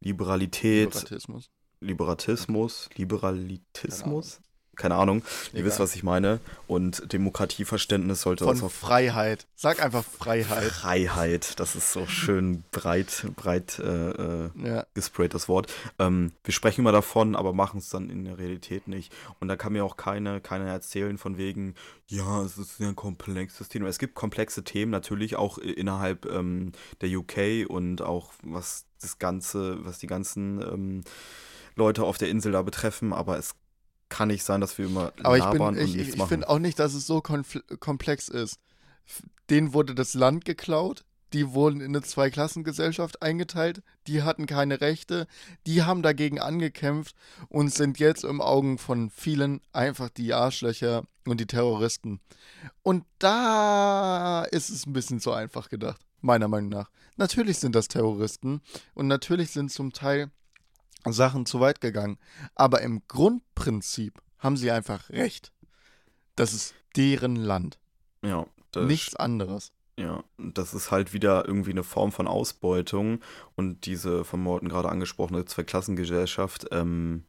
Liberalität, 0.00 0.94
Liberatismus. 0.94 1.50
Liberatismus, 1.80 2.88
Liberalitismus, 2.96 4.40
keine 4.76 4.94
Ahnung, 4.94 5.22
ihr 5.52 5.60
Egal. 5.60 5.64
wisst, 5.66 5.80
was 5.80 5.94
ich 5.94 6.02
meine, 6.02 6.40
und 6.66 7.12
Demokratieverständnis 7.12 8.22
sollte 8.22 8.44
Von 8.44 8.60
auf 8.62 8.72
Freiheit. 8.72 9.46
Sag 9.54 9.82
einfach 9.82 10.04
Freiheit. 10.04 10.64
Freiheit, 10.64 11.60
das 11.60 11.76
ist 11.76 11.92
so 11.92 12.06
schön 12.06 12.64
breit, 12.72 13.26
breit 13.36 13.78
äh, 13.78 14.10
äh, 14.10 14.50
Ja, 14.56 14.86
gesprayt, 14.94 15.34
das 15.34 15.48
Wort. 15.48 15.72
Ähm, 15.98 16.32
wir 16.44 16.54
sprechen 16.54 16.80
immer 16.80 16.92
davon, 16.92 17.36
aber 17.36 17.52
machen 17.52 17.78
es 17.78 17.90
dann 17.90 18.08
in 18.08 18.24
der 18.24 18.38
Realität 18.38 18.88
nicht. 18.88 19.12
Und 19.40 19.48
da 19.48 19.56
kann 19.56 19.74
mir 19.74 19.84
auch 19.84 19.96
keine, 19.96 20.40
keiner 20.40 20.66
erzählen 20.66 21.18
von 21.18 21.36
wegen, 21.36 21.74
ja, 22.06 22.42
es 22.42 22.56
ist 22.56 22.80
ein 22.80 22.96
komplexes 22.96 23.68
Thema. 23.68 23.88
Es 23.88 23.98
gibt 23.98 24.14
komplexe 24.14 24.64
Themen 24.64 24.90
natürlich 24.90 25.36
auch 25.36 25.58
innerhalb 25.58 26.26
ähm, 26.26 26.72
der 27.00 27.10
UK 27.10 27.68
und 27.68 28.00
auch 28.00 28.32
was 28.42 28.86
das 29.00 29.18
Ganze, 29.18 29.84
was 29.84 29.98
die 29.98 30.06
ganzen 30.06 30.62
ähm, 30.62 31.04
Leute 31.74 32.04
auf 32.04 32.18
der 32.18 32.28
Insel 32.28 32.52
da 32.52 32.62
betreffen, 32.62 33.12
aber 33.12 33.38
es 33.38 33.54
kann 34.12 34.28
nicht 34.28 34.44
sein, 34.44 34.60
dass 34.60 34.76
wir 34.76 34.86
immer 34.86 35.12
aber 35.22 35.38
ich, 35.38 35.42
labern 35.42 35.74
bin, 35.74 35.82
und 35.82 35.88
ich, 35.88 35.96
nichts 35.96 36.12
ich 36.12 36.18
machen. 36.18 36.28
finde 36.28 36.48
auch 36.50 36.58
nicht, 36.58 36.78
dass 36.78 36.92
es 36.92 37.06
so 37.06 37.22
komplex 37.22 38.28
ist. 38.28 38.60
Denen 39.48 39.72
wurde 39.72 39.94
das 39.94 40.12
Land 40.12 40.44
geklaut, 40.44 41.04
die 41.32 41.54
wurden 41.54 41.80
in 41.80 41.96
eine 41.96 42.02
Zweiklassengesellschaft 42.02 43.22
eingeteilt, 43.22 43.82
die 44.06 44.22
hatten 44.22 44.44
keine 44.44 44.82
Rechte, 44.82 45.26
die 45.66 45.82
haben 45.82 46.02
dagegen 46.02 46.38
angekämpft 46.38 47.16
und 47.48 47.72
sind 47.72 47.98
jetzt 47.98 48.24
im 48.24 48.42
Augen 48.42 48.76
von 48.76 49.08
vielen 49.08 49.62
einfach 49.72 50.10
die 50.10 50.34
Arschlöcher 50.34 51.04
und 51.24 51.40
die 51.40 51.46
Terroristen. 51.46 52.20
Und 52.82 53.04
da 53.18 54.44
ist 54.44 54.68
es 54.68 54.86
ein 54.86 54.92
bisschen 54.92 55.20
zu 55.20 55.32
einfach 55.32 55.70
gedacht, 55.70 56.02
meiner 56.20 56.48
Meinung 56.48 56.68
nach. 56.68 56.90
Natürlich 57.16 57.58
sind 57.58 57.74
das 57.74 57.88
Terroristen 57.88 58.60
und 58.94 59.06
natürlich 59.06 59.50
sind 59.52 59.70
zum 59.72 59.92
Teil 59.94 60.30
Sachen 61.06 61.46
zu 61.46 61.60
weit 61.60 61.80
gegangen. 61.80 62.18
Aber 62.54 62.82
im 62.82 63.02
Grundprinzip 63.08 64.20
haben 64.38 64.56
sie 64.56 64.70
einfach 64.70 65.10
recht. 65.10 65.52
Das 66.36 66.52
ist 66.52 66.74
deren 66.96 67.36
Land. 67.36 67.78
ja, 68.22 68.46
das 68.70 68.86
Nichts 68.86 69.16
anderes. 69.16 69.72
Ja, 69.98 70.24
das 70.38 70.72
ist 70.72 70.90
halt 70.90 71.12
wieder 71.12 71.46
irgendwie 71.46 71.72
eine 71.72 71.82
Form 71.82 72.12
von 72.12 72.26
Ausbeutung 72.26 73.20
und 73.56 73.84
diese 73.84 74.24
von 74.24 74.42
Morten 74.42 74.70
gerade 74.70 74.88
angesprochene 74.88 75.44
Zweiklassengesellschaft. 75.44 76.66
Ähm, 76.70 77.24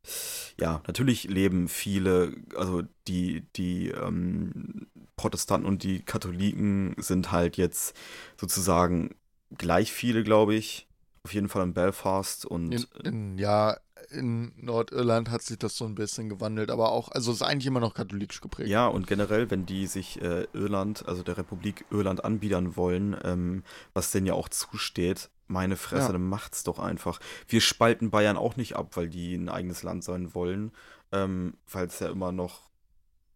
ja, 0.60 0.82
natürlich 0.88 1.26
leben 1.26 1.68
viele, 1.68 2.34
also 2.56 2.84
die, 3.10 3.46
die 3.58 3.90
ähm, 3.90 4.88
Protestanten 5.18 5.68
und 5.68 5.84
die 5.84 6.04
Katholiken 6.04 6.96
sind 6.98 7.34
halt 7.34 7.58
jetzt 7.58 7.98
sozusagen 8.40 9.16
gleich 9.58 9.92
viele, 9.92 10.24
glaube 10.24 10.56
ich. 10.56 10.88
Auf 11.26 11.34
jeden 11.34 11.48
Fall 11.48 11.64
in 11.64 11.74
Belfast 11.74 12.46
und 12.46 12.72
In, 12.74 12.86
in, 13.06 13.38
ja, 13.38 13.78
in 14.12 14.52
Nordirland 14.58 15.32
hat 15.32 15.42
sich 15.42 15.58
das 15.58 15.78
so 15.78 15.86
ein 15.86 15.96
bisschen 15.96 16.28
gewandelt, 16.28 16.70
aber 16.70 16.92
auch, 16.92 17.10
also 17.10 17.32
es 17.32 17.38
ist 17.38 17.42
eigentlich 17.48 17.68
immer 17.68 17.80
noch 17.80 17.94
katholisch 17.94 18.42
geprägt. 18.42 18.68
Ja, 18.68 18.88
und 18.88 19.08
generell, 19.08 19.50
wenn 19.50 19.66
die 19.66 19.88
sich 19.88 20.22
äh, 20.22 20.46
Irland, 20.52 21.08
also 21.08 21.24
der 21.24 21.38
Republik 21.38 21.86
Irland 21.92 22.26
anbiedern 22.26 22.76
wollen, 22.76 23.16
ähm, 23.24 23.64
was 23.94 24.12
denen 24.12 24.28
ja 24.28 24.34
auch 24.34 24.50
zusteht, 24.50 25.30
meine 25.48 25.78
Fresse, 25.78 26.08
Ja. 26.08 26.12
dann 26.12 26.28
macht's 26.28 26.64
doch 26.64 26.78
einfach. 26.80 27.22
Wir 27.48 27.62
spalten 27.62 28.12
Bayern 28.12 28.36
auch 28.36 28.58
nicht 28.58 28.76
ab, 28.76 28.98
weil 28.98 29.08
die 29.08 29.36
ein 29.36 29.48
eigenes 29.48 29.82
Land 29.84 30.04
sein 30.04 30.34
wollen, 30.36 30.74
ähm, 31.14 31.54
weil 31.72 31.88
es 31.88 32.00
ja 32.00 32.10
immer 32.10 32.34
noch, 32.34 32.70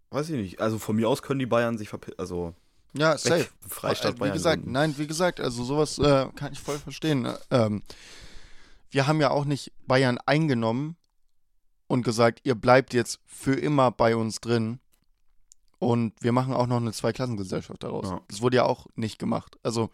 weiß 0.09 0.29
ich 0.31 0.35
nicht, 0.35 0.59
also 0.59 0.77
von 0.77 0.97
mir 0.97 1.07
aus 1.07 1.21
können 1.21 1.39
die 1.39 1.45
Bayern 1.45 1.77
sich 1.77 1.87
verpissen, 1.87 2.19
also 2.19 2.53
Ja, 2.93 3.13
weg, 3.13 3.19
safe. 3.19 3.47
Freistaat 3.67 4.11
Äh, 4.13 4.15
wie 4.15 4.19
Bayern. 4.19 4.33
gesagt, 4.33 4.57
gründen. 4.57 4.71
nein, 4.71 4.97
wie 4.97 5.07
gesagt, 5.07 5.39
also 5.39 5.63
sowas 5.63 5.97
äh, 5.99 6.27
kann 6.35 6.53
ich 6.53 6.59
voll 6.59 6.79
verstehen. 6.79 7.27
Ähm, 7.51 7.83
wir 8.89 9.07
haben 9.07 9.19
ja 9.21 9.29
auch 9.31 9.45
nicht 9.45 9.71
Bayern 9.85 10.17
eingenommen 10.25 10.95
und 11.87 12.03
gesagt, 12.03 12.41
ihr 12.43 12.55
bleibt 12.55 12.93
jetzt 12.93 13.19
für 13.25 13.53
immer 13.53 13.91
bei 13.91 14.15
uns 14.15 14.39
drin, 14.41 14.79
Und 15.79 16.13
wir 16.23 16.31
machen 16.31 16.53
auch 16.53 16.65
noch 16.65 16.77
eine 16.77 16.91
Zweiklassengesellschaft 16.91 17.83
daraus. 17.83 18.09
Ja. 18.09 18.21
Das 18.29 18.41
wurde 18.41 18.57
ja 18.57 18.63
auch 18.65 18.87
nicht 18.95 19.19
gemacht. 19.19 19.57
Also 19.61 19.91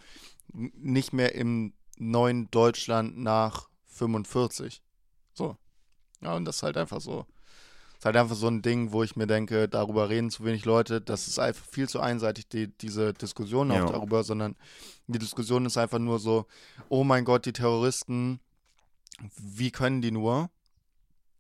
nicht 0.54 1.12
mehr 1.12 1.36
im 1.36 1.74
neuen 1.98 2.50
Deutschland 2.52 3.18
nach 3.18 3.68
45. 3.88 4.82
So. 5.34 5.58
Ja, 6.22 6.36
und 6.36 6.46
das 6.46 6.58
ist 6.58 6.64
halt 6.64 6.78
einfach 6.78 7.02
so. 7.02 7.26
Ist 8.04 8.06
halt 8.06 8.18
einfach 8.18 8.36
so 8.36 8.48
ein 8.50 8.62
Ding, 8.62 8.92
wo 8.92 9.02
ich 9.02 9.16
mir 9.16 9.28
denke, 9.28 9.70
darüber 9.70 10.10
reden 10.10 10.30
zu 10.30 10.44
wenig 10.44 10.66
Leute. 10.66 11.00
Das 11.00 11.30
ist 11.30 11.40
einfach 11.40 11.66
viel 11.66 11.88
zu 11.88 12.02
einseitig, 12.02 12.50
die, 12.50 12.68
diese 12.68 13.14
Diskussion 13.14 13.72
auch 13.72 13.76
Ja. 13.78 13.86
darüber, 13.86 14.26
sondern 14.26 14.58
die 15.08 15.20
Diskussion 15.20 15.66
ist 15.66 15.78
einfach 15.78 16.00
nur 16.00 16.20
so, 16.20 16.46
oh 16.90 17.06
mein 17.06 17.24
Gott, 17.24 17.46
die 17.46 17.54
Terroristen, 17.54 18.42
wie 19.38 19.72
können 19.72 20.02
die 20.02 20.12
nur? 20.12 20.50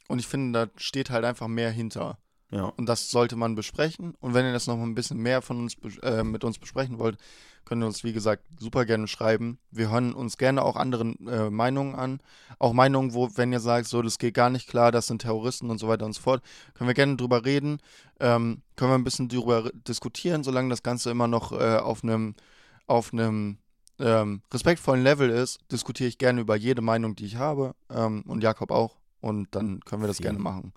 Und 0.07 0.20
ich 0.20 0.28
finde, 0.28 0.68
da 0.68 0.72
steht 0.78 1.09
halt 1.09 1.26
einfach 1.26 1.49
mehr 1.49 1.70
hinter. 1.70 2.18
Ja. 2.49 2.68
Und 2.78 2.86
das 2.86 3.11
sollte 3.11 3.36
man 3.36 3.55
besprechen. 3.55 4.16
Und 4.22 4.34
wenn 4.34 4.45
ihr 4.45 4.53
das 4.53 4.68
noch 4.68 4.80
ein 4.80 4.95
bisschen 4.95 5.18
mehr 5.18 5.41
von 5.41 5.59
uns 5.59 5.76
äh, 6.01 6.24
mit 6.24 6.45
uns 6.45 6.59
besprechen 6.59 6.97
wollt, 6.97 7.18
könnt 7.66 7.84
uns, 7.84 8.03
wie 8.03 8.14
gesagt, 8.14 8.43
super 8.59 8.86
gerne 8.86 9.07
schreiben. 9.07 9.57
Wir 9.72 9.89
hören 9.89 10.14
uns 10.14 10.38
gerne 10.38 10.64
auch 10.64 10.76
anderen 10.76 11.28
äh, 11.28 11.49
Meinungen 11.49 11.95
an. 11.95 12.20
Auch 12.59 12.74
Meinungen, 12.74 13.14
wo, 13.14 13.30
wenn 13.36 13.51
ihr 13.51 13.59
sagt, 13.59 13.88
so, 13.88 14.01
das 14.01 14.18
geht 14.18 14.34
gar 14.34 14.49
nicht 14.49 14.70
klar, 14.70 14.91
das 14.91 15.07
sind 15.07 15.22
Terroristen 15.22 15.70
und 15.70 15.80
so 15.80 15.88
weiter 15.88 16.05
und 16.05 16.14
so 16.14 16.22
fort, 16.22 16.43
können 16.74 16.88
wir 16.88 16.93
gerne 16.93 17.16
drüber 17.16 17.45
reden. 17.45 17.80
Ähm, 18.20 18.61
können 18.76 18.91
wir 18.91 18.97
ein 18.97 19.03
bisschen 19.03 19.30
drüber 19.30 19.72
diskutieren, 19.88 20.43
solange 20.43 20.70
das 20.70 20.84
Ganze 20.84 21.11
immer 21.11 21.28
noch 21.28 21.51
äh, 21.51 21.78
auf 21.78 22.03
einem 22.03 22.36
auf 22.86 23.14
einem 23.14 23.57
ähm, 23.99 24.41
respektvollen 24.53 25.03
Level 25.03 25.30
ist, 25.30 25.59
diskutiere 25.72 26.09
ich 26.09 26.18
gerne 26.18 26.41
über 26.41 26.55
jede 26.55 26.82
Meinung, 26.82 27.16
die 27.16 27.26
ich 27.26 27.38
habe. 27.38 27.76
Ähm, 27.89 28.24
und 28.28 28.43
Jakob 28.43 28.72
auch. 28.72 28.97
Und 29.22 29.55
dann 29.55 29.80
können 29.82 30.01
wir 30.03 30.07
das 30.07 30.18
Vielen. 30.18 30.36
gerne 30.36 30.39
machen. 30.39 30.74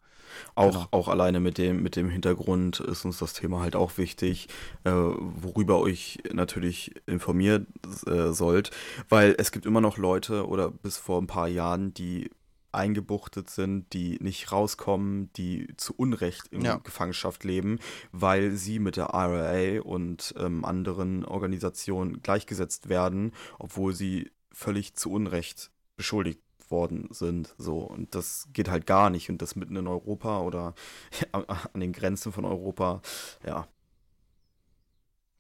Auch, 0.55 0.73
Genau. 0.73 0.89
auch 0.91 1.09
alleine 1.09 1.41
mit 1.41 1.59
dem, 1.59 1.83
mit 1.83 1.97
dem 1.97 2.09
Hintergrund 2.11 2.81
ist 2.81 3.05
uns 3.05 3.19
das 3.19 3.33
Thema 3.33 3.61
halt 3.61 3.77
auch 3.77 3.99
wichtig, 3.99 4.49
äh, 4.85 4.91
worüber 4.91 5.79
euch 5.81 6.19
natürlich 6.33 6.95
informiert 7.07 7.67
äh, 8.07 8.33
sollt, 8.33 8.71
weil 9.09 9.35
es 9.39 9.53
gibt 9.53 9.67
immer 9.67 9.81
noch 9.81 9.99
Leute 9.99 10.47
oder 10.47 10.71
bis 10.71 10.97
vor 10.97 11.21
ein 11.21 11.27
paar 11.27 11.49
Jahren, 11.49 11.95
die 11.95 12.31
eingebuchtet 12.73 13.49
sind, 13.49 13.93
die 13.95 14.19
nicht 14.21 14.53
rauskommen, 14.53 15.33
die 15.35 15.69
zu 15.79 15.95
Unrecht 15.97 16.49
in 16.49 16.61
Ja. 16.63 16.77
Gefangenschaft 16.77 17.43
leben, 17.43 17.79
weil 18.13 18.53
sie 18.53 18.79
mit 18.79 18.97
der 18.99 19.11
IRA 19.15 19.81
und 19.83 20.35
ähm, 20.39 20.63
anderen 20.65 21.25
Organisationen 21.25 22.21
gleichgesetzt 22.23 22.91
werden, 22.91 23.33
obwohl 23.59 23.95
sie 23.95 24.31
völlig 24.53 24.95
zu 24.95 25.11
Unrecht 25.11 25.71
beschuldigt 25.97 26.41
worden 26.71 27.09
sind. 27.11 27.55
So, 27.59 27.79
und 27.79 28.15
das 28.15 28.49
geht 28.53 28.69
halt 28.69 28.87
gar 28.87 29.11
nicht. 29.11 29.31
Und 29.31 29.43
das 29.43 29.57
mitten 29.57 29.77
in 29.77 29.87
Europa 29.87 30.41
oder 30.41 30.75
an 31.33 31.81
den 31.81 31.93
Grenzen 31.93 32.33
von 32.33 32.45
Europa, 32.45 33.01
ja. 33.45 33.69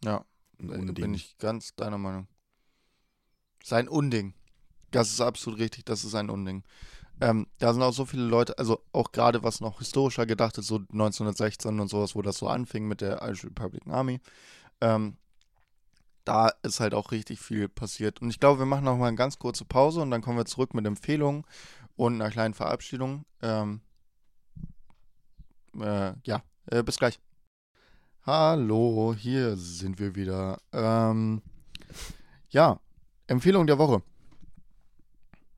Ja, 0.05 0.24
Unding. 0.59 0.95
bin 0.95 1.14
ich 1.14 1.37
ganz 1.39 1.74
deiner 1.74 1.99
Meinung. 1.99 2.29
Das 3.61 3.68
ist 3.68 3.72
ein 3.72 3.89
Unding. 3.89 4.35
Das 4.91 5.11
ist 5.11 5.20
absolut 5.20 5.59
richtig, 5.59 5.85
das 5.85 6.05
ist 6.05 6.14
ein 6.14 6.31
Unding. 6.31 6.62
Ähm, 7.20 7.47
da 7.59 7.72
sind 7.72 7.83
auch 7.83 7.93
so 7.93 8.05
viele 8.05 8.24
Leute, 8.24 8.59
also 8.59 8.83
auch 8.93 9.11
gerade 9.11 9.43
was 9.43 9.61
noch 9.61 9.79
historischer 9.79 10.27
gedacht 10.27 10.59
ist, 10.59 10.66
so 10.66 10.77
1916 10.77 11.81
und 11.81 11.89
sowas, 11.89 12.14
wo 12.14 12.22
das 12.22 12.37
so 12.37 12.47
anfing 12.47 12.87
mit 12.87 13.01
der 13.01 13.22
Irish 13.22 13.45
Republican 13.45 13.93
Army. 13.93 14.20
Ähm, 14.81 15.16
da 16.27 16.51
ist 16.62 16.81
halt 16.81 16.93
auch 16.93 17.12
richtig 17.12 17.41
viel 17.41 17.68
passiert. 17.68 18.20
Und 18.20 18.31
ich 18.31 18.41
glaube, 18.41 18.59
wir 18.59 18.66
machen 18.66 18.85
noch 18.85 18.99
mal 18.99 19.07
eine 19.07 19.16
ganz 19.16 19.39
kurze 19.39 19.64
Pause 19.64 20.03
und 20.03 20.11
dann 20.11 20.22
kommen 20.22 20.37
wir 20.37 20.45
zurück 20.45 20.74
mit 20.74 20.85
Empfehlungen 20.85 21.45
und 21.95 22.20
einer 22.20 22.31
kleinen 22.31 22.53
Verabschiedung. 22.53 23.24
Ähm, 23.43 23.81
äh, 25.81 26.12
ja, 26.24 26.43
äh, 26.66 26.83
bis 26.83 26.99
gleich. 26.99 27.20
Hallo, 28.24 29.14
hier 29.16 29.57
sind 29.57 30.01
wir 30.01 30.16
wieder. 30.16 30.61
Ähm, 30.72 31.43
ja, 32.51 32.81
Empfehlung 33.29 33.66
der 33.68 33.79
Woche. 33.79 34.03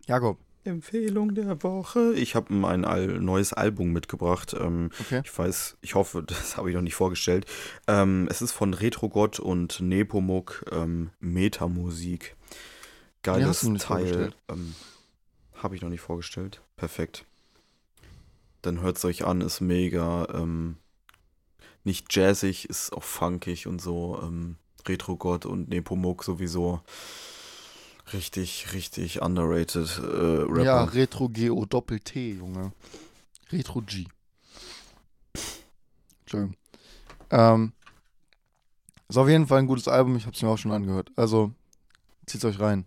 Jakob, 0.06 0.38
Empfehlung 0.64 1.34
der 1.34 1.62
Woche. 1.62 2.12
Ich 2.14 2.34
habe 2.34 2.54
ein 2.68 2.84
Al 2.84 3.06
neues 3.20 3.52
Album 3.52 3.92
mitgebracht. 3.92 4.54
Ähm, 4.58 4.90
okay. 5.00 5.22
ich 5.24 5.38
weiß, 5.38 5.78
ich 5.80 5.94
hoffe, 5.94 6.22
das 6.26 6.56
habe 6.56 6.70
ich 6.70 6.74
noch 6.74 6.82
nicht 6.82 6.94
vorgestellt. 6.94 7.46
Ähm, 7.86 8.26
es 8.30 8.42
ist 8.42 8.52
von 8.52 8.74
Retrogott 8.74 9.40
und 9.40 9.80
Nepomuk 9.80 10.64
ähm, 10.70 11.10
Metamusik. 11.20 12.36
Geiles 13.22 13.62
nicht 13.62 13.84
Teil. 13.84 14.32
Ähm, 14.48 14.74
habe 15.54 15.74
ich 15.74 15.82
noch 15.82 15.90
nicht 15.90 16.00
vorgestellt. 16.00 16.62
Perfekt. 16.76 17.24
Dann 18.62 18.80
hört 18.80 18.96
es 18.96 19.04
euch 19.04 19.24
an, 19.24 19.40
ist 19.40 19.60
mega. 19.60 20.28
Ähm, 20.32 20.76
nicht 21.84 22.14
jazzig, 22.14 22.68
ist 22.68 22.92
auch 22.92 23.02
funkig 23.02 23.66
und 23.66 23.80
so. 23.80 24.20
Ähm, 24.22 24.56
Retrogott 24.86 25.46
und 25.46 25.68
Nepomuk 25.68 26.24
sowieso. 26.24 26.80
Richtig, 28.12 28.72
richtig 28.72 29.20
underrated 29.20 29.98
äh, 29.98 30.02
Rapper. 30.02 30.62
Ja, 30.62 30.84
Retro 30.84 31.28
Geo 31.28 31.64
Doppel 31.66 32.00
T, 32.00 32.32
Junge. 32.32 32.72
Retro 33.52 33.82
G. 33.82 34.06
Entschuldigung. 36.20 36.56
Ähm, 37.30 37.72
ist 39.08 39.16
auf 39.16 39.28
jeden 39.28 39.46
Fall 39.46 39.58
ein 39.58 39.66
gutes 39.66 39.88
Album, 39.88 40.16
ich 40.16 40.26
habe 40.26 40.34
es 40.34 40.42
mir 40.42 40.48
auch 40.48 40.58
schon 40.58 40.72
angehört. 40.72 41.10
Also, 41.16 41.52
zieht's 42.26 42.44
euch 42.44 42.60
rein. 42.60 42.86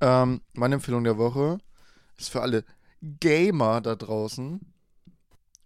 Ähm, 0.00 0.40
meine 0.52 0.76
Empfehlung 0.76 1.04
der 1.04 1.18
Woche 1.18 1.58
ist 2.18 2.30
für 2.30 2.42
alle 2.42 2.64
Gamer 3.02 3.80
da 3.80 3.94
draußen. 3.94 4.60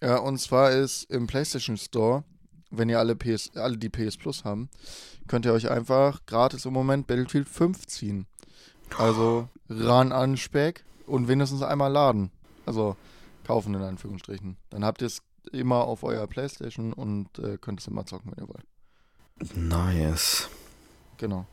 Ja, 0.03 0.19
und 0.19 0.39
zwar 0.39 0.71
ist 0.71 1.05
im 1.11 1.27
PlayStation 1.27 1.77
Store, 1.77 2.25
wenn 2.71 2.89
ihr 2.89 2.99
alle, 2.99 3.17
PS, 3.17 3.57
alle 3.57 3.79
die 3.79 3.89
PS 3.89 4.17
Plus 4.17 4.45
haben, 4.45 4.69
könnt 5.27 5.47
ihr 5.47 5.53
euch 5.53 5.71
einfach 5.71 6.25
gratis 6.27 6.65
im 6.65 6.73
Moment 6.73 7.07
Battlefield 7.07 7.49
5 7.49 7.87
ziehen. 7.87 8.27
Also 8.99 9.49
ran 9.69 10.13
an 10.13 10.37
Speck 10.37 10.85
und 11.07 11.29
wenigstens 11.29 11.63
einmal 11.63 11.91
laden. 11.93 12.31
Also 12.67 12.97
kaufen 13.47 13.75
in 13.75 13.83
Anführungsstrichen. 13.83 14.57
Dann 14.71 14.85
habt 14.85 15.01
ihr 15.03 15.07
es 15.07 15.23
immer 15.53 15.85
auf 15.85 16.03
eurer 16.05 16.27
Playstation 16.27 16.93
und 16.93 17.39
äh, 17.39 17.59
könnt 17.59 17.81
es 17.81 17.87
immer 17.87 18.07
zocken, 18.07 18.33
wenn 18.35 18.45
ihr 18.45 18.49
wollt. 18.49 19.57
Nice. 19.57 20.49
Genau. 21.19 21.47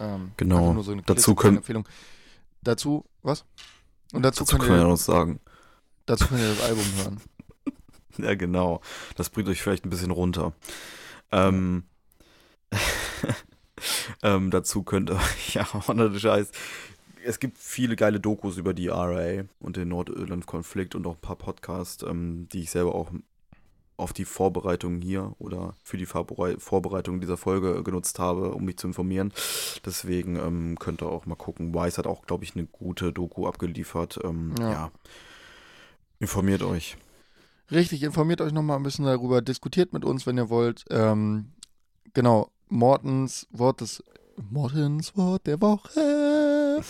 Ähm, 0.00 0.32
Genau. 0.36 0.80
so 0.82 0.94
Dazu 0.96 1.34
können- 1.34 1.58
Empfehlung. 1.58 1.88
Dazu, 2.62 3.04
was? 3.22 3.44
Und 4.12 4.22
dazu, 4.22 4.44
Dazu 4.44 4.58
können 4.58 4.70
wir 4.70 4.78
ihr, 4.82 4.88
noch 4.88 4.96
sagen. 4.96 5.40
dazu 6.06 6.26
könnt 6.26 6.40
ihr 6.40 6.48
das 6.54 6.62
Album 6.62 6.84
hören. 6.96 7.20
Ja, 8.18 8.34
genau. 8.34 8.80
Das 9.14 9.30
bringt 9.30 9.48
euch 9.48 9.62
vielleicht 9.62 9.84
ein 9.86 9.90
bisschen 9.90 10.10
runter. 10.10 10.52
Ähm, 11.30 11.84
ähm, 14.22 14.50
dazu 14.50 14.82
könnt 14.82 15.10
ihr, 15.10 15.20
ja, 15.52 15.66
ohne 15.88 16.18
Scheiß. 16.18 16.50
Es 17.24 17.40
gibt 17.40 17.58
viele 17.58 17.96
geile 17.96 18.20
Dokus 18.20 18.56
über 18.56 18.72
die 18.74 18.88
RA 18.88 19.42
und 19.60 19.76
den 19.76 19.88
Nordirland-Konflikt 19.88 20.94
und 20.94 21.06
auch 21.06 21.14
ein 21.16 21.20
paar 21.20 21.36
Podcasts, 21.36 22.02
ähm, 22.04 22.48
die 22.52 22.60
ich 22.62 22.70
selber 22.70 22.94
auch 22.94 23.10
auf 23.96 24.12
die 24.12 24.24
Vorbereitung 24.24 25.00
hier 25.00 25.34
oder 25.40 25.74
für 25.82 25.96
die 25.96 26.06
Vorberei- 26.06 26.58
Vorbereitung 26.60 27.20
dieser 27.20 27.36
Folge 27.36 27.82
genutzt 27.82 28.20
habe, 28.20 28.52
um 28.54 28.64
mich 28.64 28.76
zu 28.78 28.86
informieren. 28.86 29.32
Deswegen 29.84 30.36
ähm, 30.36 30.78
könnt 30.78 31.02
ihr 31.02 31.08
auch 31.08 31.26
mal 31.26 31.34
gucken. 31.34 31.74
Wise 31.74 31.98
hat 31.98 32.06
auch, 32.06 32.24
glaube 32.24 32.44
ich, 32.44 32.54
eine 32.54 32.66
gute 32.66 33.12
Doku 33.12 33.48
abgeliefert. 33.48 34.20
Ähm, 34.22 34.54
Ja. 34.60 34.70
ja. 34.70 34.90
Informiert 36.20 36.62
euch. 36.62 36.96
Richtig, 37.70 38.02
informiert 38.02 38.40
euch 38.40 38.52
nochmal 38.52 38.76
ein 38.76 38.82
bisschen 38.82 39.04
darüber, 39.04 39.42
diskutiert 39.42 39.92
mit 39.92 40.04
uns, 40.04 40.26
wenn 40.26 40.38
ihr 40.38 40.48
wollt. 40.48 40.84
Ähm, 40.90 41.52
genau, 42.14 42.50
Mortens 42.70 43.46
Wort 43.50 43.80
des 43.80 44.02
Mortens 44.50 45.16
Wort 45.16 45.46
der 45.46 45.60
Woche. 45.60 46.82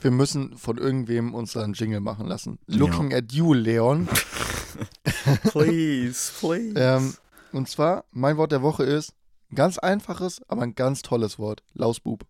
Wir 0.00 0.10
müssen 0.10 0.56
von 0.56 0.78
irgendwem 0.78 1.34
uns 1.34 1.52
da 1.52 1.62
einen 1.64 1.74
Jingle 1.74 2.00
machen 2.00 2.26
lassen. 2.26 2.58
Looking 2.66 3.12
at 3.12 3.32
you, 3.32 3.54
Leon. 3.54 4.08
Please, 5.50 6.32
please. 6.40 6.74
Ähm, 6.76 7.14
und 7.52 7.68
zwar, 7.68 8.04
mein 8.12 8.36
Wort 8.36 8.52
der 8.52 8.62
Woche 8.62 8.84
ist 8.84 9.14
ein 9.50 9.56
ganz 9.56 9.78
einfaches, 9.78 10.40
aber 10.48 10.62
ein 10.62 10.74
ganz 10.74 11.02
tolles 11.02 11.38
Wort. 11.38 11.62
Lausbub. 11.74 12.24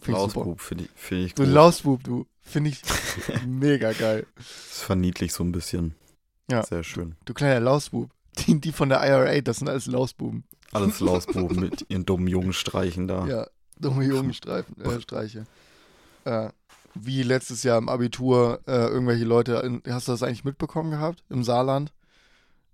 Find. 0.00 0.16
Lausbub 0.16 0.60
finde 0.60 0.84
ich, 0.84 0.90
find 0.94 1.26
ich 1.26 1.34
Du 1.34 1.44
gut. 1.44 1.52
Lausbub, 1.52 2.04
du. 2.04 2.26
Finde 2.40 2.70
ich 2.70 2.82
mega 3.46 3.92
geil. 3.92 4.26
Das 4.36 4.82
verniedlich 4.82 5.32
so 5.32 5.42
ein 5.42 5.52
bisschen. 5.52 5.94
Ja. 6.50 6.62
Sehr 6.62 6.84
schön. 6.84 7.16
Du 7.24 7.34
kleiner 7.34 7.60
Lausbub. 7.60 8.10
Die, 8.38 8.60
die 8.60 8.72
von 8.72 8.88
der 8.88 9.02
IRA, 9.06 9.40
das 9.40 9.58
sind 9.58 9.68
alles 9.68 9.86
Lausbuben. 9.86 10.44
Alles 10.72 11.00
Lausbuben 11.00 11.58
mit 11.58 11.86
ihren 11.88 12.04
dummen 12.04 12.28
jungen 12.28 12.52
Streichen 12.52 13.08
da. 13.08 13.26
Ja, 13.26 13.46
dumme 13.78 14.04
Jungenstreifen, 14.04 14.80
äh, 14.82 15.00
Streiche. 15.00 15.46
Äh, 16.24 16.50
wie 16.94 17.22
letztes 17.22 17.62
Jahr 17.62 17.78
im 17.78 17.88
Abitur 17.88 18.60
äh, 18.66 18.86
irgendwelche 18.86 19.24
Leute, 19.24 19.54
in, 19.56 19.82
hast 19.88 20.08
du 20.08 20.12
das 20.12 20.22
eigentlich 20.22 20.44
mitbekommen 20.44 20.90
gehabt? 20.90 21.22
Im 21.28 21.44
Saarland? 21.44 21.92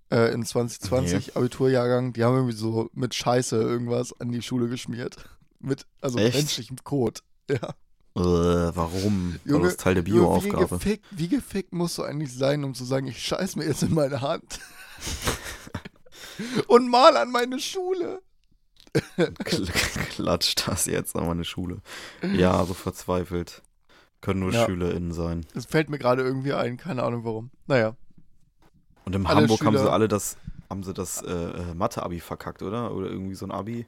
Äh, 0.09 0.33
in 0.33 0.45
2020 0.45 1.35
Abiturjahrgang, 1.35 2.13
die 2.13 2.23
haben 2.23 2.35
irgendwie 2.35 2.55
so 2.55 2.89
mit 2.93 3.13
Scheiße 3.13 3.55
irgendwas 3.55 4.19
an 4.19 4.31
die 4.31 4.41
Schule 4.41 4.69
geschmiert. 4.69 5.17
Mit, 5.59 5.85
also 6.01 6.19
Echt? 6.19 6.35
menschlichem 6.35 6.77
Kot. 6.83 7.23
Ja. 7.49 7.73
Äh, 8.15 8.75
warum? 8.75 9.39
War 9.43 9.53
Junge, 9.53 9.65
das 9.65 9.77
Teil 9.77 9.95
der 9.95 10.05
wie, 10.05 10.11
Bioaufgabe? 10.11 10.67
gefickt, 10.67 11.05
wie 11.11 11.27
gefickt 11.27 11.73
musst 11.73 11.97
du 11.97 12.03
eigentlich 12.03 12.33
sein, 12.33 12.63
um 12.63 12.75
zu 12.75 12.85
sagen, 12.85 13.07
ich 13.07 13.25
scheiß 13.25 13.55
mir 13.55 13.65
jetzt 13.65 13.83
in 13.83 13.93
meine 13.93 14.21
Hand? 14.21 14.59
Und 16.67 16.89
mal 16.89 17.15
an 17.17 17.31
meine 17.31 17.59
Schule. 17.59 18.21
Kl- 19.17 19.71
Klatscht 20.09 20.67
das 20.67 20.85
jetzt 20.85 21.15
an 21.15 21.27
meine 21.27 21.45
Schule. 21.45 21.77
Ja, 22.33 22.63
so 22.65 22.73
verzweifelt. 22.73 23.61
Können 24.21 24.39
nur 24.39 24.51
Ja. 24.53 24.65
SchülerInnen 24.65 25.11
sein. 25.13 25.45
Das 25.53 25.65
fällt 25.65 25.89
mir 25.89 25.99
gerade 25.99 26.21
irgendwie 26.23 26.53
ein, 26.53 26.77
keine 26.77 27.03
Ahnung 27.03 27.23
warum. 27.25 27.51
Naja. 27.67 27.95
Und 29.05 29.15
in 29.15 29.25
Alle 29.25 29.41
Hamburg 29.41 29.61
haben 29.65 29.75
sie 29.77 29.83
Schüler- 29.83 29.91
alle 29.93 30.07
das, 30.07 30.37
haben 30.69 30.83
sie 30.83 30.93
das 30.93 31.21
äh, 31.21 31.29
äh, 31.31 31.73
Mathe-Abi 31.73 32.19
verkackt, 32.21 32.61
oder? 32.61 32.93
Oder 32.93 33.09
irgendwie 33.09 33.35
so 33.35 33.45
ein 33.45 33.51
Abi. 33.51 33.85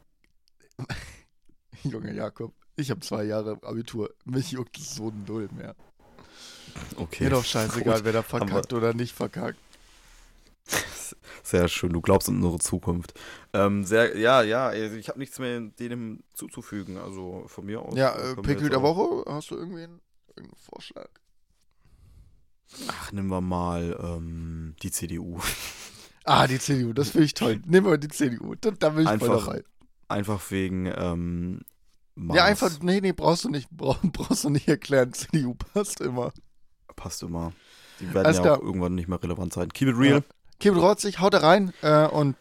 Junge 1.84 2.14
Jakob, 2.14 2.54
ich 2.76 2.90
habe 2.92 3.00
zwei 3.00 3.24
Jahre 3.24 3.58
Abitur. 3.64 4.14
Mich 4.26 4.52
juckt 4.52 4.78
es 4.78 4.96
so 4.96 5.14
null 5.26 5.48
mehr. 5.56 5.74
Okay. 6.98 7.24
Mir 7.26 7.30
doch 7.30 7.46
scheißegal, 7.46 7.96
Gut. 7.98 8.04
wer 8.06 8.12
da 8.14 8.24
verkackt 8.24 8.74
oder 8.74 8.94
nicht 8.94 9.16
verkackt. 9.16 9.58
Sehr 11.44 11.68
schön, 11.68 11.94
du 11.94 12.02
glaubst 12.02 12.30
an 12.30 12.36
unsere 12.36 12.60
Zukunft. 12.60 13.14
Ähm, 13.54 13.84
sehr, 13.84 14.18
ja, 14.18 14.42
ja, 14.42 14.68
also 14.68 14.96
ich 14.96 15.10
habe 15.10 15.20
nichts 15.20 15.40
mehr 15.40 15.60
dem 15.60 16.24
zuzufügen. 16.34 16.98
Also 16.98 17.44
von 17.48 17.66
mir 17.66 17.82
aus. 17.82 17.96
Ja, 17.96 18.16
äh, 18.16 18.36
Pickel 18.36 18.70
der 18.70 18.82
Woche, 18.82 19.30
hast 19.32 19.52
du 19.52 19.56
irgendwie 19.56 19.84
einen, 19.84 20.02
irgendeinen 20.30 20.62
Vorschlag? 20.72 21.10
Ach, 22.88 23.12
nehmen 23.12 23.30
wir 23.30 23.42
mal 23.42 23.98
ähm, 24.02 24.76
die 24.82 24.92
CDU. 24.92 25.40
Ah, 26.28 26.48
die 26.48 26.58
CDU, 26.58 26.92
das 26.92 27.12
finde 27.12 27.26
ich 27.26 27.36
toll. 27.36 27.62
Nehmen 27.68 27.86
wir 27.86 28.00
die 28.00 28.08
CDU, 28.08 28.56
da, 28.56 28.72
da 28.72 28.90
bin 28.90 29.02
ich 29.02 29.06
voll 29.06 29.14
Einfach 29.14 29.46
dabei. 29.46 29.64
Einfach 30.08 30.50
wegen. 30.50 30.88
Ähm, 30.88 31.62
Maß. 32.16 32.36
Ja, 32.36 32.46
einfach, 32.46 32.72
nee, 32.82 33.02
nee, 33.02 33.12
brauchst 33.12 33.44
du 33.44 33.50
nicht, 33.50 33.70
brauch, 33.70 34.00
brauchst 34.04 34.44
du 34.44 34.50
nicht 34.50 34.68
erklären. 34.68 35.14
CDU 35.14 35.54
passt 35.54 36.02
immer. 36.02 36.34
Passt 36.96 37.22
immer. 37.22 37.54
Die 38.00 38.14
werden 38.14 38.26
Alles 38.26 38.38
ja 38.38 38.44
klar. 38.44 38.58
auch 38.58 38.64
irgendwann 38.64 38.96
nicht 38.96 39.08
mehr 39.08 39.22
relevant 39.22 39.54
sein. 39.54 39.70
Keep 39.70 39.90
it 39.90 39.98
real. 39.98 40.18
Ja. 40.18 40.35
Kevin 40.60 40.80
Rotzig, 40.80 41.20
haut 41.20 41.34
da 41.34 41.40
rein 41.40 41.74
äh, 41.82 42.08
und 42.08 42.36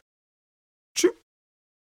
tschüss. 0.94 1.12